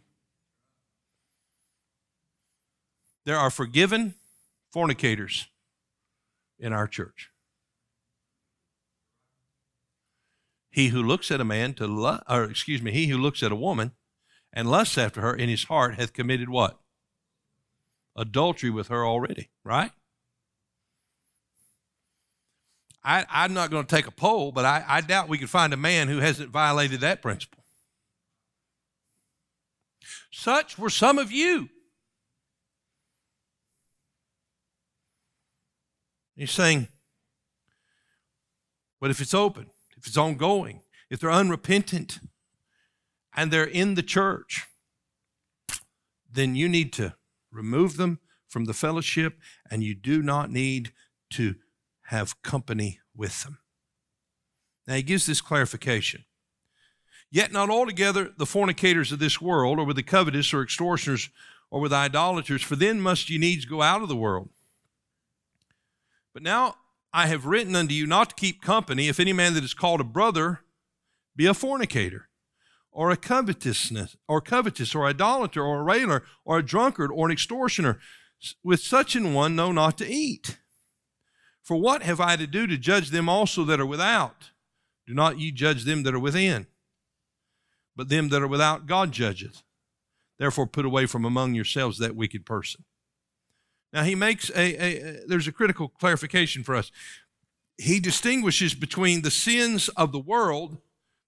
There 3.26 3.38
are 3.38 3.50
forgiven 3.50 4.16
fornicators 4.72 5.48
in 6.58 6.74
our 6.74 6.88
church. 6.88 7.30
He 10.72 10.88
who 10.88 11.04
looks 11.04 11.30
at 11.32 11.42
a 11.42 11.46
man 11.46 11.74
to 11.76 12.22
or 12.30 12.44
excuse 12.46 12.82
me, 12.82 12.92
he 12.92 13.08
who 13.08 13.18
looks 13.18 13.44
at 13.44 13.52
a 13.52 13.56
woman 13.56 13.92
and 14.54 14.70
lusts 14.70 14.98
after 14.98 15.22
her 15.22 15.36
in 15.36 15.50
his 15.50 15.66
heart 15.66 15.96
hath 15.96 16.14
committed 16.14 16.50
what? 16.50 16.80
Adultery 18.16 18.70
with 18.70 18.88
her 18.88 19.06
already, 19.06 19.50
right? 19.64 19.92
I, 23.04 23.26
I'm 23.30 23.54
not 23.54 23.72
going 23.72 23.86
to 23.86 23.96
take 23.96 24.08
a 24.08 24.12
poll, 24.12 24.52
but 24.52 24.64
I, 24.64 24.84
I 24.88 25.02
doubt 25.02 25.28
we 25.28 25.38
could 25.38 25.50
find 25.50 25.74
a 25.74 25.78
man 25.78 26.08
who 26.08 26.20
hasn't 26.20 26.50
violated 26.50 27.02
that 27.02 27.22
principle. 27.22 27.64
Such 30.32 30.78
were 30.78 30.90
some 30.90 31.18
of 31.18 31.32
you. 31.32 31.70
He's 36.42 36.50
saying, 36.50 36.88
but 39.00 39.12
if 39.12 39.22
it's 39.22 39.36
open, 39.36 39.68
if 39.96 40.08
it's 40.08 40.18
ongoing, 40.18 40.82
if 41.08 41.20
they're 41.20 41.32
unrepentant 41.32 42.20
and 43.36 43.52
they're 43.52 43.64
in 43.64 43.94
the 43.94 44.02
church, 44.02 44.66
then 46.32 46.56
you 46.56 46.68
need 46.68 46.94
to 46.94 47.14
remove 47.52 47.98
them 47.98 48.18
from 48.48 48.66
the 48.66 48.74
fellowship 48.74 49.38
and 49.70 49.84
you 49.84 49.94
do 49.94 50.24
not 50.24 50.50
need 50.50 50.92
to 51.34 51.58
have 52.06 52.42
company 52.42 53.02
with 53.16 53.44
them. 53.44 53.60
Now 54.88 54.96
he 54.96 55.04
gives 55.04 55.28
this 55.28 55.42
clarification. 55.42 56.26
Yet 57.30 57.52
not 57.52 57.70
altogether 57.70 58.32
the 58.36 58.48
fornicators 58.48 59.12
of 59.12 59.20
this 59.20 59.40
world, 59.40 59.78
or 59.78 59.86
with 59.86 59.96
the 59.96 60.02
covetous, 60.02 60.56
or 60.56 60.64
extortioners, 60.64 61.30
or 61.70 61.82
with 61.82 61.94
idolaters, 61.94 62.64
for 62.64 62.76
then 62.76 63.00
must 63.00 63.30
ye 63.30 63.38
needs 63.38 63.66
go 63.66 63.84
out 63.84 64.02
of 64.02 64.10
the 64.10 64.16
world. 64.16 64.50
But 66.34 66.44
now 66.44 66.76
I 67.14 67.28
have 67.28 67.46
written 67.46 67.76
unto 67.76 67.94
you 67.94 68.08
not 68.08 68.30
to 68.30 68.36
keep 68.36 68.62
company 68.62 69.08
if 69.08 69.20
any 69.20 69.34
man 69.34 69.54
that 69.54 69.64
is 69.64 69.74
called 69.74 70.02
a 70.02 70.06
brother 70.06 70.62
be 71.36 71.46
a 71.46 71.54
fornicator, 71.54 72.28
or 72.92 73.10
a 73.10 73.18
covetousness, 73.18 74.18
or 74.28 74.42
covetous, 74.42 74.94
or 74.94 75.06
idolater, 75.06 75.64
or 75.64 75.80
a 75.80 75.84
railer, 75.84 76.24
or 76.44 76.60
a 76.60 76.64
drunkard, 76.64 77.10
or 77.12 77.26
an 77.28 77.32
extortioner. 77.32 78.00
With 78.64 78.82
such 78.82 79.16
an 79.16 79.34
one 79.34 79.56
know 79.56 79.72
not 79.72 79.98
to 80.00 80.08
eat. 80.08 80.58
For 81.62 81.78
what 81.78 82.04
have 82.04 82.20
I 82.20 82.36
to 82.36 82.48
do 82.48 82.68
to 82.68 82.78
judge 82.78 83.12
them 83.12 83.30
also 83.30 83.64
that 83.66 83.80
are 83.80 83.86
without? 83.86 84.50
Do 85.08 85.14
not 85.14 85.40
ye 85.40 85.52
judge 85.52 85.84
them 85.86 86.04
that 86.04 86.14
are 86.14 86.20
within, 86.20 86.68
but 87.96 88.10
them 88.10 88.30
that 88.30 88.42
are 88.42 88.48
without 88.48 88.88
God 88.88 89.12
judgeth. 89.12 89.64
Therefore 90.38 90.68
put 90.68 90.86
away 90.86 91.06
from 91.06 91.24
among 91.24 91.54
yourselves 91.54 91.98
that 92.00 92.16
wicked 92.16 92.46
person. 92.46 92.84
Now 93.94 94.04
he 94.04 94.16
makes 94.16 94.50
a, 94.52 94.84
a, 94.84 95.20
there's 95.28 95.48
a 95.48 95.52
critical 95.52 95.90
clarification 95.90 96.64
for 96.64 96.76
us. 96.76 96.92
He 97.78 98.00
distinguishes 98.00 98.74
between 98.74 99.22
the 99.22 99.32
sins 99.32 99.90
of 99.90 100.12
the 100.12 100.20
world, 100.20 100.78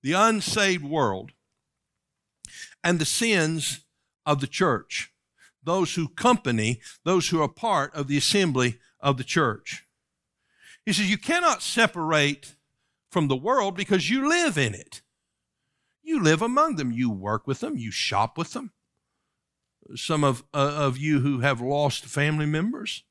the 0.02 0.14
unsaved 0.14 0.84
world, 0.84 1.32
and 2.84 3.00
the 3.00 3.06
sins 3.06 3.82
of 4.26 4.40
the 4.40 4.48
church, 4.48 5.12
those 5.64 5.96
who 5.96 6.08
company, 6.08 6.80
those 7.04 7.30
who 7.30 7.42
are 7.42 7.50
part 7.50 7.94
of 7.96 8.08
the 8.08 8.18
assembly 8.18 8.80
of 9.00 9.18
the 9.18 9.24
church. 9.24 9.86
He 10.86 10.94
says 10.94 11.10
you 11.10 11.18
cannot 11.18 11.62
separate 11.62 12.56
from 13.10 13.28
the 13.28 13.36
world 13.36 13.76
because 13.76 14.10
you 14.10 14.28
live 14.28 14.58
in 14.58 14.74
it. 14.74 15.02
You 16.02 16.22
live 16.22 16.42
among 16.42 16.76
them, 16.76 16.92
you 16.92 17.10
work 17.10 17.48
with 17.48 17.62
them, 17.62 17.78
you 17.78 17.92
shop 17.92 18.38
with 18.38 18.54
them 18.54 18.72
some 19.96 20.24
of, 20.24 20.44
uh, 20.54 20.74
of 20.76 20.98
you 20.98 21.20
who 21.20 21.40
have 21.40 21.62
lost 21.62 22.06
family 22.06 22.46
members. 22.46 23.04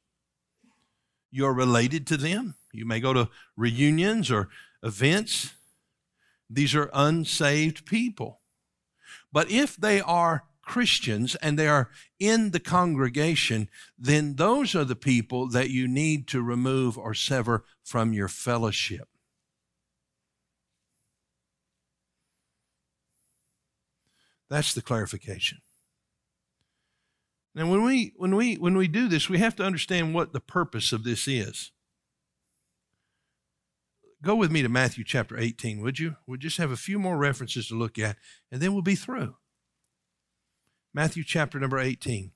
You're 1.31 1.55
related 1.55 2.07
to 2.09 2.17
them. 2.17 2.55
You 2.73 2.87
may 2.87 3.01
go 3.01 3.13
to 3.13 3.29
reunions 3.57 4.31
or 4.31 4.49
events. 4.83 5.55
These 6.49 6.75
are 6.75 6.91
unsaved 6.93 7.87
people. 7.87 8.41
But 9.33 9.51
if 9.51 9.77
they 9.77 10.01
are 10.01 10.45
Christians 10.63 11.35
and 11.37 11.59
they 11.59 11.69
are 11.69 11.91
in 12.19 12.51
the 12.51 12.61
congregation, 12.61 13.69
then 13.99 14.37
those 14.37 14.75
are 14.75 14.85
the 14.85 14.97
people 14.97 15.49
that 15.49 15.71
you 15.71 15.89
need 15.89 16.29
to 16.29 16.43
remove 16.43 16.97
or 16.97 17.15
sever 17.15 17.65
from 17.83 18.13
your 18.13 18.29
fellowship. 18.29 19.09
That's 24.49 24.75
the 24.75 24.83
clarification. 24.83 25.62
Now, 27.55 27.69
when 27.69 27.85
we 27.85 28.15
when 28.17 28.35
we 28.35 28.55
when 28.55 28.77
we 28.77 28.89
do 28.89 29.09
this, 29.09 29.29
we 29.29 29.39
have 29.39 29.57
to 29.57 29.65
understand 29.65 30.15
what 30.15 30.33
the 30.33 30.41
purpose 30.41 30.93
of 30.93 31.05
this 31.05 31.29
is. 31.29 31.71
Go 34.23 34.37
with 34.37 34.53
me 34.53 34.63
to 34.63 34.69
Matthew 34.69 35.03
chapter 35.05 35.37
18, 35.37 35.81
would 35.83 35.99
you? 35.99 36.17
We'll 36.27 36.39
just 36.39 36.59
have 36.59 36.71
a 36.71 36.77
few 36.77 36.99
more 36.99 37.17
references 37.17 37.69
to 37.69 37.75
look 37.75 37.99
at, 37.99 38.17
and 38.53 38.63
then 38.63 38.73
we'll 38.73 38.83
be 38.83 38.95
through. 38.95 39.35
Matthew 40.95 41.25
chapter 41.25 41.59
number 41.59 41.79
18. 41.79 42.31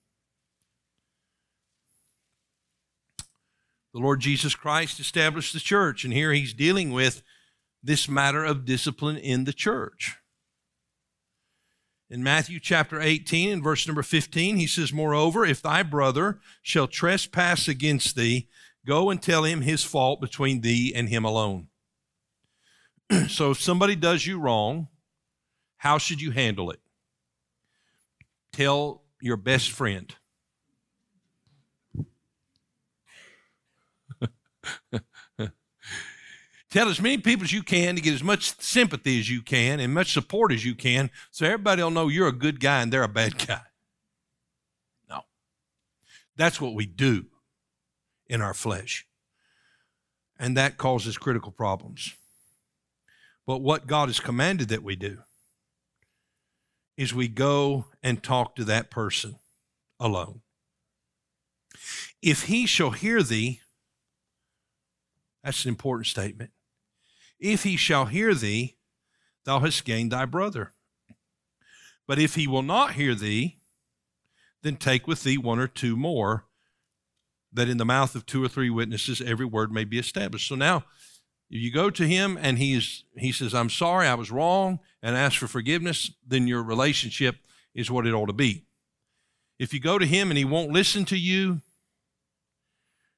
The 3.95 4.01
Lord 4.01 4.21
Jesus 4.21 4.55
Christ 4.55 4.99
established 4.99 5.53
the 5.53 5.61
church, 5.61 6.05
and 6.05 6.12
here 6.12 6.33
he's 6.33 6.53
dealing 6.53 6.91
with 6.91 7.23
this 7.83 8.09
matter 8.09 8.45
of 8.45 8.64
discipline 8.64 9.17
in 9.17 9.45
the 9.45 9.53
church. 9.53 10.17
In 12.09 12.22
Matthew 12.22 12.61
chapter 12.61 13.00
18 13.00 13.50
and 13.50 13.64
verse 13.64 13.86
number 13.86 14.02
15, 14.02 14.57
he 14.57 14.66
says, 14.68 14.92
Moreover, 14.92 15.44
if 15.44 15.61
thy 15.61 15.82
brother 15.82 16.38
shall 16.62 16.86
trespass 16.86 17.66
against 17.66 18.14
thee, 18.14 18.48
go 18.86 19.11
and 19.11 19.20
tell 19.20 19.42
him 19.42 19.62
his 19.62 19.82
fault 19.82 20.20
between 20.20 20.61
thee 20.61 20.92
and 20.94 21.09
him 21.09 21.24
alone. 21.24 21.66
so 23.28 23.50
if 23.50 23.61
somebody 23.61 23.96
does 23.96 24.24
you 24.24 24.38
wrong, 24.38 24.86
how 25.78 25.98
should 25.98 26.20
you 26.20 26.30
handle 26.30 26.70
it? 26.70 26.80
Tell 28.52 29.02
your 29.20 29.36
best 29.36 29.72
friend. 29.72 30.14
Tell 36.77 36.91
as 36.91 37.01
many 37.01 37.16
people 37.16 37.43
as 37.43 37.55
you 37.55 37.62
can 37.62 37.95
to 37.95 38.03
get 38.03 38.12
as 38.12 38.22
much 38.22 38.61
sympathy 38.61 39.18
as 39.18 39.31
you 39.31 39.41
can 39.41 39.81
and 39.81 39.95
much 39.95 40.12
support 40.12 40.53
as 40.53 40.62
you 40.62 40.74
can 40.74 41.11
so 41.31 41.47
everybody 41.47 41.83
will 41.83 41.91
know 41.91 42.09
you're 42.09 42.29
a 42.29 42.33
good 42.33 42.61
guy 42.61 42.83
and 42.83 42.93
they're 42.93 43.03
a 43.03 43.09
bad 43.09 43.47
guy. 43.47 43.62
No. 45.09 45.20
That's 46.37 46.61
what 46.61 46.74
we 46.74 46.85
do 46.85 47.29
in 48.27 48.43
our 48.43 48.53
flesh. 48.53 49.07
And 50.39 50.55
that 50.59 50.77
causes 50.77 51.16
critical 51.16 51.51
problems. 51.51 52.14
But 53.47 53.62
what 53.62 53.87
God 53.87 54.11
has 54.11 54.20
commanded 54.20 54.68
that 54.68 54.83
we 54.83 54.97
do 54.97 55.20
is 56.99 57.14
we 57.14 57.27
go 57.27 57.87
and 58.03 58.22
talk 58.22 58.55
to 58.57 58.64
that 58.64 58.91
person 58.91 59.37
alone. 59.99 60.43
If 62.20 62.43
he 62.43 62.66
shall 62.66 62.91
hear 62.91 63.22
thee, 63.22 63.62
that's 65.43 65.64
an 65.64 65.70
important 65.70 66.09
statement. 66.09 66.51
If 67.39 67.64
he 67.64 67.76
shall 67.76 68.07
hear 68.07 68.34
thee, 68.34 68.76
thou 69.45 69.61
hast 69.61 69.84
gained 69.84 70.12
thy 70.12 70.24
brother. 70.24 70.72
But 72.07 72.18
if 72.18 72.34
he 72.34 72.47
will 72.47 72.62
not 72.62 72.93
hear 72.93 73.14
thee, 73.14 73.59
then 74.62 74.76
take 74.76 75.07
with 75.07 75.22
thee 75.22 75.39
one 75.39 75.59
or 75.59 75.68
two 75.68 75.97
more, 75.97 76.47
that 77.53 77.68
in 77.68 77.76
the 77.76 77.84
mouth 77.84 78.14
of 78.14 78.26
two 78.26 78.43
or 78.45 78.49
three 78.49 78.70
witnesses 78.70 79.20
every 79.20 79.47
word 79.47 79.72
may 79.72 79.84
be 79.84 79.99
established. 79.99 80.49
So 80.49 80.55
now 80.55 80.84
if 81.51 81.61
you 81.61 81.72
go 81.72 81.91
to 81.91 82.07
him 82.07 82.39
and 82.41 82.59
he's 82.59 83.05
he 83.16 83.32
says, 83.32 83.55
I'm 83.55 83.70
sorry, 83.70 84.07
I 84.07 84.14
was 84.14 84.30
wrong, 84.30 84.80
and 85.03 85.16
ask 85.16 85.39
for 85.39 85.47
forgiveness, 85.47 86.11
then 86.26 86.49
your 86.49 86.62
relationship 86.62 87.37
is 87.74 87.91
what 87.91 88.07
it 88.07 88.12
ought 88.12 88.26
to 88.26 88.32
be. 88.32 88.64
If 89.59 89.72
you 89.72 89.80
go 89.80 89.99
to 89.99 90.07
him 90.07 90.30
and 90.30 90.39
he 90.39 90.45
won't 90.45 90.72
listen 90.72 91.05
to 91.07 91.16
you, 91.16 91.61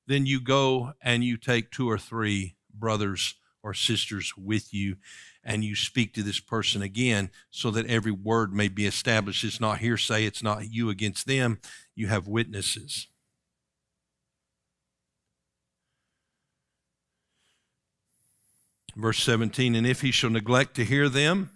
then 0.07 0.27
you 0.27 0.41
go 0.41 0.93
and 1.03 1.25
you 1.25 1.37
take 1.37 1.71
two 1.71 1.91
or 1.91 1.99
three 1.99 2.57
brothers 2.73 3.35
or 3.69 3.75
sisters 3.75 4.33
with 4.35 4.73
you 4.73 4.97
and 5.45 5.63
you 5.63 5.77
speak 5.77 6.15
to 6.15 6.23
this 6.23 6.41
person 6.41 6.81
again 6.81 7.31
so 7.51 7.71
that 7.71 7.87
every 7.87 8.11
word 8.11 8.55
may 8.55 8.69
be 8.69 8.87
established. 8.87 9.45
It's 9.45 9.61
not 9.61 9.79
hearsay, 9.79 10.25
it's 10.25 10.43
not 10.43 10.73
you 10.73 10.89
against 10.89 11.27
them. 11.27 11.61
You 11.95 12.07
have 12.09 12.27
witnesses. 12.27 13.09
Verse 18.97 19.23
17, 19.23 19.75
and 19.75 19.87
if 19.87 20.01
he 20.01 20.11
shall 20.11 20.31
neglect 20.31 20.75
to 20.77 20.85
hear 20.85 21.09
them, 21.09 21.51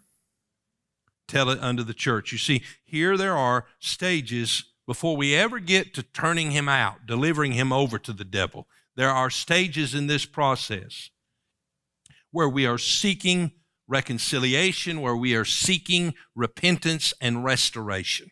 tell 1.27 1.49
it 1.49 1.59
unto 1.61 1.83
the 1.83 1.95
church. 1.95 2.31
You 2.31 2.39
see, 2.39 2.63
here 2.85 3.17
there 3.17 3.37
are 3.37 3.65
stages 3.81 4.65
before 4.87 5.17
we 5.17 5.35
ever 5.35 5.59
get 5.59 5.95
to 5.95 6.03
turning 6.03 6.51
him 6.51 6.69
out, 6.69 7.07
delivering 7.07 7.53
him 7.53 7.73
over 7.73 7.99
to 7.99 8.13
the 8.13 8.25
devil. 8.25 8.69
There 8.97 9.11
are 9.11 9.31
stages 9.31 9.95
in 9.95 10.07
this 10.07 10.27
process 10.27 11.11
where 12.33 12.49
we 12.49 12.67
are 12.67 12.79
seeking 12.79 13.53
reconciliation, 13.87 15.01
where 15.01 15.17
we 15.17 15.37
are 15.37 15.45
seeking 15.45 16.15
repentance 16.35 17.15
and 17.21 17.45
restoration. 17.45 18.29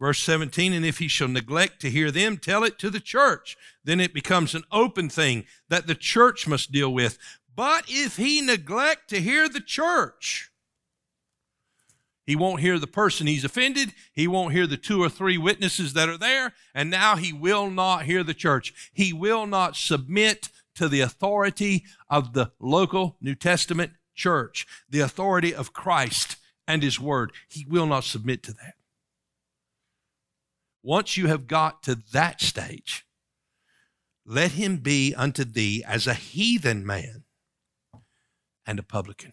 Verse 0.00 0.20
17, 0.20 0.72
and 0.72 0.84
if 0.84 0.98
he 0.98 1.08
shall 1.08 1.26
neglect 1.26 1.80
to 1.80 1.90
hear 1.90 2.12
them, 2.12 2.36
tell 2.36 2.62
it 2.62 2.78
to 2.78 2.88
the 2.88 3.00
church. 3.00 3.56
Then 3.82 3.98
it 3.98 4.14
becomes 4.14 4.54
an 4.54 4.62
open 4.70 5.08
thing 5.08 5.44
that 5.68 5.88
the 5.88 5.96
church 5.96 6.46
must 6.46 6.70
deal 6.70 6.92
with. 6.92 7.18
But 7.56 7.86
if 7.88 8.16
he 8.16 8.40
neglect 8.40 9.10
to 9.10 9.20
hear 9.20 9.48
the 9.48 9.60
church, 9.60 10.52
he 12.28 12.36
won't 12.36 12.60
hear 12.60 12.78
the 12.78 12.86
person 12.86 13.26
he's 13.26 13.42
offended. 13.42 13.94
He 14.12 14.28
won't 14.28 14.52
hear 14.52 14.66
the 14.66 14.76
two 14.76 15.02
or 15.02 15.08
three 15.08 15.38
witnesses 15.38 15.94
that 15.94 16.10
are 16.10 16.18
there. 16.18 16.52
And 16.74 16.90
now 16.90 17.16
he 17.16 17.32
will 17.32 17.70
not 17.70 18.04
hear 18.04 18.22
the 18.22 18.34
church. 18.34 18.90
He 18.92 19.14
will 19.14 19.46
not 19.46 19.76
submit 19.76 20.50
to 20.78 20.88
the 20.88 21.00
authority 21.00 21.84
of 22.08 22.34
the 22.34 22.52
local 22.60 23.16
New 23.20 23.34
Testament 23.34 23.92
church, 24.14 24.64
the 24.88 25.00
authority 25.00 25.52
of 25.52 25.72
Christ 25.72 26.36
and 26.68 26.84
his 26.84 27.00
word. 27.00 27.32
He 27.48 27.66
will 27.68 27.86
not 27.86 28.04
submit 28.04 28.44
to 28.44 28.52
that. 28.52 28.74
Once 30.80 31.16
you 31.16 31.26
have 31.26 31.48
got 31.48 31.82
to 31.82 31.98
that 32.12 32.40
stage, 32.40 33.04
let 34.24 34.52
him 34.52 34.76
be 34.76 35.12
unto 35.16 35.42
thee 35.42 35.82
as 35.84 36.06
a 36.06 36.14
heathen 36.14 36.86
man 36.86 37.24
and 38.64 38.78
a 38.78 38.84
publican. 38.84 39.32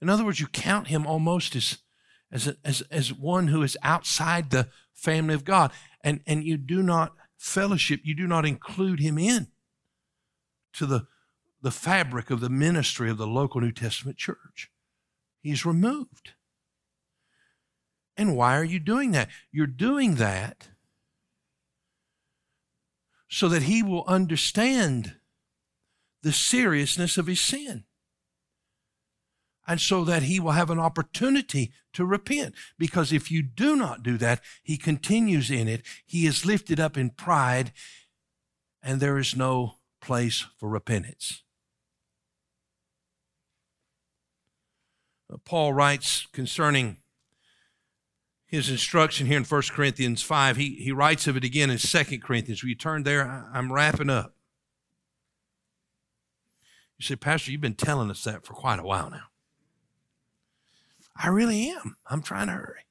In 0.00 0.08
other 0.08 0.24
words, 0.24 0.40
you 0.40 0.48
count 0.48 0.88
him 0.88 1.06
almost 1.06 1.54
as, 1.54 1.78
as, 2.32 2.48
a, 2.48 2.56
as, 2.64 2.80
as 2.90 3.12
one 3.12 3.46
who 3.46 3.62
is 3.62 3.78
outside 3.84 4.50
the 4.50 4.66
family 4.92 5.34
of 5.34 5.44
God. 5.44 5.70
And, 6.02 6.20
and 6.26 6.42
you 6.42 6.56
do 6.56 6.82
not 6.82 7.12
fellowship, 7.38 8.00
you 8.02 8.16
do 8.16 8.26
not 8.26 8.44
include 8.44 8.98
him 8.98 9.18
in 9.18 9.46
to 10.74 10.86
the, 10.86 11.06
the 11.60 11.70
fabric 11.70 12.30
of 12.30 12.40
the 12.40 12.48
ministry 12.50 13.10
of 13.10 13.18
the 13.18 13.26
local 13.26 13.60
New 13.60 13.72
Testament 13.72 14.16
church. 14.16 14.70
He's 15.40 15.66
removed. 15.66 16.32
And 18.16 18.36
why 18.36 18.56
are 18.56 18.64
you 18.64 18.78
doing 18.78 19.12
that? 19.12 19.28
You're 19.50 19.66
doing 19.66 20.16
that 20.16 20.68
so 23.28 23.48
that 23.48 23.62
he 23.62 23.82
will 23.82 24.04
understand 24.06 25.16
the 26.22 26.32
seriousness 26.32 27.16
of 27.16 27.26
his 27.26 27.40
sin 27.40 27.84
and 29.66 29.80
so 29.80 30.04
that 30.04 30.24
he 30.24 30.40
will 30.40 30.52
have 30.52 30.70
an 30.70 30.78
opportunity 30.78 31.72
to 31.92 32.04
repent. 32.04 32.54
Because 32.78 33.12
if 33.12 33.30
you 33.30 33.42
do 33.42 33.76
not 33.76 34.02
do 34.02 34.18
that, 34.18 34.40
he 34.62 34.76
continues 34.76 35.50
in 35.50 35.68
it. 35.68 35.82
He 36.04 36.26
is 36.26 36.44
lifted 36.44 36.80
up 36.80 36.96
in 36.96 37.10
pride, 37.10 37.72
and 38.82 39.00
there 39.00 39.18
is 39.18 39.36
no 39.36 39.76
place 40.02 40.46
for 40.58 40.68
repentance. 40.68 41.42
Uh, 45.32 45.38
Paul 45.44 45.72
writes 45.72 46.26
concerning 46.32 46.98
his 48.46 48.68
instruction 48.68 49.26
here 49.26 49.38
in 49.38 49.44
1 49.44 49.62
Corinthians 49.70 50.22
5. 50.22 50.56
He, 50.58 50.74
he 50.74 50.92
writes 50.92 51.26
of 51.26 51.38
it 51.38 51.44
again 51.44 51.70
in 51.70 51.78
2 51.78 52.18
Corinthians. 52.18 52.62
Will 52.62 52.68
you 52.68 52.74
turn 52.74 53.04
there? 53.04 53.48
I'm 53.52 53.72
wrapping 53.72 54.10
up. 54.10 54.34
You 56.98 57.04
say, 57.04 57.16
Pastor, 57.16 57.50
you've 57.50 57.62
been 57.62 57.74
telling 57.74 58.10
us 58.10 58.24
that 58.24 58.44
for 58.44 58.52
quite 58.52 58.78
a 58.78 58.82
while 58.82 59.08
now. 59.10 59.24
I 61.16 61.28
really 61.28 61.70
am. 61.70 61.96
I'm 62.06 62.22
trying 62.22 62.48
to 62.48 62.52
hurry. 62.52 62.82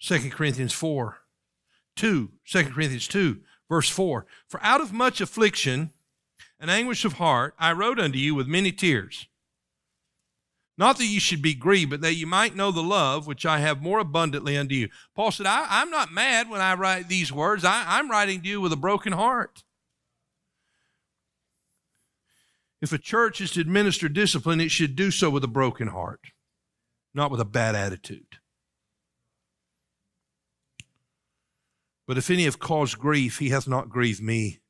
2 0.00 0.30
Corinthians 0.30 0.72
4, 0.72 1.18
2, 1.96 2.30
2 2.46 2.64
Corinthians 2.64 3.08
2, 3.08 3.40
verse 3.68 3.88
4. 3.88 4.26
For 4.48 4.62
out 4.62 4.80
of 4.80 4.92
much 4.92 5.20
affliction 5.20 5.90
and 6.60 6.70
anguish 6.70 7.04
of 7.04 7.14
heart 7.14 7.54
I 7.58 7.72
wrote 7.72 7.98
unto 7.98 8.18
you 8.18 8.34
with 8.34 8.46
many 8.46 8.72
tears. 8.72 9.26
Not 10.78 10.98
that 10.98 11.06
you 11.06 11.20
should 11.20 11.40
be 11.40 11.54
grieved, 11.54 11.90
but 11.90 12.02
that 12.02 12.14
you 12.14 12.26
might 12.26 12.54
know 12.54 12.70
the 12.70 12.82
love 12.82 13.26
which 13.26 13.46
I 13.46 13.60
have 13.60 13.80
more 13.80 13.98
abundantly 13.98 14.58
unto 14.58 14.74
you. 14.74 14.88
Paul 15.14 15.30
said, 15.30 15.46
I, 15.46 15.80
am 15.82 15.90
not 15.90 16.12
mad 16.12 16.50
when 16.50 16.60
I 16.60 16.74
write 16.74 17.08
these 17.08 17.32
words. 17.32 17.64
I, 17.64 17.84
I'm 17.86 18.10
writing 18.10 18.42
to 18.42 18.48
you 18.48 18.60
with 18.60 18.72
a 18.72 18.76
broken 18.76 19.12
heart. 19.14 19.62
If 22.82 22.92
a 22.92 22.98
church 22.98 23.40
is 23.40 23.52
to 23.52 23.60
administer 23.62 24.08
discipline, 24.08 24.60
it 24.60 24.70
should 24.70 24.96
do 24.96 25.10
so 25.10 25.30
with 25.30 25.42
a 25.44 25.48
broken 25.48 25.88
heart, 25.88 26.20
not 27.14 27.30
with 27.30 27.40
a 27.40 27.46
bad 27.46 27.74
attitude. 27.74 28.36
But 32.06 32.18
if 32.18 32.30
any 32.30 32.44
have 32.44 32.58
caused 32.58 32.98
grief, 32.98 33.38
he 33.38 33.48
hath 33.48 33.66
not 33.66 33.88
grieved 33.88 34.22
me. 34.22 34.60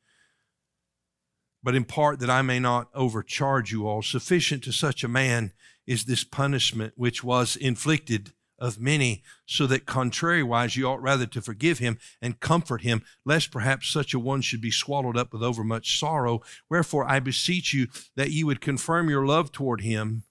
But 1.63 1.75
in 1.75 1.85
part 1.85 2.21
that 2.21 2.31
I 2.31 2.43
may 2.43 2.59
not 2.59 2.89
overcharge 2.95 3.73
you 3.73 3.87
all, 3.87 4.03
sufficient 4.03 4.63
to 4.65 4.73
such 4.73 5.05
a 5.05 5.09
man 5.09 5.53
is 5.87 6.05
this 6.05 6.25
punishment 6.25 6.95
which 6.97 7.25
was 7.25 7.57
inflicted 7.57 8.33
of 8.59 8.81
many, 8.81 9.23
so 9.45 9.67
that 9.67 9.85
contrariwise 9.85 10.77
you 10.77 10.87
ought 10.87 11.03
rather 11.03 11.27
to 11.27 11.43
forgive 11.43 11.79
him 11.79 11.99
and 12.23 12.41
comfort 12.41 12.81
him, 12.81 13.03
lest 13.25 13.51
perhaps 13.51 13.89
such 13.89 14.15
a 14.15 14.19
one 14.19 14.41
should 14.41 14.63
be 14.63 14.71
swallowed 14.71 15.17
up 15.17 15.33
with 15.33 15.43
overmuch 15.43 15.99
sorrow. 15.99 16.41
Wherefore 16.71 17.07
I 17.07 17.21
beseech 17.21 17.75
you 17.75 17.89
that 18.15 18.31
ye 18.31 18.45
would 18.45 18.63
confirm 18.63 19.11
your 19.11 19.27
love 19.27 19.53
toward 19.53 19.83
him 19.83 20.25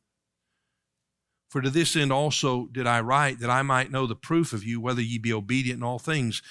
For 1.56 1.62
to 1.62 1.70
this 1.70 1.96
end 1.96 2.12
also 2.12 2.68
did 2.68 2.86
I 2.86 3.00
write, 3.00 3.40
that 3.40 3.50
I 3.50 3.62
might 3.62 3.92
know 3.92 4.08
the 4.08 4.16
proof 4.16 4.52
of 4.52 4.66
you, 4.66 4.82
whether 4.82 5.02
ye 5.02 5.18
be 5.18 5.32
obedient 5.32 5.78
in 5.78 5.84
all 5.84 6.00
things. 6.00 6.42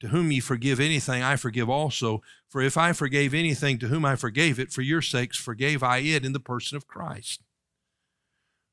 To 0.00 0.08
whom 0.08 0.32
ye 0.32 0.40
forgive 0.40 0.80
anything, 0.80 1.22
I 1.22 1.36
forgive 1.36 1.68
also. 1.68 2.22
For 2.48 2.62
if 2.62 2.76
I 2.76 2.92
forgave 2.92 3.34
anything 3.34 3.78
to 3.78 3.88
whom 3.88 4.04
I 4.04 4.16
forgave 4.16 4.58
it, 4.58 4.72
for 4.72 4.82
your 4.82 5.02
sakes 5.02 5.36
forgave 5.36 5.82
I 5.82 5.98
it 5.98 6.24
in 6.24 6.32
the 6.32 6.40
person 6.40 6.76
of 6.76 6.86
Christ. 6.86 7.42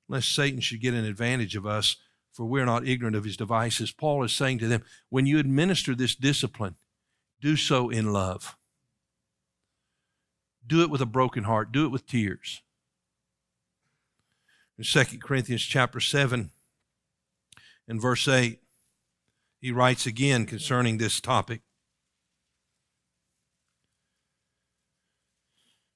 Lest 0.08 0.34
Satan 0.34 0.62
should 0.62 0.82
get 0.82 0.94
an 0.94 1.04
advantage 1.04 1.56
of 1.58 1.66
us, 1.66 1.98
for 2.32 2.46
we're 2.46 2.66
not 2.66 2.88
ignorant 2.88 3.16
of 3.16 3.26
his 3.26 3.36
devices. 3.36 3.92
Paul 3.92 4.24
is 4.24 4.32
saying 4.32 4.60
to 4.60 4.68
them, 4.68 4.84
when 5.10 5.26
you 5.26 5.38
administer 5.38 5.94
this 5.96 6.16
discipline, 6.16 6.76
do 7.42 7.58
so 7.58 7.90
in 7.90 8.14
love. 8.14 8.56
Do 10.66 10.82
it 10.82 10.90
with 10.90 11.02
a 11.02 11.06
broken 11.06 11.44
heart, 11.44 11.74
do 11.74 11.86
it 11.86 11.90
with 11.90 12.08
tears. 12.08 12.62
In 14.78 14.84
2 14.84 15.18
Corinthians 15.20 15.64
chapter 15.64 16.00
7 16.00 16.52
and 17.88 18.02
verse 18.02 18.28
8, 18.28 18.60
he 19.60 19.72
writes 19.72 20.06
again 20.06 20.46
concerning 20.46 20.98
this 20.98 21.20
topic. 21.20 21.62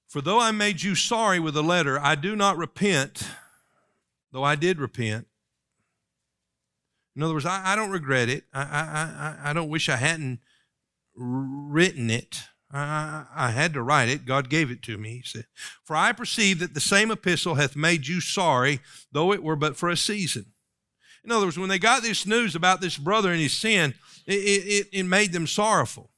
For 0.07 0.21
though 0.21 0.39
I 0.39 0.51
made 0.51 0.81
you 0.81 0.93
sorry 0.95 1.39
with 1.39 1.55
a 1.55 1.61
letter, 1.61 1.97
I 1.99 2.15
do 2.15 2.35
not 2.35 2.57
repent, 2.57 3.23
though 4.33 4.43
I 4.43 4.55
did 4.55 4.77
repent. 4.77 5.27
In 7.15 7.23
other 7.23 7.33
words, 7.33 7.45
I, 7.45 7.73
I 7.73 7.75
don't 7.75 7.91
regret 7.91 8.29
it. 8.29 8.43
I, 8.53 8.61
I, 8.61 9.49
I, 9.49 9.53
don't 9.53 9.69
wish 9.69 9.89
I 9.89 9.95
hadn't 9.95 10.39
written 11.15 12.09
it. 12.09 12.41
I, 12.71 13.25
I 13.33 13.51
had 13.51 13.73
to 13.73 13.81
write 13.81 14.09
it. 14.09 14.25
God 14.25 14.49
gave 14.49 14.71
it 14.71 14.81
to 14.83 14.97
me. 14.97 15.17
He 15.17 15.23
said, 15.23 15.45
For 15.83 15.95
I 15.95 16.13
perceive 16.13 16.59
that 16.59 16.73
the 16.73 16.79
same 16.79 17.11
epistle 17.11 17.55
hath 17.55 17.75
made 17.75 18.07
you 18.07 18.21
sorry, 18.21 18.79
though 19.11 19.31
it 19.31 19.43
were 19.43 19.57
but 19.57 19.77
for 19.77 19.89
a 19.89 19.97
season. 19.97 20.47
In 21.23 21.31
other 21.31 21.45
words, 21.45 21.59
when 21.59 21.69
they 21.69 21.79
got 21.79 22.01
this 22.01 22.25
news 22.25 22.55
about 22.55 22.81
this 22.81 22.97
brother 22.97 23.31
and 23.31 23.41
his 23.41 23.53
sin, 23.53 23.93
it, 24.25 24.33
it, 24.33 24.87
it 24.91 25.03
made 25.03 25.31
them 25.31 25.47
sorrowful. 25.47 26.09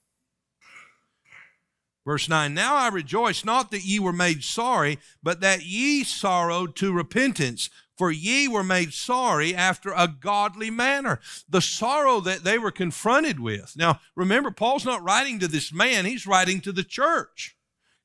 Verse 2.06 2.28
9 2.28 2.54
Now 2.54 2.76
I 2.76 2.90
rejoice 2.90 3.46
not 3.46 3.72
that 3.72 3.84
ye 3.84 4.00
were 4.00 4.14
made 4.14 4.44
sorry, 4.44 5.00
but 5.22 5.42
that 5.42 5.66
ye 5.66 6.04
sorrowed 6.04 6.76
to 6.78 6.94
repentance. 6.94 7.70
For 7.96 8.12
ye 8.12 8.48
were 8.48 8.64
made 8.64 8.92
sorry 8.92 9.54
after 9.54 9.92
a 9.92 10.08
godly 10.08 10.72
manner. 10.72 11.20
The 11.48 11.62
sorrow 11.62 12.22
that 12.22 12.44
they 12.44 12.58
were 12.58 12.72
confronted 12.72 13.40
with. 13.40 13.74
Now, 13.78 14.00
remember, 14.16 14.50
Paul's 14.50 14.84
not 14.84 15.04
writing 15.04 15.38
to 15.40 15.48
this 15.48 15.72
man, 15.72 16.06
he's 16.06 16.26
writing 16.26 16.60
to 16.62 16.72
the 16.72 16.84
church 16.84 17.56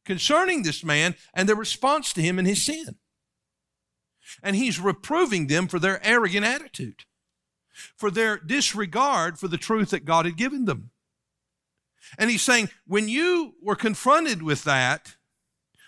concerning 0.05 0.62
this 0.62 0.84
man 0.84 1.14
and 1.32 1.49
the 1.49 1.57
response 1.57 2.12
to 2.12 2.22
him 2.22 2.38
and 2.38 2.46
his 2.46 2.62
sin. 2.62 2.96
And 4.43 4.57
he's 4.57 4.81
reproving 4.81 5.47
them 5.47 5.68
for 5.68 5.79
their 5.79 6.05
arrogant 6.07 6.45
attitude, 6.45 7.05
for 7.97 8.11
their 8.11 8.39
disregard 8.39 9.39
for 9.39 9.49
the 9.49 9.59
truth 9.59 9.91
that 9.91 10.05
God 10.05 10.24
had 10.24 10.37
given 10.37 10.64
them. 10.64 10.91
And 12.18 12.31
he's 12.31 12.43
saying, 12.43 12.70
when 12.87 13.09
you 13.09 13.55
were 13.62 13.76
confronted 13.76 14.43
with 14.43 14.64
that, 14.64 15.16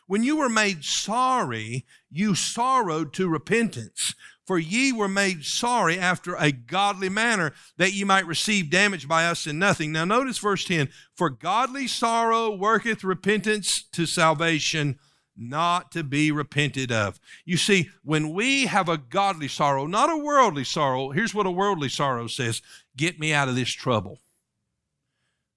when 0.07 0.25
you 0.25 0.37
were 0.37 0.49
made 0.49 0.85
sorry, 0.85 1.87
you 2.11 2.35
sorrowed 2.35 3.13
to 3.13 3.29
repentance. 3.29 4.15
For 4.45 4.59
ye 4.59 4.93
were 4.93 5.07
made 5.07 5.45
sorry 5.45 5.97
after 5.97 6.35
a 6.35 6.51
godly 6.51 7.09
manner, 7.09 7.53
that 7.77 7.93
ye 7.93 8.03
might 8.03 8.27
receive 8.27 8.69
damage 8.69 9.07
by 9.07 9.27
us 9.27 9.47
in 9.47 9.61
nothing. 9.61 9.93
Now, 9.93 10.05
notice 10.05 10.39
verse 10.39 10.65
10 10.65 10.89
For 11.15 11.31
godly 11.31 11.87
sorrow 11.87 12.51
worketh 12.51 13.05
repentance 13.05 13.85
to 13.93 14.07
salvation 14.07 14.99
not 15.41 15.91
to 15.93 16.05
be 16.05 16.31
repented 16.31 16.93
of. 16.93 17.19
You 17.45 17.57
see, 17.57 17.91
when 18.05 18.33
we 18.33 18.67
have 18.67 18.89
a 18.89 18.99
godly 18.99 19.49
sorrow, 19.49 19.87
not 19.87 20.11
a 20.11 20.17
worldly 20.17 20.65
sorrow, 20.65 21.11
here's 21.11 21.35
what 21.35 21.47
a 21.47 21.51
worldly 21.51 21.89
sorrow 21.89 22.27
says 22.27 22.63
get 22.97 23.19
me 23.19 23.33
out 23.33 23.49
of 23.49 23.57
this 23.57 23.71
trouble, 23.71 24.21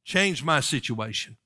change 0.03 0.43
my 0.43 0.61
situation. 0.61 1.37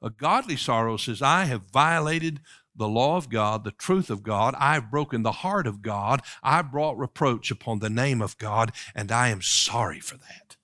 A 0.00 0.10
godly 0.10 0.56
sorrow 0.56 0.96
says, 0.96 1.20
I 1.20 1.44
have 1.44 1.70
violated 1.72 2.40
the 2.76 2.88
law 2.88 3.16
of 3.16 3.30
God, 3.30 3.64
the 3.64 3.70
truth 3.70 4.10
of 4.10 4.22
God. 4.22 4.54
I've 4.58 4.90
broken 4.90 5.22
the 5.22 5.32
heart 5.32 5.66
of 5.66 5.82
God. 5.82 6.20
I've 6.42 6.70
brought 6.70 6.98
reproach 6.98 7.50
upon 7.50 7.78
the 7.78 7.90
name 7.90 8.20
of 8.20 8.36
God, 8.38 8.72
and 8.94 9.10
I 9.10 9.28
am 9.28 9.40
sorry 9.42 10.00
for 10.00 10.16
that. 10.16 10.56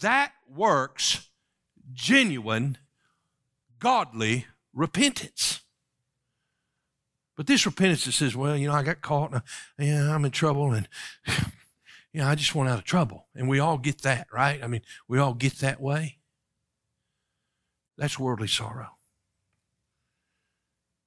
That 0.00 0.32
works 0.48 1.28
genuine, 1.92 2.78
godly 3.78 4.46
repentance. 4.74 5.60
But 7.36 7.46
this 7.46 7.64
repentance 7.64 8.04
that 8.04 8.12
says, 8.12 8.36
well, 8.36 8.56
you 8.56 8.68
know, 8.68 8.74
I 8.74 8.82
got 8.82 9.00
caught 9.00 9.32
and 9.32 9.42
yeah, 9.78 10.14
I'm 10.14 10.24
in 10.24 10.30
trouble 10.30 10.72
and 10.72 10.88
you 12.12 12.20
know, 12.20 12.26
I 12.26 12.34
just 12.34 12.54
want 12.54 12.68
out 12.68 12.78
of 12.78 12.84
trouble. 12.84 13.26
And 13.34 13.48
we 13.48 13.58
all 13.58 13.78
get 13.78 14.02
that, 14.02 14.26
right? 14.32 14.62
I 14.62 14.66
mean, 14.66 14.82
we 15.08 15.18
all 15.18 15.34
get 15.34 15.56
that 15.60 15.80
way. 15.80 16.18
That's 17.96 18.18
worldly 18.18 18.48
sorrow. 18.48 18.96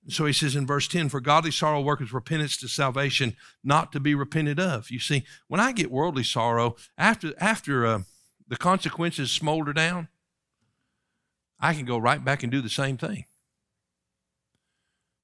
So 0.09 0.25
he 0.25 0.33
says 0.33 0.55
in 0.55 0.67
verse 0.67 0.87
10, 0.87 1.09
for 1.09 1.21
godly 1.21 1.51
sorrow 1.51 1.81
worketh 1.81 2.11
repentance 2.11 2.57
to 2.57 2.67
salvation, 2.67 3.35
not 3.63 3.91
to 3.93 3.99
be 3.99 4.15
repented 4.15 4.59
of. 4.59 4.91
You 4.91 4.99
see, 4.99 5.23
when 5.47 5.61
I 5.61 5.71
get 5.71 5.91
worldly 5.91 6.23
sorrow, 6.23 6.75
after, 6.97 7.33
after 7.37 7.85
uh, 7.85 8.01
the 8.47 8.57
consequences 8.57 9.31
smolder 9.31 9.71
down, 9.71 10.09
I 11.59 11.73
can 11.73 11.85
go 11.85 11.97
right 11.97 12.23
back 12.23 12.43
and 12.43 12.51
do 12.51 12.61
the 12.61 12.69
same 12.69 12.97
thing. 12.97 13.25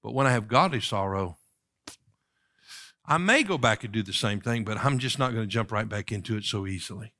But 0.01 0.13
when 0.13 0.27
I 0.27 0.31
have 0.31 0.47
godly 0.47 0.81
sorrow, 0.81 1.37
I 3.05 3.17
may 3.17 3.43
go 3.43 3.57
back 3.57 3.83
and 3.83 3.91
do 3.91 4.03
the 4.03 4.13
same 4.13 4.39
thing, 4.39 4.63
but 4.63 4.77
I'm 4.77 4.99
just 4.99 5.17
not 5.17 5.33
going 5.33 5.43
to 5.43 5.51
jump 5.51 5.71
right 5.71 5.89
back 5.89 6.11
into 6.11 6.37
it 6.37 6.43
so 6.43 6.67
easily. 6.67 7.13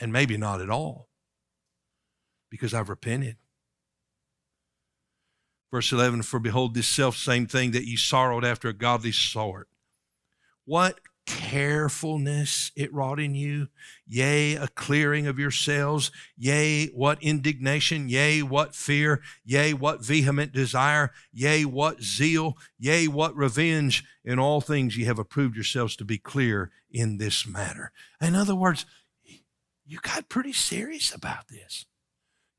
And 0.00 0.12
maybe 0.12 0.36
not 0.36 0.60
at 0.60 0.70
all 0.70 1.08
because 2.50 2.74
I've 2.74 2.88
repented. 2.88 3.36
Verse 5.72 5.90
11 5.90 6.22
For 6.22 6.38
behold, 6.38 6.74
this 6.74 6.86
self 6.86 7.16
same 7.16 7.46
thing 7.46 7.72
that 7.72 7.86
ye 7.86 7.96
sorrowed 7.96 8.44
after 8.44 8.68
a 8.68 8.72
godly 8.72 9.10
sort. 9.10 9.68
What 10.64 11.00
carefulness 11.26 12.70
it 12.76 12.92
wrought 12.92 13.18
in 13.18 13.34
you, 13.34 13.68
yea, 14.06 14.54
a 14.54 14.68
clearing 14.68 15.26
of 15.26 15.38
yourselves, 15.38 16.10
yea, 16.36 16.86
what 16.88 17.22
indignation, 17.22 18.08
yea, 18.08 18.42
what 18.42 18.74
fear, 18.74 19.22
yea, 19.44 19.72
what 19.72 20.04
vehement 20.04 20.52
desire, 20.52 21.12
yea, 21.32 21.64
what 21.64 22.02
zeal, 22.02 22.56
yea, 22.78 23.06
what 23.08 23.36
revenge. 23.36 24.04
In 24.24 24.38
all 24.38 24.60
things 24.60 24.96
ye 24.96 25.04
have 25.04 25.18
approved 25.18 25.54
yourselves 25.54 25.96
to 25.96 26.04
be 26.04 26.18
clear 26.18 26.70
in 26.90 27.18
this 27.18 27.46
matter. 27.46 27.92
In 28.20 28.34
other 28.34 28.54
words, 28.54 28.86
you 29.86 29.98
got 30.00 30.28
pretty 30.28 30.52
serious 30.52 31.14
about 31.14 31.48
this. 31.48 31.86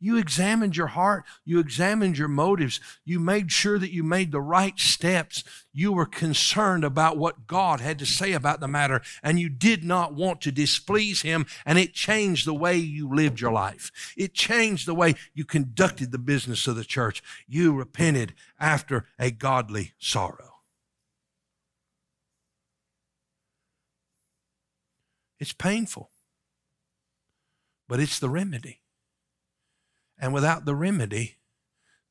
You 0.05 0.17
examined 0.17 0.77
your 0.77 0.85
heart. 0.85 1.23
You 1.45 1.57
examined 1.57 2.15
your 2.15 2.27
motives. 2.27 2.79
You 3.05 3.19
made 3.19 3.51
sure 3.51 3.79
that 3.79 3.91
you 3.91 4.03
made 4.03 4.31
the 4.31 4.39
right 4.39 4.79
steps. 4.79 5.43
You 5.73 5.93
were 5.93 6.05
concerned 6.05 6.83
about 6.83 7.17
what 7.17 7.47
God 7.47 7.81
had 7.81 7.97
to 7.97 8.05
say 8.05 8.33
about 8.33 8.59
the 8.59 8.67
matter, 8.67 9.01
and 9.23 9.39
you 9.39 9.49
did 9.49 9.83
not 9.83 10.13
want 10.13 10.41
to 10.41 10.51
displease 10.51 11.23
Him, 11.23 11.47
and 11.65 11.79
it 11.79 11.95
changed 11.95 12.45
the 12.45 12.53
way 12.53 12.77
you 12.77 13.11
lived 13.11 13.41
your 13.41 13.51
life. 13.51 14.13
It 14.15 14.35
changed 14.35 14.87
the 14.87 14.93
way 14.93 15.15
you 15.33 15.43
conducted 15.43 16.11
the 16.11 16.19
business 16.19 16.67
of 16.67 16.75
the 16.75 16.85
church. 16.85 17.23
You 17.47 17.73
repented 17.73 18.35
after 18.59 19.07
a 19.17 19.31
godly 19.31 19.93
sorrow. 19.97 20.59
It's 25.39 25.53
painful, 25.53 26.11
but 27.87 27.99
it's 27.99 28.19
the 28.19 28.29
remedy. 28.29 28.81
And 30.17 30.33
without 30.33 30.65
the 30.65 30.75
remedy, 30.75 31.37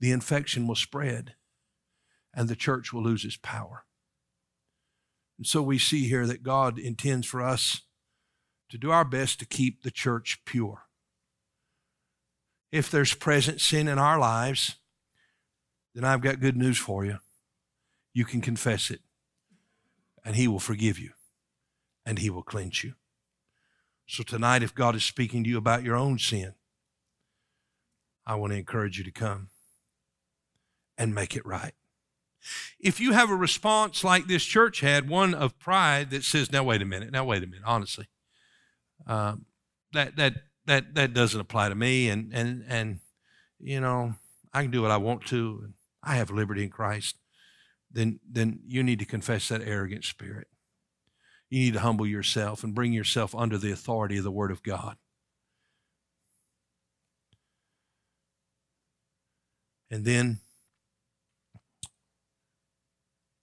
the 0.00 0.12
infection 0.12 0.66
will 0.66 0.74
spread 0.74 1.34
and 2.34 2.48
the 2.48 2.56
church 2.56 2.92
will 2.92 3.02
lose 3.02 3.24
its 3.24 3.36
power. 3.36 3.84
And 5.38 5.46
so 5.46 5.62
we 5.62 5.78
see 5.78 6.08
here 6.08 6.26
that 6.26 6.42
God 6.42 6.78
intends 6.78 7.26
for 7.26 7.42
us 7.42 7.82
to 8.68 8.78
do 8.78 8.90
our 8.90 9.04
best 9.04 9.38
to 9.38 9.46
keep 9.46 9.82
the 9.82 9.90
church 9.90 10.40
pure. 10.44 10.82
If 12.72 12.90
there's 12.90 13.14
present 13.14 13.60
sin 13.60 13.88
in 13.88 13.98
our 13.98 14.18
lives, 14.18 14.76
then 15.94 16.04
I've 16.04 16.22
got 16.22 16.40
good 16.40 16.56
news 16.56 16.78
for 16.78 17.04
you. 17.04 17.18
You 18.12 18.24
can 18.24 18.40
confess 18.40 18.90
it, 18.90 19.00
and 20.24 20.34
He 20.34 20.48
will 20.48 20.58
forgive 20.58 20.98
you, 20.98 21.10
and 22.04 22.18
He 22.18 22.30
will 22.30 22.42
cleanse 22.42 22.82
you. 22.82 22.94
So 24.06 24.22
tonight, 24.22 24.62
if 24.62 24.74
God 24.74 24.96
is 24.96 25.04
speaking 25.04 25.44
to 25.44 25.50
you 25.50 25.56
about 25.56 25.84
your 25.84 25.96
own 25.96 26.18
sin, 26.18 26.54
I 28.26 28.34
want 28.36 28.52
to 28.52 28.58
encourage 28.58 28.98
you 28.98 29.04
to 29.04 29.10
come 29.10 29.48
and 30.98 31.14
make 31.14 31.36
it 31.36 31.44
right. 31.46 31.74
If 32.78 33.00
you 33.00 33.12
have 33.12 33.30
a 33.30 33.36
response 33.36 34.04
like 34.04 34.26
this 34.26 34.44
church 34.44 34.80
had, 34.80 35.08
one 35.08 35.34
of 35.34 35.58
pride 35.58 36.10
that 36.10 36.24
says, 36.24 36.52
"Now 36.52 36.64
wait 36.64 36.82
a 36.82 36.84
minute, 36.84 37.10
now 37.10 37.24
wait 37.24 37.42
a 37.42 37.46
minute," 37.46 37.64
honestly, 37.66 38.08
um, 39.06 39.46
that 39.92 40.16
that 40.16 40.34
that 40.66 40.94
that 40.94 41.14
doesn't 41.14 41.40
apply 41.40 41.68
to 41.70 41.74
me, 41.74 42.08
and 42.08 42.32
and 42.34 42.64
and 42.68 43.00
you 43.58 43.80
know 43.80 44.16
I 44.52 44.62
can 44.62 44.70
do 44.70 44.82
what 44.82 44.90
I 44.90 44.98
want 44.98 45.26
to, 45.26 45.60
and 45.64 45.74
I 46.02 46.16
have 46.16 46.30
liberty 46.30 46.62
in 46.64 46.70
Christ. 46.70 47.16
Then 47.90 48.20
then 48.28 48.60
you 48.66 48.82
need 48.82 48.98
to 48.98 49.06
confess 49.06 49.48
that 49.48 49.62
arrogant 49.62 50.04
spirit. 50.04 50.48
you 51.50 51.60
need 51.60 51.74
to 51.74 51.80
humble 51.80 52.06
yourself 52.06 52.64
and 52.64 52.74
bring 52.74 52.92
yourself 52.92 53.34
under 53.34 53.58
the 53.58 53.70
authority 53.70 54.18
of 54.18 54.24
the 54.24 54.30
Word 54.32 54.50
of 54.50 54.62
God. 54.62 54.96
And 59.94 60.04
then 60.04 60.40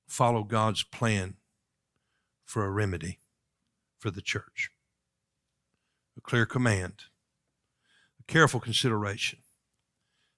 follow 0.05 0.43
God's 0.43 0.83
plan 0.83 1.35
for 2.43 2.65
a 2.65 2.69
remedy 2.69 3.19
for 3.97 4.11
the 4.11 4.21
church. 4.21 4.69
A 6.17 6.19
clear 6.19 6.45
command, 6.45 7.03
a 8.19 8.23
careful 8.29 8.59
consideration, 8.59 9.39